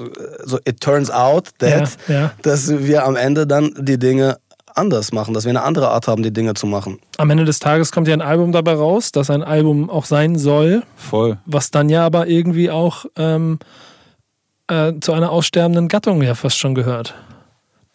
so, 0.45 0.59
it 0.67 0.81
turns 0.81 1.09
out 1.11 1.51
that, 1.59 1.97
Ja, 2.09 2.15
ja. 2.15 2.33
dass 2.43 2.69
wir 2.87 3.05
am 3.05 3.15
Ende 3.15 3.47
dann 3.47 3.73
die 3.79 3.99
Dinge 4.01 4.39
anders 4.77 5.13
machen, 5.13 5.35
dass 5.35 5.45
wir 5.45 5.51
eine 5.51 5.63
andere 5.63 5.91
Art 5.91 6.09
haben, 6.09 6.23
die 6.23 6.33
Dinge 6.33 6.55
zu 6.55 6.67
machen. 6.67 6.99
Am 7.19 7.31
Ende 7.31 7.45
des 7.45 7.59
Tages 7.59 7.93
kommt 7.93 8.09
ja 8.09 8.15
ein 8.15 8.23
Album 8.23 8.53
dabei 8.53 8.75
raus, 8.75 9.13
das 9.13 9.31
ein 9.31 9.43
Album 9.43 9.91
auch 9.91 10.05
sein 10.05 10.39
soll, 10.39 10.83
Voll. 10.97 11.39
was 11.47 11.71
dann 11.71 11.89
ja 11.89 12.05
aber 12.05 12.27
irgendwie 12.27 12.71
auch 12.71 13.07
ähm, 13.17 13.59
äh, 14.69 14.93
zu 15.01 15.13
einer 15.13 15.31
aussterbenden 15.31 15.89
Gattung 15.89 16.23
ja 16.23 16.35
fast 16.35 16.59
schon 16.59 16.75
gehört. 16.75 17.15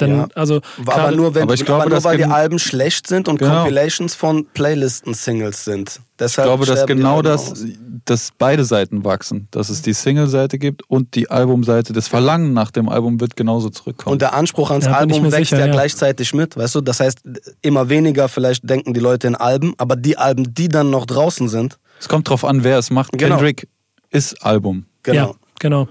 Denn, 0.02 0.18
Ja. 0.18 0.28
also, 0.36 0.62
Aber 0.82 0.94
gerade- 0.94 1.16
nur, 1.16 1.36
wenn, 1.36 1.44
aber 1.44 1.54
ich 1.54 1.64
glaube, 1.66 1.84
aber 1.84 1.90
nur 1.92 2.04
weil 2.04 2.18
die 2.18 2.26
Alben 2.26 2.60
schlecht 2.60 3.08
sind 3.08 3.28
und 3.28 3.38
Genau. 3.40 3.58
Compilations 3.62 4.16
von 4.16 4.46
Playlisten-Singles 4.54 5.64
sind. 5.64 6.02
Deshalb 6.20 6.48
Ich 6.48 6.50
glaube, 6.50 6.66
dass 6.66 6.86
genau 6.86 7.22
das, 7.22 7.52
aus. 7.52 7.64
dass 8.06 8.30
beide 8.38 8.64
Seiten 8.66 9.04
wachsen. 9.06 9.48
Dass 9.52 9.70
es 9.70 9.82
die 9.82 9.94
Single-Seite 9.94 10.60
gibt 10.60 10.84
und 10.90 11.16
die 11.16 11.30
Albumseite. 11.32 11.94
Das 11.94 12.08
Verlangen 12.08 12.54
nach 12.54 12.72
dem 12.72 12.90
Album 12.90 13.20
wird 13.20 13.36
genauso 13.36 13.70
zurückkommen. 13.70 14.14
Und 14.14 14.22
der 14.22 14.34
Anspruch 14.34 14.72
ans 14.72 14.86
Ja, 14.86 14.94
Album 14.94 15.24
wächst 15.32 15.50
sicher, 15.52 15.60
ja, 15.60 15.66
ja. 15.68 15.72
gleichzeitig 15.72 16.34
mit, 16.34 16.58
weißt 16.58 16.76
du? 16.76 16.82
Das 16.82 17.00
heißt, 17.00 17.20
immer 17.62 17.90
weniger 17.90 18.28
vielleicht 18.30 18.70
denken 18.70 18.94
die 18.94 19.00
Leute 19.00 19.28
in 19.28 19.36
Alben, 19.36 19.74
aber 19.78 19.96
die 19.96 20.18
Alben, 20.18 20.54
die 20.54 20.68
dann 20.70 20.90
noch 20.90 21.06
draußen 21.06 21.48
sind, 21.50 21.78
es 22.00 22.08
kommt 22.10 22.28
drauf 22.30 22.44
an, 22.46 22.64
wer 22.64 22.78
es 22.80 22.90
macht. 22.90 23.12
Genau. 23.14 23.36
Kendrick 23.36 23.68
ist 24.10 24.44
Album. 24.44 24.86
genau. 25.04 25.28
Ja, 25.30 25.34
genau. 25.60 25.88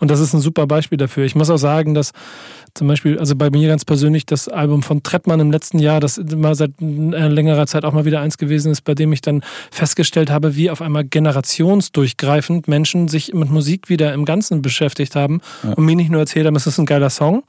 Und 0.00 0.10
das 0.10 0.18
ist 0.20 0.32
ein 0.34 0.40
super 0.40 0.66
Beispiel 0.66 0.98
dafür. 0.98 1.24
Ich 1.24 1.34
muss 1.36 1.48
auch 1.48 1.56
sagen, 1.56 1.94
dass 1.94 2.10
zum 2.74 2.88
Beispiel, 2.88 3.18
also 3.18 3.36
bei 3.36 3.50
mir 3.50 3.68
ganz 3.68 3.84
persönlich, 3.84 4.26
das 4.26 4.48
Album 4.48 4.82
von 4.82 5.02
Trettmann 5.02 5.40
im 5.40 5.50
letzten 5.50 5.78
Jahr, 5.78 6.00
das 6.00 6.20
mal 6.36 6.54
seit 6.54 6.72
äh, 6.80 7.28
längerer 7.28 7.66
Zeit 7.66 7.84
auch 7.84 7.92
mal 7.92 8.04
wieder 8.04 8.20
eins 8.20 8.38
gewesen 8.38 8.72
ist, 8.72 8.82
bei 8.82 8.94
dem 8.94 9.12
ich 9.12 9.20
dann 9.20 9.42
festgestellt 9.70 10.30
habe, 10.30 10.56
wie 10.56 10.70
auf 10.70 10.82
einmal 10.82 11.04
generationsdurchgreifend 11.04 12.68
Menschen 12.68 13.08
sich 13.08 13.32
mit 13.34 13.50
Musik 13.50 13.88
wieder 13.88 14.12
im 14.14 14.24
Ganzen 14.24 14.62
beschäftigt 14.62 15.16
haben 15.16 15.40
und 15.62 15.84
mir 15.84 15.96
nicht 15.96 16.10
nur 16.10 16.20
erzählt 16.20 16.46
haben, 16.46 16.56
es 16.56 16.66
ist 16.66 16.78
ein 16.78 16.86
geiler 16.86 17.10
Song, 17.10 17.42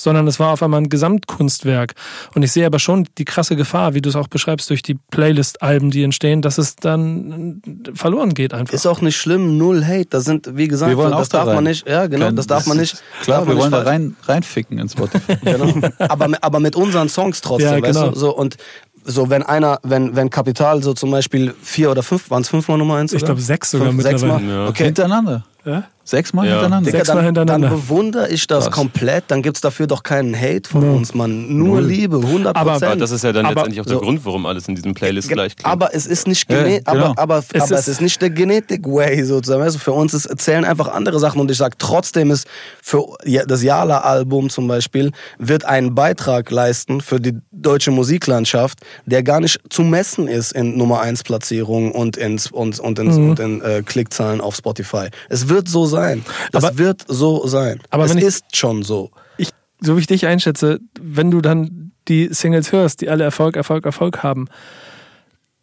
sondern 0.00 0.26
es 0.26 0.40
war 0.40 0.52
auf 0.52 0.62
einmal 0.62 0.80
ein 0.80 0.88
Gesamtkunstwerk. 0.88 1.94
Und 2.34 2.42
ich 2.42 2.52
sehe 2.52 2.66
aber 2.66 2.78
schon 2.78 3.06
die 3.18 3.24
krasse 3.24 3.56
Gefahr, 3.56 3.94
wie 3.94 4.00
du 4.00 4.08
es 4.08 4.16
auch 4.16 4.28
beschreibst, 4.28 4.70
durch 4.70 4.82
die 4.82 4.94
Playlist-Alben, 5.10 5.90
die 5.90 6.02
entstehen, 6.02 6.42
dass 6.42 6.58
es 6.58 6.76
dann 6.76 7.62
äh, 7.86 7.90
verloren 7.94 8.34
geht 8.34 8.54
einfach. 8.54 8.72
Ist 8.74 8.86
auch 8.86 9.00
nicht 9.00 9.16
schlimm, 9.16 9.58
null 9.58 9.84
Hate. 9.84 10.06
Das 10.10 10.24
sind, 10.24 10.56
wie 10.56 10.68
gesagt, 10.68 10.90
Wir 10.90 10.96
wollen 10.96 11.10
das 11.12 11.28
auch 11.28 11.28
da 11.28 11.38
darf 11.38 11.46
man 11.48 11.56
rein. 11.56 11.64
nicht, 11.64 11.88
ja 11.88 12.06
genau, 12.06 12.26
Kein- 12.26 12.36
das 12.36 12.46
darf 12.46 12.66
man 12.66 12.76
nicht. 12.78 13.02
Klar, 13.22 13.42
wir 13.46 13.54
man 13.54 13.58
wollen 13.62 13.72
da 13.72 13.82
rein, 13.82 14.16
reinficken 14.26 14.78
in 14.78 14.88
Spotify. 14.88 15.36
Genau. 15.44 15.88
aber, 15.98 16.28
mit- 16.28 16.42
aber 16.42 16.60
mit 16.60 16.76
unseren 16.76 17.08
Songs 17.08 17.40
trotzdem, 17.40 17.68
Ja, 17.78 17.82
weißt 17.82 17.98
genau. 17.98 18.10
du? 18.12 18.18
So, 18.18 18.34
und 18.36 18.56
so, 19.04 19.30
wenn 19.30 19.42
einer, 19.42 19.78
wenn, 19.82 20.14
wenn 20.14 20.28
Kapital 20.30 20.82
so 20.82 20.92
zum 20.92 21.10
Beispiel 21.10 21.54
vier 21.62 21.90
oder 21.90 22.02
fünf, 22.02 22.30
waren 22.30 22.42
es 22.42 22.48
fünfmal 22.50 22.76
Nummer 22.78 22.96
eins? 22.96 23.12
Ich 23.14 23.24
glaube, 23.24 23.40
sechs 23.40 23.70
sogar 23.70 23.88
Fünf, 23.88 23.96
mittlerweile. 24.04 24.32
Sechsmal? 24.34 24.44
Ja. 24.44 24.68
Okay. 24.68 24.84
Hintereinander. 24.84 25.44
Ja? 25.64 25.84
Sechsmal 26.04 26.46
Ja. 26.46 26.52
hintereinander. 26.54 26.90
Sechs- 26.90 27.06
Sechsmal 27.06 27.24
dann, 27.24 27.34
dann 27.34 27.46
hintereinander. 27.48 27.76
bewundere 27.76 28.28
ich 28.30 28.46
das 28.46 28.64
Krass. 28.64 28.74
komplett. 28.74 29.24
Dann 29.28 29.42
gibt 29.42 29.56
es 29.56 29.60
dafür 29.60 29.86
doch 29.86 30.02
keinen 30.02 30.34
Hate 30.34 30.68
von 30.68 30.80
Null. 30.80 30.96
uns, 30.96 31.14
Mann. 31.14 31.56
Nur 31.56 31.80
Null. 31.80 31.86
Liebe, 31.86 32.16
100 32.22 32.56
Aber- 32.56 32.72
Aber 32.72 32.96
das 32.96 33.10
ist 33.10 33.22
ja 33.22 33.32
dann 33.32 33.44
Aber 33.46 33.54
letztendlich 33.56 33.80
auch 33.82 33.84
der 33.86 33.94
so- 33.94 34.00
Grund, 34.00 34.24
warum 34.24 34.46
alles 34.46 34.66
in 34.66 34.74
diesem 34.74 34.94
Playlist 34.94 35.28
gleich 35.28 35.54
klingt. 35.56 35.70
Aber 35.70 35.94
es 35.94 36.06
ist 36.06 36.26
nicht 36.26 36.50
Ja, 36.50 36.62
gene 36.64 36.78
genau. 36.82 36.90
aber, 36.90 37.18
aber, 37.18 37.38
Es 37.52 37.62
aber 37.62 37.74
ist- 37.74 37.80
es 37.82 37.88
ist 37.88 38.00
nicht 38.00 38.20
der 38.22 38.30
Genetik-Way 38.30 39.24
sozusagen. 39.24 39.62
Also 39.62 39.78
für 39.78 39.92
uns 39.92 40.14
ist, 40.14 40.28
zählen 40.40 40.64
einfach 40.64 40.88
andere 40.88 41.18
Sachen 41.20 41.40
und 41.40 41.50
ich 41.50 41.56
sage 41.58 41.76
trotzdem 41.78 42.30
ist 42.30 42.46
für 42.82 43.04
ja- 43.24 43.44
das 43.44 43.62
Yala-Album 43.62 44.50
zum 44.50 44.66
Beispiel 44.66 45.12
wird 45.38 45.64
einen 45.64 45.94
Beitrag 45.94 46.50
leisten 46.50 47.00
für 47.00 47.20
die 47.20 47.38
deutsche 47.52 47.90
Musiklandschaft, 47.90 48.80
der 49.06 49.22
gar 49.22 49.40
nicht 49.40 49.60
zu 49.68 49.82
messen 49.82 50.26
ist 50.28 50.52
in 50.52 50.76
Nummer 50.76 51.00
1 51.02 51.22
Platzierungen 51.22 51.92
und 51.92 52.16
ins 52.16 52.50
und, 52.50 52.80
und, 52.80 52.98
ins, 52.98 53.16
Mhm. 53.16 53.30
und 53.30 53.38
in 53.40 53.60
äh, 53.62 53.82
Klickzahlen 53.84 54.40
auf 54.40 54.56
Spotify. 54.56 55.08
Es 55.28 55.48
wird 55.48 55.68
so 55.68 55.86
sein. 55.90 56.24
Das 56.52 56.64
Aber- 56.64 56.78
wird 56.78 57.04
so 57.08 57.46
sein. 57.46 57.80
Aber 57.90 58.04
es 58.04 58.14
ich- 58.14 58.22
ist 58.24 58.56
schon 58.56 58.82
so. 58.82 59.10
ich, 59.36 59.50
so 59.80 59.96
wie 59.96 60.00
ich 60.00 60.06
dich 60.06 60.26
einschätze, 60.26 60.80
wenn 61.00 61.30
du 61.30 61.40
dann 61.40 61.92
die 62.08 62.28
Singles 62.32 62.72
hörst, 62.72 63.00
die 63.02 63.08
alle 63.10 63.24
Erfolg, 63.24 63.56
Erfolg, 63.56 63.84
Erfolg 63.84 64.22
haben, 64.22 64.46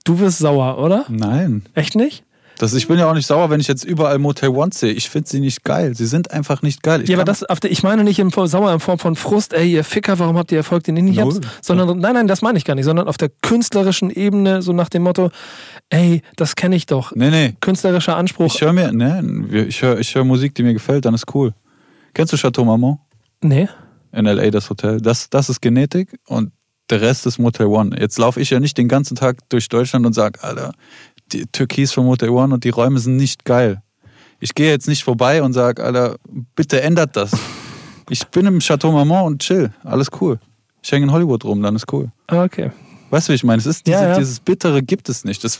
du 0.03 0.19
wirst 0.19 0.37
sauer, 0.39 0.77
oder? 0.77 1.05
Nein. 1.09 1.63
Echt 1.73 1.95
nicht? 1.95 2.23
Das, 2.57 2.73
ich 2.73 2.87
bin 2.87 2.97
ja 2.97 3.09
auch 3.09 3.13
nicht 3.13 3.27
sauer, 3.27 3.49
wenn 3.49 3.59
ich 3.59 3.67
jetzt 3.67 3.83
überall 3.83 4.17
Motel 4.19 4.49
One 4.49 4.71
sehe. 4.73 4.91
Ich 4.91 5.09
finde 5.09 5.29
sie 5.29 5.39
nicht 5.39 5.63
geil. 5.63 5.95
Sie 5.95 6.05
sind 6.05 6.31
einfach 6.31 6.61
nicht 6.61 6.83
geil. 6.83 7.01
Ich 7.01 7.09
ja, 7.09 7.17
aber 7.17 7.25
das, 7.25 7.43
auf 7.43 7.59
der, 7.59 7.71
ich 7.71 7.83
meine 7.83 8.03
nicht 8.03 8.19
im 8.19 8.31
sauer 8.31 8.73
in 8.73 8.79
Form 8.79 8.99
von 8.99 9.15
Frust, 9.15 9.53
ey, 9.53 9.71
ihr 9.71 9.83
Ficker, 9.83 10.19
warum 10.19 10.37
habt 10.37 10.51
ihr 10.51 10.57
Erfolg, 10.57 10.83
den 10.83 10.97
ihr 10.97 11.03
nicht 11.03 11.19
habt? 11.19 11.39
Sondern, 11.61 11.99
nein, 11.99 12.13
nein, 12.13 12.27
das 12.27 12.41
meine 12.41 12.57
ich 12.57 12.65
gar 12.65 12.75
nicht, 12.75 12.85
sondern 12.85 13.07
auf 13.07 13.17
der 13.17 13.29
künstlerischen 13.41 14.09
Ebene, 14.09 14.61
so 14.61 14.73
nach 14.73 14.89
dem 14.89 15.03
Motto, 15.03 15.29
ey, 15.89 16.21
das 16.35 16.55
kenne 16.55 16.75
ich 16.75 16.85
doch. 16.85 17.13
Nee, 17.15 17.29
nee. 17.29 17.55
Künstlerischer 17.61 18.17
Anspruch. 18.17 18.53
Ich 18.53 18.61
höre 18.61 18.73
mir, 18.73 18.91
nee, 18.91 19.63
ich 19.63 19.81
höre 19.81 19.99
ich 19.99 20.13
hör 20.15 20.23
Musik, 20.23 20.55
die 20.55 20.63
mir 20.63 20.73
gefällt, 20.73 21.05
dann 21.05 21.13
ist 21.13 21.33
cool. 21.35 21.53
Kennst 22.13 22.33
du 22.33 22.37
Chateau 22.37 22.65
Marmont? 22.65 22.99
nee. 23.41 23.67
In 24.13 24.25
L.A. 24.25 24.49
das 24.49 24.69
Hotel. 24.69 25.01
Das, 25.01 25.29
das 25.29 25.49
ist 25.49 25.61
Genetik 25.61 26.17
und 26.25 26.51
der 26.89 27.01
Rest 27.01 27.25
ist 27.25 27.37
Motel 27.39 27.67
One. 27.67 27.95
Jetzt 27.99 28.17
laufe 28.17 28.39
ich 28.39 28.49
ja 28.49 28.59
nicht 28.59 28.77
den 28.77 28.87
ganzen 28.87 29.15
Tag 29.15 29.37
durch 29.49 29.67
Deutschland 29.67 30.05
und 30.05 30.13
sage, 30.13 30.41
Alter, 30.41 30.73
die 31.31 31.45
Türkis 31.51 31.91
von 31.93 32.05
Motel 32.05 32.29
One 32.29 32.53
und 32.53 32.63
die 32.63 32.69
Räume 32.69 32.99
sind 32.99 33.17
nicht 33.17 33.45
geil. 33.45 33.81
Ich 34.39 34.53
gehe 34.53 34.69
jetzt 34.69 34.87
nicht 34.87 35.03
vorbei 35.03 35.41
und 35.41 35.53
sage, 35.53 35.83
Alter, 35.83 36.17
bitte 36.55 36.81
ändert 36.81 37.15
das. 37.15 37.31
Ich 38.09 38.25
bin 38.27 38.45
im 38.45 38.59
Chateau 38.59 38.93
Marmont 38.93 39.25
und 39.27 39.41
chill. 39.41 39.69
Alles 39.83 40.07
cool. 40.21 40.39
Ich 40.81 40.89
hänge 40.93 41.07
in 41.07 41.11
Hollywood 41.11 41.43
rum, 41.43 41.61
dann 41.61 41.75
ist 41.75 41.91
cool. 41.91 42.09
Ah, 42.27 42.43
Okay. 42.43 42.71
Weißt 43.09 43.27
du, 43.27 43.31
wie 43.31 43.35
ich 43.35 43.43
meine? 43.43 43.59
Es 43.59 43.65
ist 43.65 43.85
diese, 43.85 43.97
Ja, 43.97 44.07
ja. 44.11 44.17
dieses 44.17 44.39
Bittere 44.39 44.81
gibt 44.81 45.09
es 45.09 45.25
nicht. 45.25 45.43
Das 45.43 45.59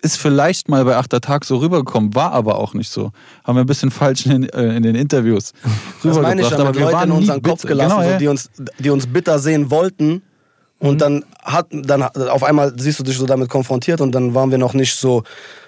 ist 0.00 0.16
vielleicht 0.16 0.70
mal 0.70 0.84
bei 0.86 0.96
Achter 0.96 1.20
Tag 1.20 1.44
so 1.44 1.58
rübergekommen, 1.58 2.14
war 2.14 2.32
aber 2.32 2.58
auch 2.58 2.72
nicht 2.72 2.90
so. 2.90 3.12
Haben 3.44 3.56
wir 3.56 3.60
ein 3.60 3.66
bisschen 3.66 3.90
falsch 3.90 4.24
in, 4.24 4.48
äh, 4.48 4.74
in 4.76 4.82
den 4.84 4.94
Interviews 4.94 5.52
Das 6.02 6.18
meine 6.18 6.40
ich 6.40 6.48
ja, 6.48 6.58
aber 6.58 6.74
wir 6.74 6.80
Leuten 6.80 6.94
waren 6.94 7.10
in 7.10 7.16
unseren 7.16 7.42
Kopf 7.42 7.62
gelassen, 7.62 7.96
Genau, 7.98 8.12
so, 8.12 8.18
die, 8.18 8.28
uns, 8.28 8.50
die 8.78 8.88
uns 8.90 9.06
bitter 9.06 9.38
sehen 9.38 9.70
wollten. 9.70 10.22
Und 10.86 10.94
Mhm. 10.94 10.98
dann 10.98 11.24
hat, 11.42 11.66
dann 11.70 12.02
auf 12.02 12.42
einmal 12.42 12.72
siehst 12.78 12.98
du 12.98 13.02
dich 13.04 13.16
so 13.18 13.26
damit 13.26 13.48
konfrontiert 13.48 14.00
und 14.00 14.12
dann 14.12 14.34
waren 14.34 14.50
wir 14.50 14.58
noch 14.58 14.74
nicht 14.74 14.94
so 14.94 15.22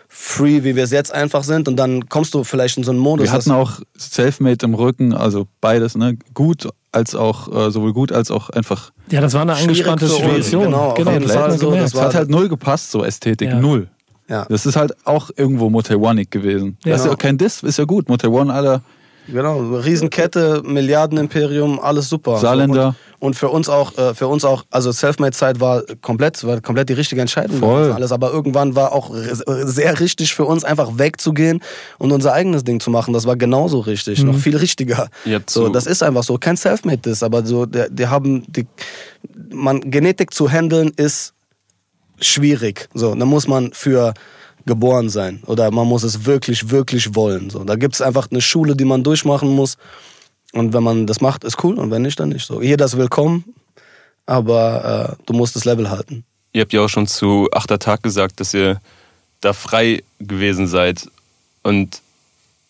free, 0.09 0.64
wie 0.64 0.74
wir 0.74 0.85
es 0.85 0.90
jetzt 0.90 1.12
einfach 1.12 1.44
sind. 1.44 1.68
Und 1.68 1.76
dann 1.76 2.09
kommst 2.09 2.33
du 2.35 2.42
vielleicht 2.44 2.78
in 2.78 2.85
so 2.85 2.90
einen 2.92 3.00
Modus. 3.00 3.26
Wir 3.26 3.33
hatten 3.33 3.50
auch 3.52 3.81
Selfmade 3.96 4.64
im 4.64 4.74
Rücken, 4.74 5.12
also 5.12 5.46
beides, 5.61 5.96
ne? 5.96 6.16
Gut 6.35 6.68
als 6.92 7.14
auch, 7.14 7.54
äh, 7.54 7.70
sowohl 7.70 7.92
gut 7.92 8.12
als 8.12 8.31
auch 8.31 8.48
einfach. 8.50 8.90
Ja, 9.11 9.20
das 9.20 9.35
war 9.35 9.42
eine 9.42 9.54
angespannte 9.54 10.07
Situation. 10.09 10.64
genau, 10.64 10.94
genau 10.94 11.18
das 11.18 11.35
man 11.35 11.59
so, 11.59 11.70
das 11.72 11.85
Es 11.90 11.94
war- 11.94 12.04
hat 12.07 12.14
halt 12.14 12.31
null 12.31 12.48
gepasst, 12.48 12.90
so 12.90 13.04
Ästhetik, 13.04 13.50
Ja. 13.50 13.61
null. 13.61 13.88
ja, 14.28 14.46
Das 14.48 14.64
ist 14.64 14.76
halt 14.76 14.94
auch 15.07 15.31
irgendwo 15.37 15.68
Motel 15.68 15.96
One-ig 15.96 16.31
gewesen. 16.31 16.78
Ja. 16.85 16.92
Das 16.92 17.00
ist 17.02 17.07
ja 17.09 17.12
auch 17.12 17.18
kein 17.18 17.37
Diss, 17.37 17.62
ist 17.62 17.78
ja 17.78 17.85
gut. 17.85 18.09
Motel 18.09 18.31
One, 18.31 18.52
Alter, 18.52 18.81
genau. 19.32 19.58
Riesenkette, 19.76 20.62
Milliardenimperium, 20.64 21.78
alles 21.80 22.08
super. 22.08 22.38
Saarländer. 22.38 22.94
Und, 23.20 23.28
und 23.28 23.34
für 23.34 23.48
uns 23.48 23.68
auch, 23.68 23.96
äh, 23.98 24.14
für 24.14 24.26
uns 24.28 24.44
auch, 24.44 24.64
also 24.70 24.92
Selfmade-Zeit 24.92 25.60
war 25.60 25.82
komplett, 26.02 26.44
war 26.44 26.60
komplett 26.60 26.88
die 26.88 26.92
richtige 26.94 27.20
Entscheidung. 27.20 27.58
Voll. 27.58 27.92
Alles, 27.92 28.12
aber 28.12 28.32
irgendwann 28.32 28.74
war 28.76 28.92
auch 28.92 29.10
sehr 29.14 29.98
richtig 30.00 30.34
für 30.34 30.44
uns, 30.44 30.64
einfach 30.64 30.98
wegzugehen 30.98 31.60
und 31.98 32.12
unser 32.12 32.32
eigenes 32.32 32.64
Ding 32.64 32.80
zu 32.80 32.90
machen. 32.90 33.12
Das 33.14 33.26
war 33.26 33.36
genauso 33.36 33.80
richtig, 33.80 34.22
noch 34.22 34.36
viel 34.36 34.56
richtiger. 34.56 35.08
So, 35.50 35.66
so- 35.66 35.68
das 35.72 35.86
ist 35.86 36.02
einfach 36.02 36.22
so. 36.22 36.38
Kein 36.38 36.56
Selfmade 36.56 37.10
ist, 37.10 37.22
aber 37.22 37.44
so, 37.44 37.66
die, 37.66 37.84
die 37.90 38.06
haben, 38.06 38.44
die, 38.48 38.66
man, 39.52 39.80
Genetik 39.90 40.32
zu 40.32 40.50
handeln 40.50 40.92
ist 40.96 41.34
schwierig. 42.20 42.88
So, 42.94 43.14
da 43.14 43.24
muss 43.24 43.46
man 43.46 43.72
für 43.72 44.14
geboren 44.68 45.09
sein 45.09 45.42
oder 45.46 45.70
man 45.72 45.88
muss 45.88 46.04
es 46.04 46.24
wirklich, 46.24 46.70
wirklich 46.70 47.16
wollen. 47.16 47.50
So, 47.50 47.64
da 47.64 47.74
gibt 47.74 47.94
es 47.94 48.00
einfach 48.00 48.28
eine 48.31 48.40
Schule, 48.40 48.76
die 48.76 48.85
man 48.85 49.02
durchmachen 49.02 49.48
muss. 49.48 49.76
Und 50.52 50.72
wenn 50.72 50.85
man 50.85 51.07
das 51.09 51.20
macht, 51.20 51.42
ist 51.42 51.62
cool 51.64 51.78
und 51.78 51.90
wenn 51.90 52.02
nicht, 52.02 52.20
dann 52.20 52.28
nicht. 52.28 52.46
So, 52.46 52.62
jeder 52.62 52.85
ist 52.85 52.96
willkommen, 52.96 53.44
aber 54.26 55.16
äh, 55.18 55.22
du 55.26 55.33
musst 55.33 55.57
das 55.57 55.64
Level 55.64 55.90
halten. 55.90 56.24
Ihr 56.52 56.62
habt 56.62 56.72
ja 56.72 56.81
auch 56.83 56.88
schon 56.88 57.07
zu 57.07 57.48
Achter 57.52 57.78
Tag 57.78 58.02
gesagt, 58.02 58.40
dass 58.40 58.54
ihr 58.54 58.81
da 59.40 59.52
frei 59.52 60.02
gewesen 60.20 60.66
seid. 60.66 61.09
Und 61.62 62.00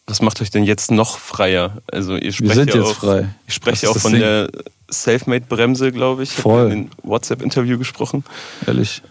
was 0.07 0.23
macht 0.23 0.41
euch 0.41 0.51
denn 0.51 0.65
jetzt 0.65 0.91
noch 0.91 1.19
freier? 1.19 1.79
Also 1.93 2.17
ihr 2.17 2.33
sprecht 2.33 2.55
sind 2.55 2.71
ja 2.71 2.77
jetzt 2.81 2.91
auch, 2.91 2.95
frei. 2.97 3.29
Ist 3.47 3.83
ja 3.83 3.91
auch 3.91 3.99
von 3.99 4.13
Ding. 4.13 4.23
der 4.23 4.51
Selfmade-Bremse, 4.91 5.93
glaube 5.93 6.23
ich. 6.23 6.31
Voll. 6.31 6.69
Ihr 6.69 6.73
In 6.73 6.85
dem 6.87 6.91
WhatsApp-Interview 7.03 7.79
gesprochen. 7.79 8.25
ehrlich. 8.67 9.03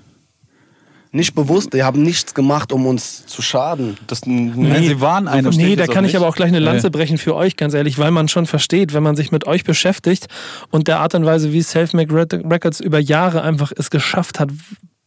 Nicht 1.12 1.36
bewusst, 1.36 1.74
die 1.74 1.84
haben 1.84 2.04
nichts 2.04 2.34
gemacht, 2.34 2.72
um 2.72 2.86
uns 2.86 3.26
zu 3.26 3.42
schaden. 3.42 3.98
Das, 4.08 4.26
Nein, 4.26 4.84
sie 4.84 5.00
waren 5.00 5.28
eine. 5.28 5.50
Nee, 5.50 5.76
da 5.76 5.88
kann 5.88 6.06
ich 6.06 6.16
aber 6.16 6.28
auch 6.28 6.36
gleich 6.36 6.50
eine 6.50 6.60
Lanze 6.60 6.88
Nee. 6.88 6.92
brechen 6.92 7.18
für 7.18 7.36
euch, 7.36 7.56
ganz 7.56 7.74
ehrlich, 7.74 7.98
weil 7.98 8.12
man 8.12 8.28
schon 8.28 8.46
versteht, 8.46 8.94
wenn 8.94 9.04
man 9.04 9.16
sich 9.16 9.32
mit 9.32 9.48
euch 9.48 9.64
beschäftigt 9.64 10.28
und 10.70 10.88
der 10.88 11.00
Art 11.00 11.16
und 11.16 11.26
Weise, 11.26 11.54
wie 11.54 11.62
Selfmade 11.62 12.14
Records 12.14 12.80
über 12.80 13.00
Jahre 13.00 13.42
einfach 13.42 13.72
es 13.76 13.90
geschafft 13.90 14.40
hat, 14.40 14.50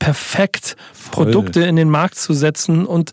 perfekt 0.01 0.77
Produkte 1.13 1.61
in 1.63 1.77
den 1.77 1.91
Markt 1.91 2.17
zu 2.17 2.33
setzen 2.33 2.87
und 2.87 3.13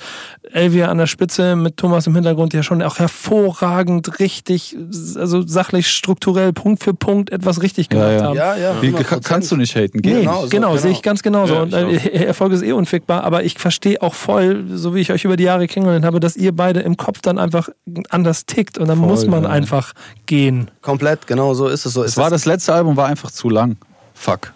Elvia 0.52 0.88
an 0.88 0.98
der 0.98 1.08
Spitze 1.08 1.56
mit 1.56 1.78
Thomas 1.78 2.08
im 2.08 2.16
Hintergrund 2.16 2.54
ja 2.54 2.64
schon 2.64 2.82
auch 2.82 2.98
hervorragend 3.00 4.20
richtig, 4.20 4.78
also 5.16 5.46
sachlich, 5.46 5.90
strukturell, 5.90 6.54
Punkt 6.54 6.84
für 6.84 6.94
Punkt 6.94 7.32
etwas 7.32 7.62
richtig 7.62 7.90
gemacht 7.90 8.08
Ja, 8.08 8.18
ja. 8.18 8.24
haben. 8.24 8.36
Ja, 8.36 8.56
ja. 8.56 8.82
Wie, 8.82 8.94
100%. 8.96 9.24
kannst 9.24 9.52
du 9.52 9.58
nicht 9.58 9.76
haten? 9.76 10.02
Geht 10.02 10.14
Nee, 10.14 10.22
Genau 10.22 10.32
genau, 10.32 10.42
so, 10.44 10.50
genau. 10.50 10.78
sehe 10.78 10.92
ich 10.92 11.02
ganz 11.02 11.22
genauso. 11.22 11.54
Ja, 11.54 11.62
und 11.64 11.74
äh, 11.74 12.26
Erfolg 12.26 12.54
ist 12.54 12.64
eh 12.64 12.72
unfickbar, 12.72 13.24
aber 13.24 13.44
ich 13.44 13.60
verstehe 13.60 14.02
auch 14.02 14.14
voll, 14.14 14.64
so 14.74 14.96
wie 14.96 15.02
ich 15.02 15.12
euch 15.12 15.26
über 15.26 15.36
die 15.36 15.44
Jahre 15.44 15.68
kennengelernt 15.68 16.06
habe, 16.06 16.20
dass 16.20 16.36
ihr 16.38 16.56
beide 16.56 16.80
im 16.80 16.96
Kopf 16.96 17.20
dann 17.22 17.38
einfach 17.38 17.70
anders 18.10 18.46
tickt 18.46 18.78
und 18.78 18.88
dann 18.88 19.00
Voll, 19.00 19.08
muss 19.10 19.28
man 19.28 19.44
ja. 19.44 19.50
einfach 19.50 19.94
gehen. 20.26 20.72
Komplett, 20.82 21.28
genau 21.28 21.54
so 21.54 21.68
ist 21.68 21.86
es 21.86 21.94
so. 21.94 22.04
Es 22.04 22.16
war 22.16 22.30
das 22.30 22.46
letzte 22.46 22.74
Album, 22.74 22.96
war 22.96 23.08
einfach 23.08 23.32
zu 23.32 23.50
lang. 23.50 23.78
Fuck. 24.14 24.54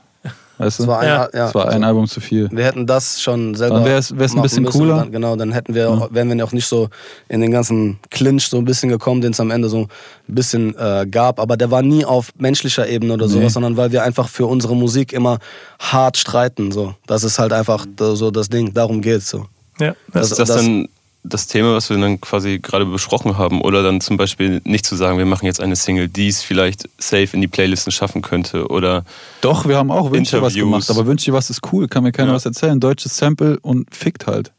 Weißt 0.61 0.79
du? 0.79 0.83
es 0.83 0.87
war 0.87 0.99
ein, 0.99 1.07
Ja. 1.07 1.29
ja. 1.33 1.47
Es 1.49 1.55
war 1.55 1.69
ein 1.69 1.83
Album 1.83 2.07
zu 2.07 2.19
viel. 2.21 2.49
Wir 2.51 2.63
hätten 2.65 2.85
das 2.87 3.21
schon 3.21 3.55
selber. 3.55 3.75
Dann 3.75 3.85
wär's- 3.85 4.17
wär's 4.17 4.35
ein 4.35 4.41
bisschen 4.41 4.63
müssen. 4.63 4.79
cooler. 4.79 4.97
Dann, 4.97 5.11
genau, 5.11 5.35
dann 5.35 5.51
hätten 5.51 5.73
wir, 5.75 6.07
wären 6.11 6.35
wir 6.35 6.45
auch 6.45 6.51
nicht 6.53 6.67
so 6.67 6.89
in 7.29 7.41
den 7.41 7.51
ganzen 7.51 7.99
Clinch 8.09 8.47
so 8.47 8.57
ein 8.57 8.65
bisschen 8.65 8.89
gekommen, 8.89 9.21
den 9.21 9.31
es 9.31 9.39
am 9.39 9.51
Ende 9.51 9.69
so 9.69 9.79
ein 9.81 9.87
bisschen 10.27 10.75
äh, 10.77 11.05
gab. 11.09 11.39
Aber 11.39 11.57
der 11.57 11.71
war 11.71 11.81
nie 11.81 12.05
auf 12.05 12.29
menschlicher 12.37 12.87
Ebene 12.87 13.13
oder 13.13 13.27
Nee. 13.27 13.33
sowas, 13.33 13.53
sondern 13.53 13.77
weil 13.77 13.91
wir 13.91 14.03
einfach 14.03 14.29
für 14.29 14.45
unsere 14.45 14.75
Musik 14.75 15.13
immer 15.13 15.39
hart 15.79 16.17
streiten. 16.17 16.71
So. 16.71 16.93
Das 17.07 17.23
ist 17.23 17.39
halt 17.39 17.53
einfach 17.53 17.85
so 17.97 18.31
das 18.31 18.49
Ding. 18.49 18.73
Darum 18.73 19.01
geht's 19.01 19.29
so. 19.29 19.45
Ja, 19.79 19.95
Das- 20.13 20.31
Ist 20.31 20.39
das, 20.39 20.47
das- 20.49 20.57
dann 20.57 20.87
das 21.23 21.47
Thema, 21.47 21.73
was 21.75 21.89
wir 21.89 21.97
dann 21.97 22.19
quasi 22.19 22.59
gerade 22.59 22.85
besprochen 22.85 23.37
haben? 23.37 23.61
Oder 23.61 23.83
dann 23.83 24.01
zum 24.01 24.17
Beispiel 24.17 24.61
nicht 24.63 24.85
zu 24.85 24.95
sagen, 24.95 25.17
wir 25.17 25.25
machen 25.25 25.45
jetzt 25.45 25.59
eine 25.61 25.75
Single, 25.75 26.07
die 26.07 26.27
es 26.27 26.41
vielleicht 26.41 26.89
safe 26.97 27.29
in 27.33 27.41
die 27.41 27.47
Playlisten 27.47 27.91
schaffen 27.91 28.21
könnte? 28.21 28.67
Oder 28.67 29.03
Doch, 29.41 29.67
wir 29.67 29.77
haben 29.77 29.91
auch 29.91 30.11
Wünsche 30.11 30.41
was 30.41 30.53
Interviews. 30.53 30.85
gemacht, 30.85 30.89
aber 30.89 31.05
Wünsche 31.07 31.31
was 31.33 31.49
ist 31.49 31.61
cool, 31.71 31.87
kann 31.87 32.03
mir 32.03 32.11
keiner 32.11 32.29
Ja. 32.29 32.35
was 32.35 32.45
erzählen. 32.45 32.79
Deutsches 32.79 33.15
Sample 33.17 33.59
und 33.61 33.93
fickt 33.95 34.25
halt. 34.27 34.51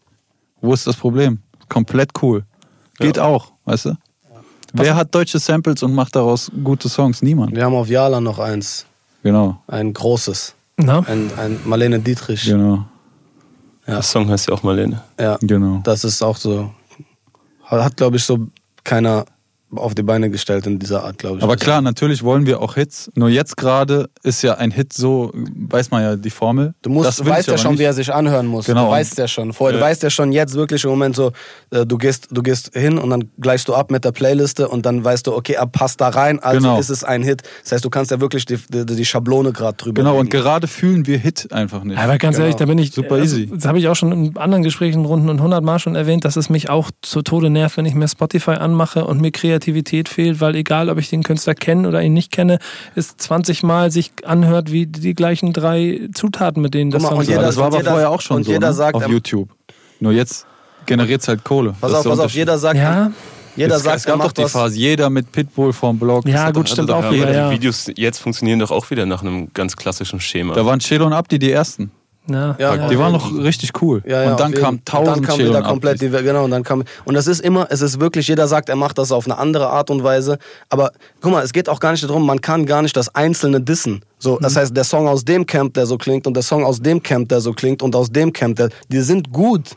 Wo 0.60 0.72
ist 0.72 0.86
das 0.86 0.96
Problem? 0.96 1.40
Komplett 1.68 2.10
cool. 2.22 2.44
Geht 2.98 3.18
auch, 3.18 3.52
weißt 3.64 3.86
du? 3.86 3.94
Wer 4.74 4.94
hat 4.96 5.14
deutsche 5.14 5.38
Samples 5.38 5.82
und 5.82 5.92
macht 5.94 6.16
daraus 6.16 6.50
gute 6.64 6.88
Songs? 6.88 7.20
Niemand. 7.22 7.54
Wir 7.54 7.64
haben 7.64 7.74
auf 7.74 7.88
Jala 7.88 8.20
noch 8.20 8.38
eins. 8.38 8.86
Genau, 9.22 9.60
Ein 9.66 9.92
großes. 9.92 10.54
Na? 10.78 11.00
Ein, 11.00 11.30
ein 11.36 11.60
Marlene 11.64 11.98
Dietrich. 12.00 12.44
genau, 12.44 12.84
Ja. 13.92 13.98
der 13.98 14.02
Song 14.02 14.28
heißt 14.28 14.48
ja 14.48 14.54
auch 14.54 14.62
Marlene. 14.62 15.02
Ja. 15.18 15.38
genau. 15.40 15.80
Das 15.84 16.04
ist 16.04 16.22
auch 16.22 16.36
so. 16.36 16.72
Hat, 17.64 17.96
glaube 17.96 18.16
ich, 18.16 18.24
so 18.24 18.48
keiner 18.84 19.24
auf 19.74 19.94
die 19.94 20.02
Beine 20.02 20.30
gestellt 20.30 20.66
in 20.66 20.78
dieser 20.78 21.04
Art, 21.04 21.18
glaube 21.18 21.38
ich. 21.38 21.42
Aber 21.42 21.56
klar, 21.56 21.80
natürlich 21.80 22.22
wollen 22.22 22.46
wir 22.46 22.60
auch 22.60 22.74
Hits. 22.74 23.10
Nur 23.14 23.28
jetzt 23.28 23.56
gerade 23.56 24.08
ist 24.22 24.42
ja 24.42 24.54
ein 24.54 24.70
Hit 24.70 24.92
so, 24.92 25.32
weiß 25.34 25.90
man 25.90 26.02
ja 26.02 26.16
die 26.16 26.30
Formel. 26.30 26.74
Du 26.82 26.90
musst, 26.90 27.08
Das 27.08 27.16
du 27.16 27.26
weißt 27.26 27.48
ja 27.48 27.58
schon, 27.58 27.72
nicht. 27.72 27.80
wie 27.80 27.84
er 27.84 27.92
sich 27.94 28.12
anhören 28.12 28.46
muss. 28.46 28.66
Genau. 28.66 28.86
Du 28.86 28.90
weißt 28.92 29.18
ja 29.18 29.26
schon. 29.28 29.52
Vorher, 29.52 29.78
Du 29.78 29.84
weißt 29.84 30.02
ja 30.02 30.10
schon 30.10 30.32
jetzt 30.32 30.54
wirklich 30.54 30.84
im 30.84 30.90
Moment 30.90 31.16
so, 31.16 31.32
äh, 31.70 31.86
du 31.86 31.98
gehst, 31.98 32.28
du 32.30 32.42
gehst 32.42 32.70
hin 32.74 32.98
und 32.98 33.10
dann 33.10 33.30
gleichst 33.40 33.68
du 33.68 33.74
ab 33.74 33.90
mit 33.90 34.04
der 34.04 34.12
Playliste 34.12 34.68
und 34.68 34.84
dann 34.86 35.04
weißt 35.04 35.26
du, 35.26 35.34
okay, 35.34 35.54
er 35.54 35.66
passt 35.66 36.00
da 36.00 36.08
rein, 36.08 36.38
also 36.40 36.58
Genau. 36.60 36.78
ist 36.78 36.90
es 36.90 37.02
ein 37.04 37.22
Hit. 37.22 37.42
Das 37.62 37.72
heißt, 37.72 37.84
du 37.84 37.90
kannst 37.90 38.10
ja 38.10 38.20
wirklich 38.20 38.44
die, 38.44 38.58
die, 38.68 38.84
die 38.86 39.04
Schablone 39.04 39.52
gerade 39.52 39.76
drüber 39.76 40.02
Genau, 40.02 40.16
und 40.18 40.26
legen. 40.32 40.42
gerade 40.42 40.66
fühlen 40.66 41.06
wir 41.06 41.18
Hit 41.18 41.50
einfach 41.52 41.82
nicht. 41.84 41.98
Aber 41.98 42.18
ganz 42.18 42.36
Genau. 42.36 42.44
ehrlich, 42.46 42.56
da 42.56 42.66
bin 42.66 42.78
ich 42.78 42.92
Super 42.92 43.14
also, 43.16 43.24
easy. 43.36 43.50
Das 43.52 43.66
habe 43.66 43.78
ich 43.78 43.88
auch 43.88 43.96
schon 43.96 44.12
in 44.12 44.36
anderen 44.36 44.62
Gesprächen 44.62 45.04
runden 45.04 45.28
und 45.28 45.40
hundertmal 45.40 45.78
schon 45.78 45.94
erwähnt, 45.94 46.24
dass 46.24 46.36
es 46.36 46.50
mich 46.50 46.68
auch 46.70 46.90
zu 47.02 47.22
Tode 47.22 47.48
nervt, 47.50 47.76
wenn 47.76 47.86
ich 47.86 47.94
mir 47.94 48.06
Spotify 48.08 48.52
anmache 48.52 49.04
und 49.04 49.20
mir 49.20 49.30
Kreativität 49.66 50.08
fehlt, 50.08 50.40
weil 50.40 50.56
egal, 50.56 50.88
ob 50.90 50.98
ich 50.98 51.08
den 51.08 51.22
Künstler 51.22 51.54
kenne 51.54 51.86
oder 51.88 52.02
ihn 52.02 52.12
nicht 52.12 52.32
kenne, 52.32 52.58
es 52.96 53.16
20 53.16 53.62
Mal 53.62 53.90
sich 53.92 54.10
anhört 54.24 54.72
wie 54.72 54.86
die 54.86 55.14
gleichen 55.14 55.52
drei 55.52 56.00
Zutaten, 56.12 56.60
mit 56.62 56.74
denen 56.74 56.90
das 56.90 57.02
Song 57.02 57.18
und 57.18 57.24
Ja, 57.28 57.34
jeder- 57.36 57.42
das 57.42 57.56
war 57.56 57.66
aber 57.66 57.78
jeder- 57.78 57.90
vorher 57.92 58.10
auch 58.10 58.20
schon 58.20 58.38
und 58.38 58.44
so 58.44 58.50
jeder 58.52 58.68
ne? 58.68 58.72
sagt, 58.74 58.96
auf 58.96 59.04
ähm, 59.06 59.12
YouTube. 59.12 59.48
Nur 60.00 60.12
jetzt 60.12 60.46
generiert 60.86 61.22
es 61.22 61.28
halt 61.28 61.44
Kohle. 61.44 61.74
Pass 61.80 61.94
auf, 61.94 62.04
pass 62.04 62.18
auf, 62.18 62.32
jeder 62.32 62.58
sagt, 62.58 62.76
Ja, 62.76 63.12
jeder 63.54 63.76
es, 63.76 63.82
sagt, 63.84 63.98
es 63.98 64.04
gab 64.04 64.20
doch 64.20 64.32
die 64.32 64.42
was. 64.42 64.52
Phase, 64.52 64.76
jeder 64.78 65.10
mit 65.10 65.30
Pitbull 65.30 65.72
vorm 65.72 65.98
Blog. 65.98 66.26
Ja, 66.26 66.50
gut, 66.50 66.68
stimmt 66.68 66.88
doch- 66.90 66.96
auch 66.96 67.04
Ja, 67.04 67.12
wieder, 67.12 67.32
ja. 67.32 67.48
die 67.50 67.54
Videos 67.56 67.88
jetzt 67.96 68.18
funktionieren 68.18 68.58
doch 68.58 68.72
auch 68.72 68.90
wieder 68.90 69.06
nach 69.06 69.22
einem 69.22 69.48
ganz 69.54 69.76
klassischen 69.76 70.18
Schema. 70.20 70.54
Da 70.54 70.66
waren 70.66 70.80
Chelo 70.80 71.06
und 71.06 71.12
Abdi 71.12 71.38
die 71.38 71.52
ersten. 71.52 71.92
Ja, 72.28 72.56
Ja, 72.58 72.74
ja. 72.74 72.88
Die 72.88 72.98
waren 72.98 73.12
noch 73.12 73.32
richtig 73.32 73.70
cool. 73.82 74.02
Ja, 74.06 74.22
ja, 74.22 74.30
und 74.30 74.40
dann 74.40 74.52
kam 74.52 74.84
tausend 74.84 75.16
dann 75.16 75.24
kam 75.24 75.38
wieder 75.38 75.58
und 75.58 75.64
komplett 75.64 76.00
die, 76.00 76.08
genau 76.08 76.44
und 76.44 76.50
dann 76.50 76.62
kam 76.62 76.84
und 77.04 77.14
das 77.14 77.26
ist 77.26 77.40
immer 77.40 77.66
es 77.70 77.82
ist 77.82 78.00
wirklich 78.00 78.28
jeder 78.28 78.46
sagt 78.46 78.68
er 78.68 78.76
macht 78.76 78.98
das 78.98 79.10
auf 79.10 79.26
eine 79.26 79.38
andere 79.38 79.68
Art 79.68 79.90
und 79.90 80.04
Weise. 80.04 80.38
Aber 80.68 80.92
guck 81.20 81.32
mal 81.32 81.42
es 81.42 81.52
geht 81.52 81.68
auch 81.68 81.80
gar 81.80 81.92
nicht 81.92 82.04
darum 82.04 82.24
man 82.24 82.40
kann 82.40 82.66
gar 82.66 82.82
nicht 82.82 82.96
das 82.96 83.14
einzelne 83.14 83.60
dissen. 83.60 84.04
So 84.18 84.38
das 84.38 84.54
heißt 84.56 84.76
der 84.76 84.84
Song 84.84 85.08
aus 85.08 85.24
dem 85.24 85.46
Camp 85.46 85.74
der 85.74 85.86
so 85.86 85.98
klingt 85.98 86.26
und 86.26 86.34
der 86.34 86.44
Song 86.44 86.64
aus 86.64 86.80
dem 86.80 87.02
Camp 87.02 87.28
der 87.28 87.40
so 87.40 87.52
klingt 87.52 87.82
und 87.82 87.96
aus 87.96 88.10
dem 88.10 88.32
Camp 88.32 88.56
der 88.56 88.68
die 88.88 89.00
sind 89.00 89.32
gut 89.32 89.70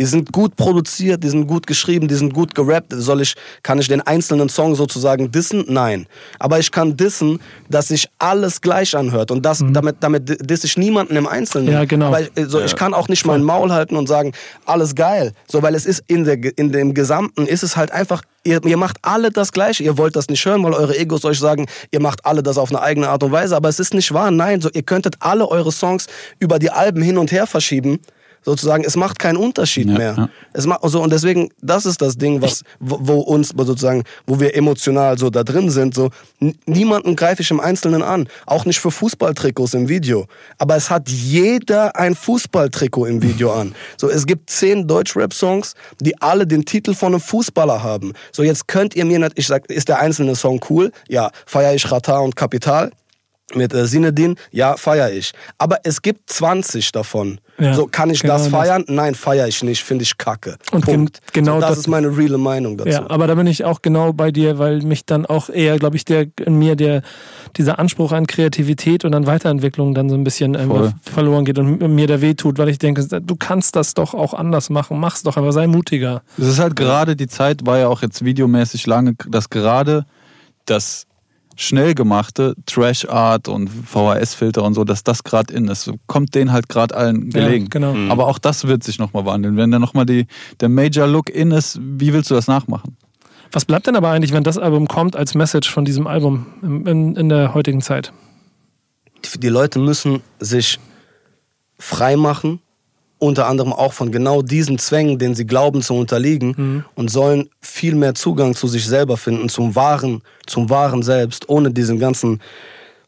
die 0.00 0.06
sind 0.06 0.32
gut 0.32 0.56
produziert 0.56 1.22
die 1.22 1.28
sind 1.28 1.46
gut 1.46 1.66
geschrieben 1.68 2.08
die 2.08 2.16
sind 2.16 2.34
gut 2.34 2.54
gerappt 2.54 2.92
soll 2.92 3.20
ich 3.20 3.34
kann 3.62 3.78
ich 3.78 3.86
den 3.86 4.00
einzelnen 4.00 4.48
Song 4.48 4.74
sozusagen 4.74 5.30
dissen 5.30 5.64
nein 5.68 6.06
aber 6.40 6.58
ich 6.58 6.72
kann 6.72 6.96
dissen 6.96 7.38
dass 7.68 7.88
sich 7.88 8.08
alles 8.18 8.60
gleich 8.60 8.96
anhört 8.96 9.30
und 9.30 9.46
das 9.46 9.62
damit 9.70 9.96
damit 10.00 10.50
disse 10.50 10.66
ich 10.66 10.76
niemanden 10.76 11.16
im 11.16 11.26
Einzelnen 11.26 11.70
Ja, 11.72 11.84
genau. 11.84 12.06
aber 12.06 12.22
ich, 12.22 12.30
so, 12.46 12.60
ich 12.60 12.74
kann 12.74 12.94
auch 12.94 13.08
nicht 13.08 13.26
mein 13.26 13.42
Maul 13.42 13.70
halten 13.72 13.96
und 13.96 14.08
sagen, 14.08 14.32
alles 14.66 14.94
geil. 14.94 15.32
So, 15.46 15.62
weil 15.62 15.74
es 15.74 15.86
ist 15.86 16.02
in, 16.06 16.24
der, 16.24 16.38
in 16.58 16.72
dem 16.72 16.94
Gesamten 16.94 17.46
ist 17.46 17.62
es 17.62 17.76
halt 17.76 17.92
einfach, 17.92 18.22
ihr, 18.44 18.64
ihr 18.64 18.76
macht 18.76 18.98
alle 19.02 19.30
das 19.30 19.52
Gleiche. 19.52 19.82
Ihr 19.82 19.98
wollt 19.98 20.16
das 20.16 20.28
nicht 20.28 20.44
hören, 20.44 20.62
weil 20.64 20.74
eure 20.74 20.96
Egos 20.96 21.24
euch 21.24 21.38
sagen, 21.38 21.66
ihr 21.90 22.00
macht 22.00 22.24
alle 22.24 22.42
das 22.42 22.58
auf 22.58 22.70
eine 22.70 22.80
eigene 22.80 23.08
Art 23.08 23.22
und 23.22 23.32
Weise. 23.32 23.56
Aber 23.56 23.68
es 23.68 23.80
ist 23.80 23.94
nicht 23.94 24.12
wahr. 24.12 24.30
Nein, 24.30 24.60
so, 24.60 24.70
ihr 24.72 24.82
könntet 24.82 25.16
alle 25.20 25.48
eure 25.48 25.72
Songs 25.72 26.06
über 26.38 26.58
die 26.58 26.70
Alben 26.70 27.02
hin 27.02 27.18
und 27.18 27.32
her 27.32 27.46
verschieben. 27.46 28.00
Sozusagen, 28.42 28.84
es 28.84 28.96
macht 28.96 29.18
keinen 29.18 29.36
Unterschied 29.36 29.88
Ja, 29.88 29.98
mehr. 29.98 30.14
ja. 30.16 30.28
Es 30.52 30.66
macht, 30.66 30.80
so, 30.84 31.02
und 31.02 31.12
deswegen, 31.12 31.50
das 31.60 31.86
ist 31.86 32.00
das 32.00 32.16
Ding, 32.16 32.40
was, 32.40 32.62
wo, 32.78 32.98
wo 33.00 33.20
uns 33.20 33.50
sozusagen, 33.56 34.02
wo 34.26 34.40
wir 34.40 34.54
emotional 34.56 35.18
so 35.18 35.30
da 35.30 35.44
drin 35.44 35.70
sind. 35.70 35.94
So, 35.94 36.10
niemanden 36.66 37.16
greife 37.16 37.42
ich 37.42 37.50
im 37.50 37.60
Einzelnen 37.60 38.02
an. 38.02 38.28
Auch 38.46 38.64
nicht 38.64 38.80
für 38.80 38.90
Fußballtrikots 38.90 39.74
im 39.74 39.88
Video. 39.88 40.26
Aber 40.58 40.76
es 40.76 40.90
hat 40.90 41.08
jeder 41.08 41.96
ein 41.96 42.14
Fußballtrikot 42.14 43.06
im 43.06 43.22
Video 43.22 43.52
an. 43.52 43.74
So, 43.96 44.08
es 44.08 44.26
gibt 44.26 44.50
zehn 44.50 44.86
Deutschrap-Songs, 44.86 45.74
die 46.00 46.20
alle 46.20 46.46
den 46.46 46.64
Titel 46.64 46.94
von 46.94 47.12
einem 47.12 47.20
Fußballer 47.20 47.82
haben. 47.82 48.12
So, 48.32 48.42
jetzt 48.42 48.66
könnt 48.68 48.96
ihr 48.96 49.04
mir 49.04 49.18
nicht, 49.18 49.32
ich 49.36 49.46
sag, 49.46 49.66
ist 49.70 49.88
der 49.88 50.00
einzelne 50.00 50.34
Song 50.34 50.60
cool? 50.70 50.92
Ja, 51.08 51.30
feier 51.46 51.74
ich 51.74 51.90
Rata 51.90 52.18
und 52.18 52.36
Kapital 52.36 52.90
mit 53.54 53.74
äh, 53.74 53.86
Sinedin, 53.86 54.36
ja, 54.52 54.76
feier 54.76 55.10
ich. 55.10 55.32
Aber 55.58 55.78
es 55.82 56.02
gibt 56.02 56.30
20 56.30 56.92
davon. 56.92 57.40
Ja, 57.60 57.74
so, 57.74 57.86
kann 57.86 58.10
ich 58.10 58.20
genau 58.20 58.34
das 58.34 58.44
das. 58.44 58.50
feiern? 58.50 58.84
Nein, 58.88 59.14
feier 59.14 59.46
ich 59.46 59.62
nicht, 59.62 59.82
finde 59.84 60.02
ich 60.04 60.16
kacke. 60.18 60.56
Und 60.72 60.84
gen- 60.86 60.94
Punkt. 60.96 61.20
genau 61.32 61.54
so, 61.56 61.60
das 61.60 61.70
das- 61.70 61.78
ist 61.80 61.86
meine 61.88 62.16
reale 62.16 62.38
Meinung 62.38 62.76
dazu. 62.76 62.90
Ja, 62.90 63.08
aber 63.10 63.26
da 63.26 63.34
bin 63.34 63.46
ich 63.46 63.64
auch 63.64 63.82
genau 63.82 64.12
bei 64.12 64.30
dir, 64.30 64.58
weil 64.58 64.82
mich 64.82 65.04
dann 65.06 65.26
auch 65.26 65.48
eher, 65.50 65.78
glaube 65.78 65.96
ich, 65.96 66.04
der 66.04 66.26
in 66.44 66.58
mir 66.58 66.76
der 66.76 67.02
dieser 67.56 67.78
Anspruch 67.78 68.12
an 68.12 68.26
Kreativität 68.26 69.04
und 69.04 69.14
an 69.14 69.26
Weiterentwicklung 69.26 69.94
dann 69.94 70.08
so 70.08 70.14
ein 70.14 70.24
bisschen 70.24 70.54
ähm, 70.54 70.92
verloren 71.02 71.44
geht 71.44 71.58
und 71.58 71.80
mir 71.94 72.06
der 72.06 72.20
weh 72.20 72.34
tut, 72.34 72.58
weil 72.58 72.68
ich 72.68 72.78
denke, 72.78 73.04
du 73.20 73.36
kannst 73.36 73.76
das 73.76 73.94
doch 73.94 74.14
auch 74.14 74.34
anders 74.34 74.70
machen, 74.70 74.98
mach's 75.00 75.22
doch, 75.22 75.36
aber 75.36 75.52
sei 75.52 75.66
mutiger. 75.66 76.22
Es 76.38 76.46
ist 76.46 76.58
halt 76.58 76.76
gerade 76.76 77.16
die 77.16 77.26
Zeit, 77.26 77.66
war 77.66 77.78
ja 77.78 77.88
auch 77.88 78.02
jetzt 78.02 78.24
videomäßig 78.24 78.86
lange, 78.86 79.14
dass 79.28 79.50
gerade 79.50 80.06
das 80.66 81.06
schnell 81.60 81.94
gemachte 81.94 82.54
Trash 82.64 83.06
Art 83.06 83.46
und 83.46 83.68
VHS-Filter 83.68 84.62
und 84.62 84.74
so, 84.74 84.84
dass 84.84 85.04
das 85.04 85.24
gerade 85.24 85.52
in 85.52 85.68
ist. 85.68 85.90
Kommt 86.06 86.34
denen 86.34 86.52
halt 86.52 86.68
gerade 86.68 86.96
allen 86.96 87.28
gelegen. 87.28 87.64
Ja, 87.64 87.70
genau. 87.70 87.92
Mhm. 87.92 88.10
Aber 88.10 88.26
auch 88.26 88.38
das 88.38 88.66
wird 88.66 88.82
sich 88.82 88.98
nochmal 88.98 89.26
wandeln. 89.26 89.56
Wenn 89.56 89.70
dann 89.70 89.82
nochmal 89.82 90.06
der 90.06 90.68
Major 90.68 91.06
Look 91.06 91.28
in 91.28 91.50
ist, 91.50 91.78
wie 91.82 92.12
willst 92.12 92.30
du 92.30 92.34
das 92.34 92.46
nachmachen? 92.46 92.96
Was 93.52 93.64
bleibt 93.64 93.86
denn 93.86 93.96
aber 93.96 94.10
eigentlich, 94.10 94.32
wenn 94.32 94.44
das 94.44 94.58
Album 94.58 94.88
kommt 94.88 95.16
als 95.16 95.34
Message 95.34 95.70
von 95.70 95.84
diesem 95.84 96.06
Album 96.06 96.46
in, 96.62 96.86
in, 96.86 97.16
in 97.16 97.28
der 97.28 97.52
heutigen 97.52 97.82
Zeit? 97.82 98.12
die 99.36 99.48
Leute 99.48 99.78
müssen 99.78 100.22
sich 100.38 100.78
frei 101.78 102.16
machen, 102.16 102.60
unter 103.20 103.46
anderem 103.46 103.72
auch 103.72 103.92
von 103.92 104.10
genau 104.10 104.42
diesen 104.42 104.78
Zwängen, 104.78 105.18
denen 105.18 105.34
sie 105.34 105.46
glauben 105.46 105.82
zu 105.82 105.94
unterliegen 105.94 106.84
und 106.94 107.10
sollen 107.10 107.50
viel 107.60 107.94
mehr 107.94 108.14
Zugang 108.14 108.54
zu 108.54 108.66
sich 108.66 108.86
selber 108.86 109.16
finden, 109.16 109.48
zum 109.48 109.76
wahren, 109.76 110.22
zum 110.46 110.70
wahren 110.70 111.02
Selbst, 111.02 111.48
ohne 111.48 111.70
diesen 111.70 111.98
ganzen 111.98 112.40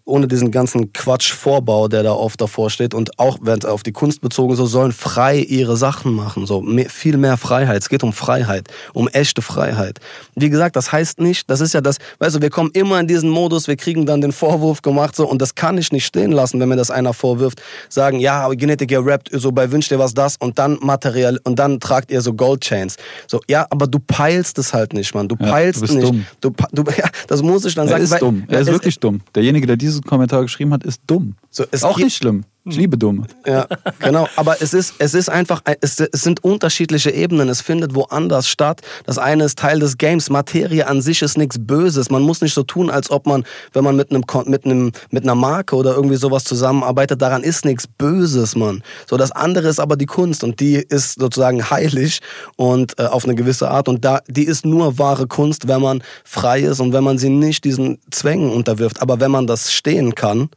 ohne 0.04 0.26
diesen 0.26 0.50
ganzen 0.50 0.92
Quatsch-Vorbau, 0.92 1.86
der 1.88 2.02
da 2.02 2.12
oft 2.12 2.40
davor 2.40 2.70
steht 2.70 2.92
und 2.94 3.18
auch 3.18 3.38
wenn 3.42 3.58
es 3.58 3.64
auf 3.64 3.82
die 3.82 3.92
Kunst 3.92 4.20
bezogen 4.20 4.56
so 4.56 4.66
sollen 4.66 4.92
frei 4.92 5.38
ihre 5.38 5.76
Sachen 5.76 6.12
machen, 6.14 6.44
so 6.46 6.60
mehr, 6.60 6.90
viel 6.90 7.16
mehr 7.16 7.36
Freiheit. 7.36 7.80
Es 7.82 7.88
geht 7.88 8.02
um 8.02 8.12
Freiheit, 8.12 8.68
um 8.94 9.06
echte 9.08 9.42
Freiheit. 9.42 10.00
Wie 10.34 10.50
gesagt, 10.50 10.74
das 10.76 10.90
heißt 10.90 11.20
nicht, 11.20 11.48
das 11.48 11.60
ist 11.60 11.72
ja 11.74 11.80
das, 11.80 11.98
weißt 12.18 12.36
du, 12.36 12.42
wir 12.42 12.50
kommen 12.50 12.70
immer 12.72 12.98
in 12.98 13.06
diesen 13.06 13.30
Modus, 13.30 13.68
wir 13.68 13.76
kriegen 13.76 14.04
dann 14.04 14.20
den 14.20 14.32
Vorwurf 14.32 14.82
gemacht 14.82 15.14
so 15.14 15.28
und 15.28 15.40
das 15.40 15.54
kann 15.54 15.78
ich 15.78 15.92
nicht 15.92 16.04
stehen 16.04 16.32
lassen, 16.32 16.58
wenn 16.58 16.68
mir 16.68 16.76
das 16.76 16.90
einer 16.90 17.12
vorwirft, 17.14 17.62
sagen, 17.88 18.18
ja, 18.18 18.40
aber 18.40 18.56
Genetik, 18.56 18.90
ihr 18.90 19.04
rappt 19.06 19.30
so 19.32 19.52
bei 19.52 19.70
Wünsch 19.70 19.88
dir 19.88 19.98
was 20.00 20.14
das 20.14 20.36
und 20.36 20.58
dann 20.58 20.78
materiell 20.80 21.38
und 21.44 21.58
dann 21.58 21.78
tragt 21.78 22.10
ihr 22.10 22.20
so 22.22 22.34
Goldchains. 22.34 22.96
So, 23.28 23.40
ja, 23.48 23.66
aber 23.70 23.86
du 23.86 23.98
peilst 24.00 24.58
es 24.58 24.74
halt 24.74 24.92
nicht, 24.94 25.14
Mann. 25.14 25.28
Du 25.28 25.36
Ja, 25.38 25.46
peilst 25.50 25.76
du 25.78 25.82
bist 25.82 25.94
nicht. 25.94 26.06
dumm. 26.08 26.26
Du, 26.40 26.50
du, 26.72 26.82
ja, 26.98 27.08
das 27.28 27.40
muss 27.42 27.64
ich 27.64 27.74
dann 27.74 27.86
Er 27.86 27.90
sagen. 27.92 28.02
ist 28.04 28.10
weil- 28.10 28.18
dumm. 28.20 28.44
Er 28.48 28.60
ist 28.60 28.66
es- 28.68 28.72
wirklich 28.72 28.98
dumm. 28.98 29.20
Derjenige, 29.34 29.66
der 29.66 29.76
diesen 29.92 30.04
Kommentar 30.04 30.42
geschrieben 30.42 30.72
hat, 30.72 30.84
ist 30.84 31.02
dumm. 31.06 31.36
So, 31.50 31.64
es 31.70 31.84
auch 31.84 31.98
nicht 31.98 32.16
schlimm. 32.16 32.44
Ich 32.64 32.76
liebe 32.76 32.96
Dumme. 32.96 33.26
Ja, 33.44 33.66
genau. 33.98 34.28
Aber 34.36 34.62
es 34.62 34.72
ist, 34.72 34.94
es 34.98 35.14
ist 35.14 35.28
einfach, 35.28 35.62
es, 35.80 35.98
es 35.98 36.22
sind 36.22 36.44
unterschiedliche 36.44 37.10
Ebenen. 37.10 37.48
Es 37.48 37.60
findet 37.60 37.96
woanders 37.96 38.48
statt. 38.48 38.82
Das 39.04 39.18
eine 39.18 39.44
ist 39.44 39.58
Teil 39.58 39.80
des 39.80 39.98
Games. 39.98 40.30
Materie 40.30 40.86
an 40.86 41.02
sich 41.02 41.22
ist 41.22 41.36
nichts 41.36 41.56
Böses. 41.58 42.08
Man 42.08 42.22
muss 42.22 42.40
nicht 42.40 42.54
so 42.54 42.62
tun, 42.62 42.88
als 42.88 43.10
ob 43.10 43.26
man, 43.26 43.42
wenn 43.72 43.82
man 43.82 43.96
mit 43.96 44.10
einem, 44.10 44.22
mit 44.46 44.64
einem, 44.64 44.92
mit 45.10 45.24
einer 45.24 45.34
Marke 45.34 45.74
oder 45.74 45.96
irgendwie 45.96 46.14
sowas 46.14 46.44
zusammenarbeitet, 46.44 47.20
daran 47.20 47.42
ist 47.42 47.64
nichts 47.64 47.88
Böses, 47.88 48.54
Mann. 48.54 48.84
So, 49.10 49.16
das 49.16 49.32
andere 49.32 49.66
ist 49.66 49.80
aber 49.80 49.96
die 49.96 50.06
Kunst 50.06 50.44
und 50.44 50.60
die 50.60 50.76
ist 50.76 51.18
sozusagen 51.18 51.68
heilig 51.68 52.20
und 52.54 52.96
äh, 53.00 53.06
auf 53.06 53.24
eine 53.24 53.34
gewisse 53.34 53.72
Art 53.72 53.88
und 53.88 54.04
da, 54.04 54.20
die 54.28 54.44
ist 54.44 54.64
nur 54.64 55.00
wahre 55.00 55.26
Kunst, 55.26 55.66
wenn 55.66 55.80
man 55.82 56.04
frei 56.24 56.60
ist 56.60 56.78
und 56.78 56.92
wenn 56.92 57.02
man 57.02 57.18
sie 57.18 57.28
nicht 57.28 57.64
diesen 57.64 57.98
Zwängen 58.12 58.52
unterwirft. 58.52 59.02
Aber 59.02 59.18
wenn 59.18 59.32
man 59.32 59.48
das 59.48 59.72
stehen 59.72 60.14
kann, 60.14 60.48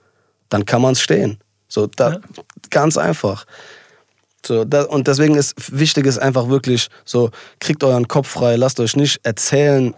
dann 0.50 0.66
kann 0.66 0.84
man 0.84 0.92
es 0.92 1.02
stehen. 1.02 1.40
So, 1.76 1.88
da, 1.88 2.20
ganz 2.70 2.98
einfach. 2.98 3.46
So, 4.46 4.64
da, 4.64 4.84
und 4.84 5.08
deswegen 5.10 5.36
ist 5.36 5.56
wichtig 5.78 6.06
ist 6.06 6.18
einfach 6.20 6.48
wirklich 6.48 6.88
so, 7.04 7.32
kriegt 7.60 7.84
euren 7.84 8.08
Kopf 8.08 8.30
frei, 8.30 8.56
lasst 8.56 8.80
euch 8.80 8.96
nicht 8.96 9.20
erzählen, 9.24 9.94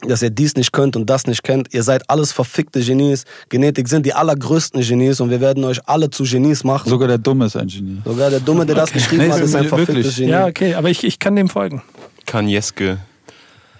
dass 0.00 0.20
ihr 0.22 0.30
dies 0.30 0.56
nicht 0.56 0.72
könnt 0.72 0.96
und 0.96 1.08
das 1.08 1.28
nicht 1.28 1.44
kennt. 1.44 1.72
Ihr 1.72 1.84
seid 1.84 2.10
alles 2.10 2.32
verfickte 2.32 2.80
Genies. 2.80 3.24
Genetik 3.50 3.86
sind 3.86 4.04
die 4.04 4.14
allergrößten 4.14 4.82
Genies 4.82 5.20
und 5.20 5.30
wir 5.30 5.40
werden 5.40 5.62
euch 5.62 5.78
alle 5.86 6.10
zu 6.10 6.24
Genies 6.24 6.64
machen. 6.64 6.88
Sogar 6.90 7.06
der 7.06 7.18
Dumme 7.18 7.46
ist 7.46 7.56
ein 7.56 7.68
Genie. 7.68 8.02
Sogar 8.04 8.30
der 8.30 8.40
Dumme, 8.40 8.66
der 8.66 8.74
das 8.74 8.92
geschrieben 8.92 9.28
Nee, 9.28 9.30
hat, 9.30 9.40
ist 9.40 9.54
ein 9.54 9.70
wirklich. 9.70 9.86
verficktes 9.86 10.16
Genie. 10.16 10.30
Ja, 10.30 10.46
okay, 10.46 10.74
aber 10.74 10.90
ich, 10.90 11.04
ich 11.04 11.20
kann 11.20 11.36
dem 11.36 11.48
folgen. 11.48 11.82
Kanyeske. 12.26 12.98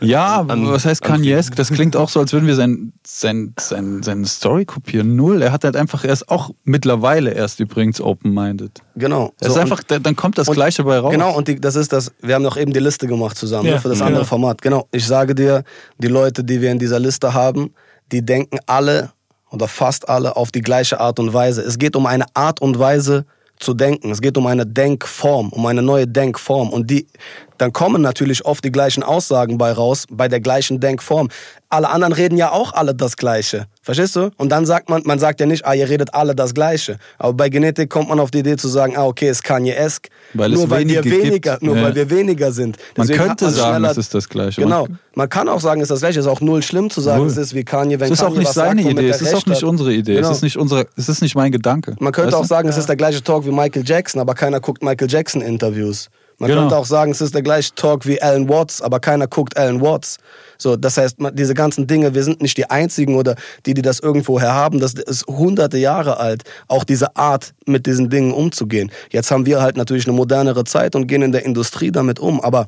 Ja, 0.01 0.41
An- 0.47 0.69
was 0.71 0.85
heißt 0.85 1.03
an- 1.05 1.13
Kanyesk? 1.13 1.57
Das 1.57 1.71
klingt 1.71 1.97
auch 1.97 2.09
so, 2.09 2.21
als 2.21 2.33
würden 2.33 2.47
wir 2.47 2.55
sein, 2.55 2.93
sein, 3.07 3.55
sein, 3.59 4.03
seine 4.03 4.27
Story 4.27 4.65
kopieren. 4.65 5.17
Null. 5.17 5.43
Er 5.43 5.53
hat 5.53 5.65
halt 5.65 5.77
einfach, 5.77 6.05
er 6.05 6.13
ist 6.13 6.29
auch 6.29 6.51
mittlerweile 6.65 7.31
erst 7.33 7.61
übrigens 7.61 8.01
open-minded. 8.01 8.83
Genau. 8.97 9.33
Er 9.41 9.49
ist 9.49 9.55
So, 9.55 9.61
einfach, 9.61 9.83
da- 9.83 9.99
dann 9.99 10.15
kommt 10.17 10.39
das 10.39 10.49
und- 10.49 10.55
Gleiche 10.55 10.85
bei 10.85 10.99
raus. 10.99 11.13
Genau, 11.13 11.35
und 11.37 11.49
die, 11.49 11.61
das 11.61 11.77
ist 11.77 11.93
das, 11.93 12.13
wir 12.21 12.35
haben 12.35 12.45
doch 12.45 12.57
eben 12.57 12.73
die 12.73 12.81
Liste 12.81 13.07
gemacht 13.07 13.37
zusammen 13.39 13.67
Ja, 13.69 13.75
ne, 13.75 13.81
für 13.81 13.89
das 13.89 13.99
genau. 13.99 14.09
andere 14.09 14.25
Format. 14.25 14.61
Genau, 14.63 14.87
ich 14.93 15.07
sage 15.07 15.35
dir, 15.35 15.65
die 15.99 16.09
Leute, 16.09 16.45
die 16.45 16.61
wir 16.61 16.71
in 16.71 16.79
dieser 16.79 16.99
Liste 17.01 17.33
haben, 17.33 17.73
die 18.13 18.25
denken 18.25 18.59
alle 18.67 19.11
oder 19.51 19.69
fast 19.69 20.09
alle 20.09 20.37
auf 20.37 20.53
die 20.53 20.61
gleiche 20.61 21.01
Art 21.01 21.19
und 21.19 21.33
Weise. 21.33 21.63
Es 21.63 21.79
geht 21.79 21.97
um 21.97 22.05
eine 22.07 22.25
Art 22.35 22.61
und 22.61 22.79
Weise 22.79 23.25
zu 23.59 23.73
denken. 23.73 24.11
Es 24.11 24.21
geht 24.21 24.37
um 24.37 24.47
eine 24.47 24.67
Denkform, 24.67 25.49
um 25.51 25.65
eine 25.65 25.81
neue 25.81 26.07
Denkform. 26.07 26.69
Und 26.71 26.91
die, 26.91 27.07
dann 27.59 27.73
kommen 27.73 28.03
natürlich 28.03 28.45
oft 28.45 28.65
die 28.65 28.73
gleichen 28.73 29.03
Aussagen 29.03 29.59
bei 29.59 29.73
raus, 29.73 30.05
bei 30.11 30.29
der 30.29 30.41
gleichen 30.41 30.81
Denkform. 30.81 31.29
Alle 31.69 31.89
anderen 31.91 32.13
reden 32.13 32.39
ja 32.39 32.53
auch 32.53 32.73
alle 32.75 32.95
das 32.95 33.17
Gleiche. 33.17 33.67
Verstehst 33.83 34.15
du? 34.15 34.31
Und 34.37 34.51
dann 34.51 34.67
sagt 34.67 34.89
man, 34.89 35.03
man 35.05 35.19
sagt 35.19 35.41
ja 35.41 35.47
nicht, 35.47 35.65
ah, 35.67 35.75
ihr 35.75 35.89
redet 35.89 36.15
alle 36.15 36.35
das 36.37 36.55
Gleiche. 36.55 36.99
Aber 37.19 37.33
bei 37.33 37.49
Genetik 37.49 37.91
kommt 37.91 38.09
man 38.09 38.21
auf 38.21 38.31
die 38.31 38.39
Idee 38.39 38.57
zu 38.57 38.69
sagen, 38.69 38.97
ah, 38.97 39.05
okay, 39.05 39.29
es 39.29 39.43
kann 39.43 39.67
esk 39.67 40.09
Weil 40.35 40.53
es 40.53 40.59
nur 40.61 40.71
weil 40.71 40.87
wir 40.89 41.03
wenige 41.05 41.23
weniger, 41.25 41.53
gibt. 41.53 41.63
nur 41.65 41.77
Ja. 41.77 41.83
weil 41.83 41.95
wir 41.97 42.09
weniger 42.11 42.53
sind. 42.53 42.77
Man 42.97 43.07
Deswegen 43.09 43.19
hat 43.21 43.27
könnte 43.29 43.45
man 43.47 43.55
sagen, 43.55 43.85
es 43.85 43.97
ist 43.97 44.15
das 44.15 44.29
Gleiche. 44.29 44.61
Genau. 44.61 44.83
Man- 44.87 44.99
Man 45.17 45.29
kann 45.29 45.49
auch 45.49 45.61
sagen, 45.61 45.81
es 45.81 45.87
ist 45.87 45.91
das 45.95 46.01
Gleiche. 46.01 46.21
Es 46.21 46.27
ist 46.27 46.31
auch 46.33 46.41
null 46.41 46.63
schlimm 46.63 46.89
zu 46.91 47.01
sagen, 47.01 47.21
Null. 47.23 47.29
es 47.29 47.37
ist 47.37 47.55
wie 47.55 47.65
Kanye, 47.65 47.99
wenn 47.99 48.07
Es 48.13 48.19
ist 48.19 48.23
auch 48.23 48.27
Kanye 48.27 48.39
nicht 48.41 48.49
was 48.49 48.55
sagt, 48.55 48.69
seine 48.69 48.85
womit 48.85 48.99
Idee, 48.99 49.09
es 49.09 49.23
ist 49.23 49.35
auch 49.35 49.47
nicht 49.47 49.63
unsere 49.65 49.93
Idee, 49.93 50.15
Genau. 50.17 50.31
es 50.31 50.37
ist 50.37 50.43
nicht 50.43 50.57
unsere, 50.59 50.87
es 50.97 51.09
ist 51.09 51.23
nicht 51.23 51.35
mein 51.35 51.51
Gedanke. 51.51 51.97
Man 51.99 52.13
könnte 52.13 52.33
Weißt 52.33 52.43
auch 52.43 52.45
sagen, 52.45 52.69
es 52.69 52.77
ist 52.77 52.89
der 52.89 52.97
gleiche 52.97 53.23
Talk 53.23 53.45
wie 53.47 53.51
Michael 53.51 53.83
Jackson, 53.85 54.21
aber 54.21 54.35
keiner 54.35 54.61
guckt 54.61 54.83
Michael 54.85 55.11
Jackson 55.11 55.41
Interviews. 55.41 56.09
Man 56.39 56.49
Genau. 56.51 56.63
könnte 56.63 56.77
auch 56.77 56.85
sagen, 56.85 57.13
es 57.13 57.21
ist 57.21 57.35
der 57.35 57.43
gleiche 57.43 57.75
Talk 57.75 58.07
wie 58.07 58.21
Alan 58.21 58.49
Watts, 58.49 58.83
aber 58.83 59.01
keiner 59.01 59.27
guckt 59.27 59.57
Alan 59.57 59.81
Watts. 59.81 60.19
So, 60.59 60.77
das 60.77 60.97
heißt, 60.99 61.17
diese 61.33 61.55
ganzen 61.55 61.87
Dinge, 61.87 62.15
wir 62.15 62.25
sind 62.25 62.43
nicht 62.43 62.57
die 62.59 62.69
einzigen 62.69 63.17
oder 63.17 63.37
die, 63.65 63.75
die 63.75 63.83
das 63.83 64.01
irgendwoher 64.01 64.53
haben. 64.53 64.79
Das 64.81 64.95
ist 64.95 65.27
hunderte 65.27 65.79
Jahre 65.79 66.19
alt, 66.19 66.43
auch 66.69 66.85
diese 66.85 67.17
Art, 67.17 67.55
mit 67.67 67.87
diesen 67.87 68.11
Dingen 68.11 68.33
umzugehen. 68.33 68.91
Jetzt 69.11 69.31
haben 69.31 69.47
wir 69.47 69.63
halt 69.63 69.77
natürlich 69.77 70.07
eine 70.07 70.17
modernere 70.17 70.65
Zeit 70.65 70.95
und 70.95 71.07
gehen 71.07 71.23
in 71.23 71.33
der 71.33 71.45
Industrie 71.45 71.91
damit 71.91 72.21
um, 72.21 72.41
aber 72.41 72.67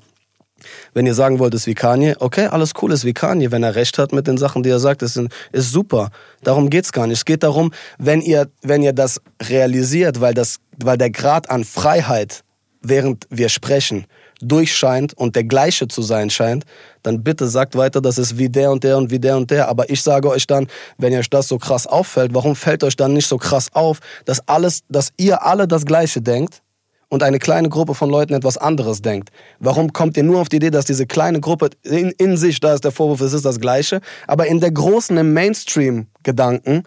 wenn 0.93 1.07
ihr 1.07 1.15
sagen 1.15 1.39
wollt, 1.39 1.55
es 1.55 1.63
ist 1.63 1.67
wie 1.67 1.75
Kanye, 1.75 2.17
okay, 2.19 2.47
alles 2.47 2.73
cool, 2.83 2.93
ist 2.93 3.05
wie 3.05 3.13
Kanye. 3.13 3.53
Wenn 3.53 3.63
er 3.63 3.75
recht 3.75 3.99
hat 3.99 4.13
mit 4.13 4.27
den 4.27 4.39
Sachen, 4.39 4.63
die 4.63 4.71
er 4.71 4.81
sagt, 4.81 5.03
ist, 5.03 5.21
ist 5.53 5.73
super. 5.73 6.11
Darum 6.43 6.69
geht's 6.71 6.91
gar 6.91 7.07
nicht. 7.07 7.19
Es 7.19 7.25
geht 7.25 7.43
darum, 7.43 7.73
wenn 7.99 8.21
ihr, 8.21 8.49
wenn 8.63 8.83
ihr 8.83 8.93
das 8.93 9.21
realisiert, 9.43 10.21
weil, 10.21 10.35
das, 10.35 10.57
weil 10.83 10.99
der 10.99 11.11
Grad 11.11 11.49
an 11.51 11.65
Freiheit, 11.65 12.43
während 12.89 13.27
wir 13.31 13.49
sprechen, 13.49 14.07
durchscheint 14.41 15.15
und 15.15 15.37
der 15.37 15.45
gleiche 15.45 15.89
zu 15.89 16.03
sein 16.03 16.31
scheint, 16.31 16.65
dann 17.03 17.23
bitte 17.23 17.49
sagt 17.49 17.77
weiter, 17.77 18.01
das 18.01 18.19
ist 18.19 18.39
wie 18.39 18.49
der 18.49 18.71
und 18.71 18.85
der 18.85 18.97
und 18.97 19.11
wie 19.11 19.19
der 19.19 19.37
und 19.37 19.51
der. 19.51 19.69
Aber 19.69 19.91
ich 19.91 20.03
sage 20.03 20.29
euch 20.29 20.47
dann, 20.47 20.69
wenn 20.97 21.15
euch 21.15 21.31
das 21.31 21.49
so 21.49 21.59
krass 21.59 21.87
auffällt, 21.87 22.35
warum 22.35 22.55
fällt 22.55 22.85
euch 22.85 22.97
dann 22.97 23.13
nicht 23.13 23.27
so 23.27 23.39
krass 23.39 23.69
auf, 23.73 23.99
dass 24.25 24.47
alles, 24.47 24.83
dass 24.89 25.13
ihr 25.17 25.45
alle 25.45 25.67
das 25.67 25.85
Gleiche 25.85 26.21
denkt? 26.21 26.63
und 27.11 27.23
eine 27.23 27.39
kleine 27.39 27.69
Gruppe 27.69 27.95
von 27.95 28.11
Leuten 28.11 28.35
etwas 28.35 28.59
anderes 28.59 29.03
denkt. 29.03 29.31
Warum 29.59 29.93
kommt 29.93 30.17
ihr 30.17 30.23
nur 30.23 30.41
auf 30.41 30.49
die 30.49 30.57
Idee, 30.57 30.71
dass 30.71 30.85
diese 30.85 31.07
kleine 31.07 31.41
Gruppe 31.41 31.71
in, 31.83 32.11
in 32.19 32.37
sich, 32.37 32.61
da 32.61 32.75
ist 32.75 32.85
der 32.85 32.93
Vorwurf, 32.93 33.21
es 33.21 33.33
ist 33.33 33.45
das 33.45 33.61
Gleiche, 33.61 34.01
aber 34.27 34.47
in 34.47 34.61
der 34.61 34.71
großen, 34.71 35.17
im 35.17 35.33
Mainstream-Gedanken 35.33 36.85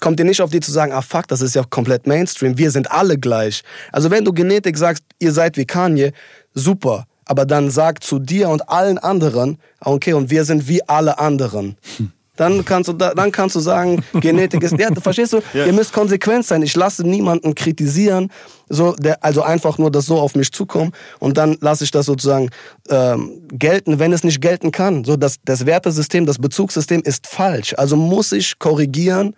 kommt 0.00 0.18
ihr 0.20 0.24
nicht 0.26 0.40
auf 0.40 0.50
die 0.50 0.60
zu 0.60 0.70
sagen, 0.72 0.92
ah 0.92 1.02
fuck, 1.02 1.26
das 1.28 1.40
ist 1.40 1.54
ja 1.54 1.62
komplett 1.68 2.06
Mainstream, 2.06 2.58
wir 2.58 2.70
sind 2.70 2.90
alle 2.90 3.18
gleich. 3.18 3.62
Also 3.92 4.10
wenn 4.10 4.24
du 4.24 4.32
Genetik 4.32 4.76
sagst, 4.78 5.04
ihr 5.18 5.32
seid 5.32 5.56
wie 5.56 5.64
Kanye, 5.66 6.12
super, 6.54 7.04
aber 7.24 7.44
dann 7.44 7.70
sag 7.70 8.02
zu 8.02 8.18
dir 8.18 8.48
und 8.48 8.68
allen 8.68 8.98
anderen, 8.98 9.58
ah, 9.80 9.90
okay, 9.90 10.12
und 10.12 10.30
wir 10.30 10.44
sind 10.44 10.68
wie 10.68 10.86
alle 10.88 11.18
anderen. 11.18 11.76
Dann 12.38 12.66
kannst 12.66 12.88
du, 12.88 12.92
da- 12.92 13.14
dann 13.14 13.32
kannst 13.32 13.56
du 13.56 13.60
sagen, 13.60 14.04
Genetik 14.20 14.62
ist. 14.62 14.78
Ja, 14.78 14.90
verstehst 15.00 15.32
du? 15.32 15.40
Ihr 15.54 15.72
müsst 15.72 15.94
konsequent 15.94 16.44
sein. 16.44 16.60
Ich 16.60 16.76
lasse 16.76 17.02
niemanden 17.02 17.54
kritisieren, 17.54 18.30
so, 18.68 18.92
der, 18.92 19.24
also 19.24 19.40
einfach 19.40 19.78
nur 19.78 19.90
das 19.90 20.04
so 20.04 20.18
auf 20.18 20.34
mich 20.34 20.52
zukommen 20.52 20.92
und 21.18 21.38
dann 21.38 21.56
lasse 21.62 21.84
ich 21.84 21.90
das 21.92 22.04
sozusagen 22.04 22.50
ähm, 22.90 23.40
gelten, 23.52 23.98
wenn 23.98 24.12
es 24.12 24.22
nicht 24.22 24.42
gelten 24.42 24.70
kann. 24.70 25.02
So, 25.04 25.16
das, 25.16 25.36
das 25.46 25.64
Wertesystem, 25.64 26.26
das 26.26 26.36
Bezugssystem 26.38 27.00
ist 27.02 27.26
falsch. 27.26 27.72
Also 27.78 27.96
muss 27.96 28.32
ich 28.32 28.58
korrigieren, 28.58 29.34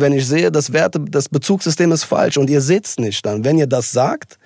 wenn 0.00 0.12
ich 0.12 0.26
sehe, 0.26 0.50
das 0.50 0.72
Werte, 0.72 1.00
das 1.00 1.28
Bezugssystem 1.28 1.92
ist 1.92 2.04
falsch 2.04 2.36
und 2.36 2.50
ihr 2.50 2.60
seht's 2.60 2.98
nicht. 2.98 3.24
Dann, 3.24 3.44
wenn 3.44 3.58
ihr 3.58 3.66
das 3.66 3.92
sagt, 3.92 4.38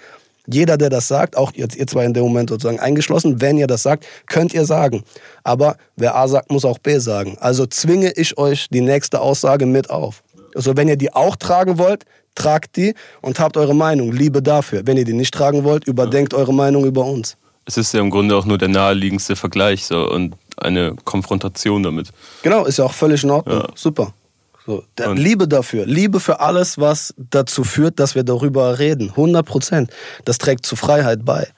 jeder, 0.47 0.77
der 0.77 0.91
das 0.91 1.09
sagt, 1.09 1.37
auch 1.37 1.53
jetzt 1.55 1.77
ihr 1.77 1.87
zwei 1.87 2.05
in 2.05 2.15
dem 2.15 2.25
Moment 2.25 2.51
sozusagen 2.51 2.81
eingeschlossen, 2.81 3.41
wenn 3.41 3.59
ihr 3.59 3.67
das 3.67 3.83
sagt, 3.83 4.07
könnt 4.27 4.53
ihr 4.55 4.65
sagen. 4.65 5.05
Aber 5.45 5.77
wer 5.97 6.17
A 6.17 6.27
sagt, 6.27 6.51
muss 6.51 6.65
auch 6.65 6.79
B 6.79 6.99
sagen. 6.99 7.37
Also 7.41 7.67
zwinge 7.67 8.13
ich 8.17 8.39
euch 8.39 8.69
die 8.71 8.81
nächste 8.81 9.21
Aussage 9.21 9.67
mit 9.67 9.91
auf. 9.91 10.23
Also 10.55 10.77
wenn 10.77 10.89
ihr 10.89 10.97
die 10.97 11.13
auch 11.13 11.37
tragen 11.37 11.79
wollt, 11.79 12.05
tragt 12.35 12.77
die 12.77 12.95
und 13.21 13.39
habt 13.39 13.57
eure 13.57 13.75
Meinung. 13.75 14.13
Liebe 14.13 14.43
dafür. 14.43 14.83
Wenn 14.85 14.97
ihr 14.97 15.05
die 15.05 15.13
nicht 15.13 15.33
tragen 15.33 15.65
wollt, 15.65 15.87
überdenkt 15.87 16.35
eure 16.35 16.53
Meinung 16.53 16.85
über 16.85 17.05
uns. 17.05 17.37
Es 17.65 17.77
ist 17.77 17.95
ja 17.95 18.01
im 18.01 18.11
Grunde 18.11 18.37
auch 18.37 18.45
nur 18.45 18.59
der 18.59 18.69
naheliegendste 18.69 19.37
Vergleich 19.37 19.85
so, 19.85 20.11
und 20.11 20.35
eine 20.57 20.97
Konfrontation 21.05 21.83
damit. 21.83 22.09
Genau, 22.43 22.65
ist 22.65 22.79
ja 22.79 22.85
auch 22.85 22.93
völlig 22.93 23.23
in 23.23 23.31
Ordnung. 23.31 23.61
Ja. 23.61 23.69
Super. 23.75 24.13
So, 24.67 24.85
der, 24.97 25.15
Liebe 25.15 25.49
dafür. 25.49 25.87
Liebe 25.87 26.21
für 26.21 26.41
alles, 26.41 26.79
was 26.79 27.15
dazu 27.17 27.65
führt, 27.65 27.99
dass 27.99 28.15
wir 28.15 28.23
darüber 28.23 28.79
reden. 28.79 29.11
100 29.11 29.45
Prozent. 29.45 29.91
Das 30.25 30.39
trägt 30.39 30.65
zu 30.65 30.77
Freiheit 30.77 31.25
bei. 31.25 31.49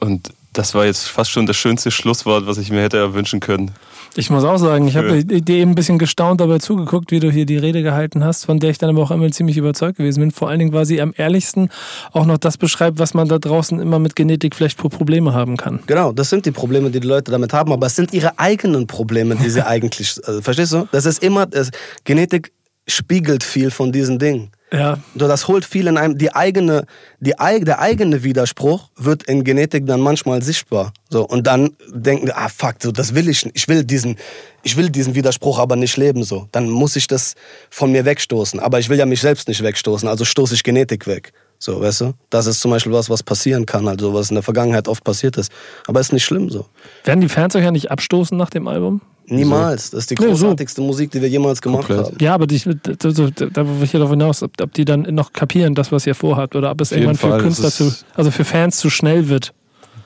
Und 0.00 0.30
das 0.52 0.74
war 0.74 0.84
jetzt 0.84 1.08
fast 1.08 1.30
schon 1.30 1.46
das 1.46 1.56
schönste 1.56 1.90
Schlusswort, 1.90 2.46
was 2.46 2.58
ich 2.58 2.70
mir 2.70 2.82
hätte 2.82 2.98
erwünschen 2.98 3.40
können. 3.40 3.70
Ich 4.16 4.28
muss 4.28 4.44
auch 4.44 4.56
sagen, 4.56 4.88
ich 4.88 4.96
habe 4.96 5.24
dir 5.24 5.56
eben 5.56 5.72
ein 5.72 5.74
bisschen 5.74 5.98
gestaunt 5.98 6.40
dabei 6.40 6.58
zugeguckt, 6.58 7.12
wie 7.12 7.20
du 7.20 7.30
hier 7.30 7.46
die 7.46 7.56
Rede 7.56 7.82
gehalten 7.82 8.24
hast, 8.24 8.44
von 8.44 8.58
der 8.58 8.70
ich 8.70 8.78
dann 8.78 8.90
aber 8.90 9.02
auch 9.02 9.10
immer 9.10 9.30
ziemlich 9.30 9.56
überzeugt 9.56 9.98
gewesen 9.98 10.20
bin. 10.20 10.30
Vor 10.32 10.48
allen 10.48 10.58
Dingen, 10.58 10.72
weil 10.72 10.84
sie 10.84 11.00
am 11.00 11.14
ehrlichsten 11.16 11.68
auch 12.12 12.26
noch 12.26 12.38
das 12.38 12.58
beschreibt, 12.58 12.98
was 12.98 13.14
man 13.14 13.28
da 13.28 13.38
draußen 13.38 13.78
immer 13.78 13.98
mit 13.98 14.16
Genetik 14.16 14.56
vielleicht 14.56 14.80
für 14.80 14.88
Probleme 14.88 15.32
haben 15.32 15.56
kann. 15.56 15.80
Genau, 15.86 16.12
das 16.12 16.30
sind 16.30 16.44
die 16.44 16.50
Probleme, 16.50 16.90
die 16.90 17.00
die 17.00 17.06
Leute 17.06 17.30
damit 17.30 17.52
haben, 17.52 17.72
aber 17.72 17.86
es 17.86 17.96
sind 17.96 18.12
ihre 18.12 18.38
eigenen 18.38 18.86
Probleme, 18.86 19.36
die 19.36 19.48
sie 19.48 19.64
eigentlich, 19.66 20.18
äh, 20.26 20.42
verstehst 20.42 20.72
du? 20.72 20.88
Das 20.90 21.06
ist 21.06 21.22
immer, 21.22 21.46
das, 21.46 21.70
Genetik 22.04 22.52
spiegelt 22.88 23.44
viel 23.44 23.70
von 23.70 23.92
diesen 23.92 24.18
Dingen. 24.18 24.50
Ja, 24.72 24.98
So, 25.18 25.26
das 25.26 25.48
holt 25.48 25.64
viel 25.64 25.88
in 25.88 25.96
einem, 25.96 26.16
die 26.16 26.34
eigene, 26.34 26.86
die, 27.18 27.32
der 27.62 27.80
eigene 27.80 28.22
Widerspruch 28.22 28.90
wird 28.96 29.24
in 29.24 29.42
Genetik 29.42 29.86
dann 29.86 30.00
manchmal 30.00 30.42
sichtbar. 30.42 30.92
So, 31.08 31.26
und 31.26 31.46
dann 31.46 31.74
denken, 31.92 32.30
ah 32.32 32.48
fuck, 32.48 32.76
so, 32.80 32.92
das 32.92 33.14
will 33.14 33.28
ich 33.28 33.44
nicht. 33.44 33.56
Ich 33.56 33.66
will 33.66 33.82
diesen, 33.82 34.16
ich 34.62 34.76
will 34.76 34.88
diesen 34.88 35.14
Widerspruch 35.14 35.58
aber 35.58 35.74
nicht 35.74 35.96
leben, 35.96 36.22
so. 36.22 36.48
Dann 36.52 36.70
muss 36.70 36.94
ich 36.94 37.08
das 37.08 37.34
von 37.68 37.90
mir 37.90 38.04
wegstoßen. 38.04 38.60
Aber 38.60 38.78
ich 38.78 38.88
will 38.88 38.98
ja 38.98 39.06
mich 39.06 39.20
selbst 39.20 39.48
nicht 39.48 39.62
wegstoßen, 39.62 40.08
also 40.08 40.24
stoße 40.24 40.54
ich 40.54 40.62
Genetik 40.62 41.06
weg. 41.08 41.32
So, 41.58 41.80
weißt 41.80 42.00
du? 42.02 42.12
Das 42.30 42.46
ist 42.46 42.60
zum 42.60 42.70
Beispiel 42.70 42.92
was, 42.92 43.10
was 43.10 43.22
passieren 43.22 43.66
kann, 43.66 43.86
also 43.88 44.14
was 44.14 44.30
in 44.30 44.36
der 44.36 44.42
Vergangenheit 44.42 44.88
oft 44.88 45.04
passiert 45.04 45.36
ist. 45.36 45.52
Aber 45.86 46.00
ist 46.00 46.12
nicht 46.12 46.24
schlimm, 46.24 46.48
so. 46.48 46.66
werden 47.04 47.20
die 47.20 47.28
Fans 47.28 47.54
euch 47.56 47.64
ja 47.64 47.70
nicht 47.70 47.90
abstoßen 47.90 48.38
nach 48.38 48.50
dem 48.50 48.68
Album? 48.68 49.02
Niemals. 49.30 49.90
Das 49.90 50.00
ist 50.00 50.10
die 50.10 50.14
Nee, 50.14 50.26
so. 50.26 50.30
großartigste 50.44 50.80
Musik, 50.80 51.10
die 51.12 51.20
wir 51.22 51.28
jemals 51.28 51.62
gemacht 51.62 51.86
Komplett. 51.86 52.06
haben. 52.06 52.16
Ja, 52.20 52.34
aber 52.34 52.46
die, 52.46 52.58
da, 52.60 52.92
da, 52.94 53.10
da 53.52 53.66
will 53.66 53.82
ich 53.84 53.92
ja 53.92 53.98
darauf 53.98 54.10
hinaus, 54.10 54.42
ob, 54.42 54.60
ob 54.60 54.72
die 54.74 54.84
dann 54.84 55.02
noch 55.02 55.32
kapieren, 55.32 55.74
das, 55.74 55.92
was 55.92 56.06
ihr 56.06 56.14
vorhabt, 56.14 56.56
oder 56.56 56.70
ob 56.70 56.80
es 56.80 56.90
Auf 56.92 56.96
irgendwann 56.98 57.16
für 57.16 57.28
Fall, 57.28 57.40
Künstler 57.40 57.70
zu, 57.70 57.92
also 58.14 58.30
für 58.30 58.44
Fans 58.44 58.78
zu 58.78 58.90
schnell 58.90 59.28
wird. 59.28 59.52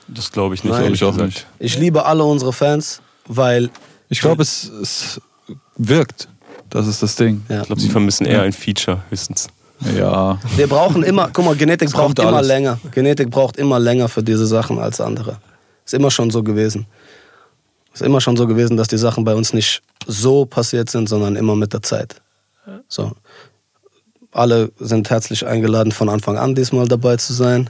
Das 0.07 0.31
glaube 0.31 0.53
ich 0.55 0.63
nicht. 0.63 0.73
Nein. 0.73 0.93
ich 0.93 1.03
auch 1.03 1.15
nicht. 1.15 1.47
Ich 1.59 1.77
liebe 1.79 2.05
alle 2.05 2.23
unsere 2.23 2.53
Fans, 2.53 3.01
weil 3.27 3.69
Ich 4.09 4.21
glaube, 4.21 4.43
es, 4.43 4.69
es 4.81 5.19
wirkt. 5.77 6.27
Das 6.69 6.87
ist 6.87 7.01
das 7.01 7.15
Ding. 7.15 7.43
Ja. 7.49 7.61
Ich 7.61 7.67
glaube, 7.67 7.81
sie 7.81 7.89
vermissen 7.89 8.25
eher 8.25 8.41
ein 8.43 8.53
Feature, 8.53 9.01
höchstens. 9.09 9.47
Ja. 9.97 10.39
Wir 10.55 10.67
brauchen 10.67 11.03
immer, 11.03 11.29
guck 11.33 11.45
mal, 11.45 11.55
Genetik 11.55 11.87
Es 11.89 11.93
braucht 11.93 12.17
immer 12.19 12.33
alles. 12.37 12.47
länger. 12.47 12.79
Genetik 12.91 13.29
braucht 13.29 13.57
immer 13.57 13.79
länger 13.79 14.07
für 14.07 14.23
diese 14.23 14.45
Sachen 14.45 14.79
als 14.79 15.01
andere. 15.01 15.37
Ist 15.85 15.93
immer 15.93 16.11
schon 16.11 16.29
so 16.31 16.43
gewesen. 16.43 16.85
Ist 17.95 18.01
immer 18.03 18.21
schon 18.21 18.37
so 18.37 18.45
gewesen, 18.45 18.77
dass 18.77 18.87
die 18.89 18.97
Sachen 18.97 19.23
bei 19.23 19.33
uns 19.33 19.53
nicht 19.53 19.81
so 20.05 20.45
passiert 20.45 20.89
sind, 20.91 21.09
sondern 21.09 21.35
immer 21.35 21.55
mit 21.55 21.73
der 21.73 21.81
Zeit. 21.81 22.21
So. 22.87 23.13
Alle 24.31 24.71
sind 24.79 25.09
herzlich 25.09 25.45
eingeladen, 25.47 25.91
von 25.91 26.09
Anfang 26.09 26.37
an 26.37 26.55
diesmal 26.55 26.87
dabei 26.87 27.15
zu 27.17 27.33
sein. 27.33 27.69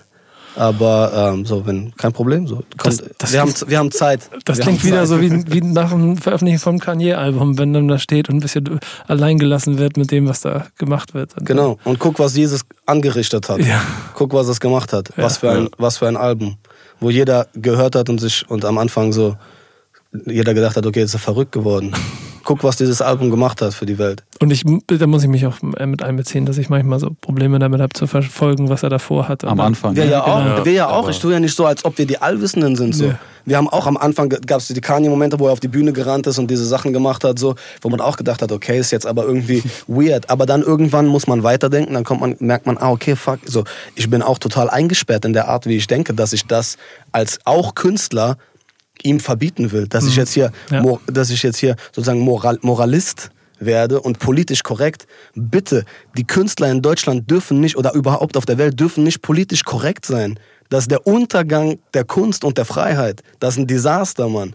Aber 0.58 1.12
ähm, 1.34 1.46
so, 1.46 1.66
wenn 1.68 1.94
kein 1.98 2.14
Problem, 2.14 2.48
so 2.48 2.64
kommt, 2.78 3.02
Das- 3.02 3.04
das 3.18 3.34
wir, 3.34 3.42
haben, 3.42 3.50
ist- 3.50 3.70
wir 3.70 3.78
haben 3.78 3.92
Zeit. 3.92 4.30
Das 4.46 4.58
wir 4.58 4.64
klingt 4.64 4.80
haben 4.80 4.88
wieder 4.88 5.00
Zeit. 5.00 5.08
so 5.10 5.22
wie, 5.22 5.52
wie 5.52 5.60
nach 5.62 5.90
dem 5.92 6.16
Veröffentlichen 6.18 6.60
vom 6.60 6.80
Kanye-Album, 6.80 7.58
wenn 7.60 7.74
dann 7.74 7.90
da 7.90 8.00
steht 8.00 8.30
und 8.30 8.38
ein 8.38 8.40
bisschen 8.40 8.80
allein 9.06 9.38
gelassen 9.38 9.78
wird 9.80 9.98
mit 9.98 10.12
dem, 10.12 10.28
was 10.30 10.40
da 10.42 10.66
gemacht 10.78 11.14
wird. 11.14 11.34
Genau. 11.42 11.78
Und 11.84 12.00
guck, 12.00 12.20
was 12.20 12.38
Jesus 12.38 12.62
angerichtet 12.86 13.50
hat. 13.50 13.60
Ja. 13.60 13.82
Guck, 14.14 14.32
was 14.34 14.48
es 14.48 14.62
gemacht 14.62 14.94
hat. 14.94 15.10
Was, 15.18 15.40
für 15.40 15.52
ein, 15.52 15.64
Ja. 15.66 15.70
was 15.78 15.98
für 15.98 16.08
ein 16.08 16.16
Album. 16.16 16.56
Wo 17.02 17.10
jeder 17.10 17.48
gehört 17.54 17.96
hat 17.98 18.08
und 18.10 18.20
sich 18.22 18.50
und 18.50 18.64
am 18.64 18.78
Anfang 18.78 19.12
so 19.12 19.36
jeder 20.26 20.54
gedacht 20.54 20.76
hat, 20.76 20.86
okay, 20.86 21.00
jetzt 21.00 21.10
ist 21.10 21.16
er 21.16 21.20
verrückt 21.20 21.52
geworden. 21.52 21.94
Guck, 22.44 22.64
was 22.64 22.78
dieses 22.78 23.02
Album 23.02 23.32
gemacht 23.32 23.62
hat 23.62 23.74
für 23.74 23.88
die 23.88 23.98
Welt. 23.98 24.24
Und 24.40 24.52
ich, 24.52 24.64
da 24.88 25.08
muss 25.08 25.24
ich 25.24 25.30
mich 25.30 25.48
auch 25.48 25.62
mit 25.62 26.04
einbeziehen, 26.04 26.46
dass 26.46 26.60
ich 26.60 26.70
manchmal 26.70 27.00
so 27.00 27.10
Probleme 27.20 27.58
damit 27.58 27.82
habe, 27.82 27.94
zu 27.94 28.06
verfolgen, 28.06 28.70
was 28.70 28.84
er 28.84 28.90
davor 28.90 29.28
hatte. 29.28 29.48
Am 29.48 29.60
Anfang. 29.60 29.96
Wir 29.96 30.06
ja, 30.06 30.24
auch. 30.24 30.44
genau. 30.44 30.66
Wir 30.66 30.74
ja 30.74 30.90
auch. 30.90 31.10
Ich 31.10 31.20
tue 31.20 31.34
ja 31.34 31.40
nicht 31.40 31.56
so, 31.56 31.66
als 31.66 31.84
ob 31.86 31.98
wir 31.98 32.06
die 32.06 32.20
Allwissenden 32.20 32.76
sind. 32.76 32.94
So. 32.94 33.06
Nee. 33.06 33.14
Wir 33.46 33.58
haben 33.58 33.70
auch 33.70 33.86
am 33.86 33.96
Anfang 33.96 34.30
gab 34.30 34.60
es 34.60 34.68
die 34.68 34.82
Kanye-Momente, 34.82 35.40
wo 35.40 35.48
er 35.48 35.54
auf 35.54 35.60
die 35.60 35.68
Bühne 35.68 35.94
gerannt 35.94 36.26
ist 36.26 36.40
und 36.40 36.50
diese 36.50 36.66
Sachen 36.66 36.94
gemacht 36.94 37.24
hat, 37.24 37.38
so, 37.38 37.56
wo 37.82 37.90
man 37.90 38.02
auch 38.02 38.18
gedacht 38.18 38.42
hat, 38.42 38.52
okay, 38.52 38.80
ist 38.80 38.92
jetzt 38.92 39.06
aber 39.06 39.26
irgendwie 39.26 39.64
weird. 39.88 40.30
Aber 40.30 40.46
dann 40.46 40.64
irgendwann 40.64 41.06
muss 41.06 41.28
man 41.28 41.44
weiterdenken, 41.44 41.94
dann 41.94 42.04
kommt 42.04 42.22
man, 42.22 42.36
merkt 42.40 42.66
man, 42.66 42.78
ah, 42.78 42.92
okay, 42.92 43.16
fuck, 43.16 43.40
so, 43.46 43.64
ich 43.96 44.10
bin 44.10 44.24
auch 44.24 44.40
total 44.40 44.70
eingesperrt 44.70 45.26
in 45.26 45.34
der 45.34 45.48
Art, 45.48 45.68
wie 45.68 45.78
ich 45.78 45.86
denke, 45.86 46.14
dass 46.14 46.34
ich 46.34 46.48
das 46.48 46.78
als 47.12 47.40
auch 47.46 47.76
Künstler 47.76 48.38
ihm 49.04 49.20
verbieten 49.20 49.72
will. 49.72 49.88
Dass 49.88 50.06
ich 50.08 50.16
jetzt 50.16 50.34
hier, 50.34 50.52
Ja. 50.72 50.84
dass 51.08 51.30
ich 51.30 51.44
jetzt 51.44 51.58
hier 51.58 51.76
sozusagen 51.92 52.20
Moral, 52.20 52.60
Moralist 52.62 53.30
werde 53.60 54.02
und 54.02 54.20
politisch 54.20 54.64
korrekt, 54.64 55.08
bitte, 55.34 55.86
die 56.18 56.26
Künstler 56.26 56.70
in 56.72 56.82
Deutschland 56.82 57.30
dürfen 57.30 57.60
nicht 57.62 57.78
oder 57.78 57.94
überhaupt 57.94 58.36
auf 58.38 58.46
der 58.46 58.58
Welt 58.58 58.80
dürfen 58.80 59.04
nicht 59.04 59.22
politisch 59.22 59.64
korrekt 59.64 60.06
sein. 60.06 60.40
Das 60.70 60.86
ist 60.86 60.92
der 60.92 61.06
Untergang 61.08 61.78
der 61.94 62.04
Kunst 62.04 62.44
und 62.44 62.58
der 62.58 62.66
Freiheit. 62.66 63.22
Das 63.40 63.54
ist 63.54 63.60
ein 63.60 63.68
Desaster, 63.68 64.28
Mann. 64.28 64.54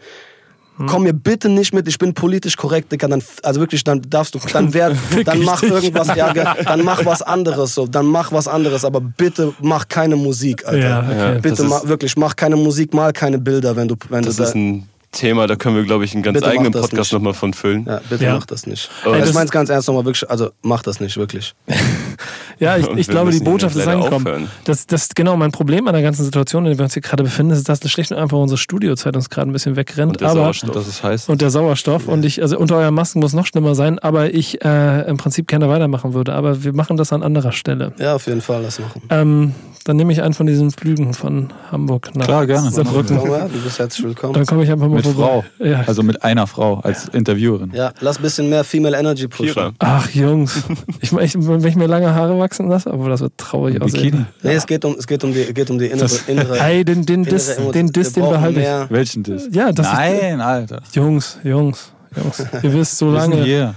Komm 0.86 1.02
mir 1.02 1.12
bitte 1.12 1.48
nicht 1.48 1.74
mit, 1.74 1.86
ich 1.88 1.98
bin 1.98 2.14
politisch 2.14 2.56
korrekt, 2.56 2.90
Digga, 2.92 3.06
dann, 3.08 3.22
also 3.42 3.60
wirklich, 3.60 3.84
dann 3.84 4.02
darfst 4.08 4.34
du, 4.34 4.38
dann 4.52 4.72
wer, 4.74 4.92
dann 5.24 5.42
mach 5.42 5.62
irgendwas, 5.62 6.08
ja, 6.16 6.32
dann 6.32 6.84
mach 6.84 7.04
was 7.04 7.22
anderes, 7.22 7.74
so, 7.74 7.86
dann 7.86 8.06
mach 8.06 8.32
was 8.32 8.48
anderes, 8.48 8.84
aber 8.84 9.00
bitte 9.00 9.52
mach 9.60 9.88
keine 9.88 10.16
Musik, 10.16 10.66
Alter. 10.66 10.78
Ja, 10.88 10.98
okay. 11.00 11.18
Ja, 11.34 11.38
Bitte 11.40 11.62
ist- 11.64 11.88
wirklich, 11.88 12.16
mach 12.16 12.34
keine 12.36 12.56
Musik, 12.56 12.94
mal 12.94 13.12
keine 13.12 13.38
Bilder, 13.38 13.76
wenn 13.76 13.88
du, 13.88 13.96
wenn 14.08 14.22
Das 14.22 14.36
du 14.36 14.42
ist 14.44 14.52
da, 14.54 14.58
ein 14.58 14.88
Thema, 15.12 15.46
da 15.48 15.56
können 15.56 15.74
wir, 15.74 15.82
glaube 15.82 16.04
ich, 16.04 16.14
einen 16.14 16.22
ganz 16.22 16.36
Bitte 16.38 16.48
eigenen 16.50 16.70
Podcast 16.72 17.12
nochmal 17.12 17.34
von 17.34 17.52
füllen. 17.52 17.84
ja, 17.86 18.00
bitte 18.08 18.24
Ja. 18.24 18.34
mach 18.36 18.46
das 18.46 18.64
nicht. 18.66 18.88
Aber 19.02 19.14
also 19.14 19.20
das- 19.22 19.28
ich 19.30 19.34
meine 19.34 19.46
es 19.46 19.50
ganz 19.50 19.68
ernst 19.68 19.88
nochmal, 19.88 20.04
wirklich, 20.04 20.30
also 20.30 20.50
mach 20.62 20.82
das 20.82 21.00
nicht, 21.00 21.16
wirklich. 21.16 21.54
Ja, 22.58 22.76
ich, 22.76 22.86
ich 22.88 23.08
glaube, 23.08 23.30
die 23.30 23.40
Botschaft 23.40 23.76
ist 23.76 23.86
angekommen. 23.86 24.48
Das, 24.64 24.86
das 24.86 25.08
genau 25.14 25.36
mein 25.36 25.52
Problem 25.52 25.86
an 25.88 25.94
der 25.94 26.02
ganzen 26.02 26.24
Situation, 26.24 26.64
in 26.64 26.72
der 26.72 26.78
wir 26.78 26.84
uns 26.84 26.94
hier 26.94 27.02
gerade 27.02 27.22
befinden, 27.22 27.52
ist, 27.52 27.68
dass 27.68 27.80
schlicht 27.90 28.12
und 28.12 28.18
einfach 28.18 28.38
unsere 28.38 28.58
Studiozeit 28.58 29.16
uns 29.16 29.30
gerade 29.30 29.50
ein 29.50 29.52
bisschen 29.52 29.76
wegrennt. 29.76 30.12
Und 30.12 30.20
der 30.20 30.28
aber 30.28 30.40
Sauerstoff. 30.40 30.68
Und 30.68 30.76
das 30.76 30.88
ist 30.88 31.02
heiß. 31.02 31.28
und 31.28 31.40
der 31.40 31.50
Sauerstoff 31.50 32.08
und 32.08 32.24
ich, 32.24 32.42
also 32.42 32.58
unter 32.58 32.76
euren 32.76 32.94
Masken 32.94 33.20
muss 33.20 33.32
noch 33.32 33.46
schlimmer 33.46 33.74
sein, 33.74 33.98
aber 33.98 34.32
ich 34.32 34.64
äh, 34.64 35.08
im 35.08 35.16
Prinzip 35.16 35.48
gerne 35.48 35.68
weitermachen 35.68 36.14
würde. 36.14 36.34
Aber 36.34 36.62
wir 36.64 36.72
machen 36.72 36.96
das 36.96 37.12
an 37.12 37.22
anderer 37.22 37.52
Stelle. 37.52 37.92
Ja, 37.98 38.14
auf 38.14 38.26
jeden 38.26 38.40
Fall, 38.40 38.62
das 38.62 38.78
machen. 38.78 39.02
Ähm, 39.10 39.54
dann 39.84 39.96
nehme 39.96 40.12
ich 40.12 40.22
einen 40.22 40.34
von 40.34 40.46
diesen 40.46 40.70
Flügen 40.70 41.14
von 41.14 41.52
Hamburg 41.72 42.14
nach 42.14 42.26
Klar, 42.26 42.46
gerne. 42.46 42.70
Saarbrücken. 42.70 43.16
Ja, 43.16 43.48
du 43.48 43.60
bist 43.60 43.78
herzlich 43.78 44.06
willkommen. 44.06 44.34
Dann 44.34 44.44
komme 44.44 44.62
ich 44.64 44.70
einfach 44.70 44.88
mal 44.88 44.96
mit 44.96 45.06
vorbei. 45.06 45.42
Frau. 45.58 45.64
Ja. 45.64 45.84
Also 45.86 46.02
mit 46.02 46.22
einer 46.22 46.46
Frau 46.46 46.80
als 46.80 47.08
Interviewerin. 47.08 47.72
Ja, 47.74 47.92
lass 48.00 48.18
ein 48.18 48.22
bisschen 48.22 48.50
mehr 48.50 48.62
Female 48.62 48.96
Energy 48.96 49.26
pushen. 49.26 49.72
Ach 49.78 50.10
Jungs, 50.10 50.62
ich, 51.00 51.12
ich, 51.12 51.34
wenn 51.34 51.64
ich 51.64 51.76
mir 51.76 51.86
lange 51.86 52.09
Haare 52.14 52.38
wachsen 52.38 52.68
lasse, 52.68 52.90
aber 52.90 53.08
das 53.08 53.20
wird 53.20 53.36
traurig 53.38 53.78
Bikini. 53.78 53.96
aussehen. 54.08 54.26
Nee, 54.42 54.54
es 54.54 54.66
geht 54.66 54.84
um, 54.84 54.94
es 54.98 55.06
geht 55.06 55.22
um 55.24 55.32
die, 55.32 55.52
geht 55.54 55.70
um 55.70 55.78
die 55.78 55.86
innere, 55.86 56.10
innere, 56.26 56.58
Ey, 56.60 56.84
den, 56.84 57.04
den 57.06 57.20
innere 57.22 57.34
Diss, 57.34 57.56
den, 57.72 57.86
Diss, 57.92 58.16
Wir 58.16 58.22
den 58.22 58.30
behalte 58.30 58.60
ich. 58.60 58.66
mehr- 58.66 58.86
Welchen 58.90 59.22
Diss? 59.22 59.48
Ja, 59.52 59.72
das 59.72 59.86
Nein, 59.92 60.40
Alter. 60.40 60.82
ist. 60.82 60.94
Jungs, 60.96 61.38
Jungs, 61.44 61.92
Jungs. 62.16 62.44
Ihr 62.62 62.72
wisst 62.72 62.98
so 62.98 63.10
lange. 63.10 63.42
hier. 63.44 63.74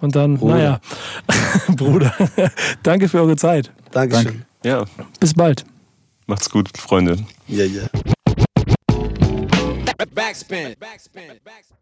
Und 0.00 0.16
dann, 0.16 0.38
Bruder. 0.38 0.54
naja. 0.54 0.80
Bruder. 1.76 2.12
Danke 2.82 3.08
für 3.08 3.18
eure 3.20 3.36
Zeit. 3.36 3.70
Dankeschön. 3.90 4.42
Ja, 4.64 4.84
Bis 5.18 5.34
bald. 5.34 5.64
macht's 6.26 6.48
gut, 6.48 6.68
Freunde. 6.78 7.18
Ja, 7.48 7.64
ja. 7.64 7.82
Backspin. 10.14 10.74
Backspin. 10.78 11.22
Backspin. 11.44 11.79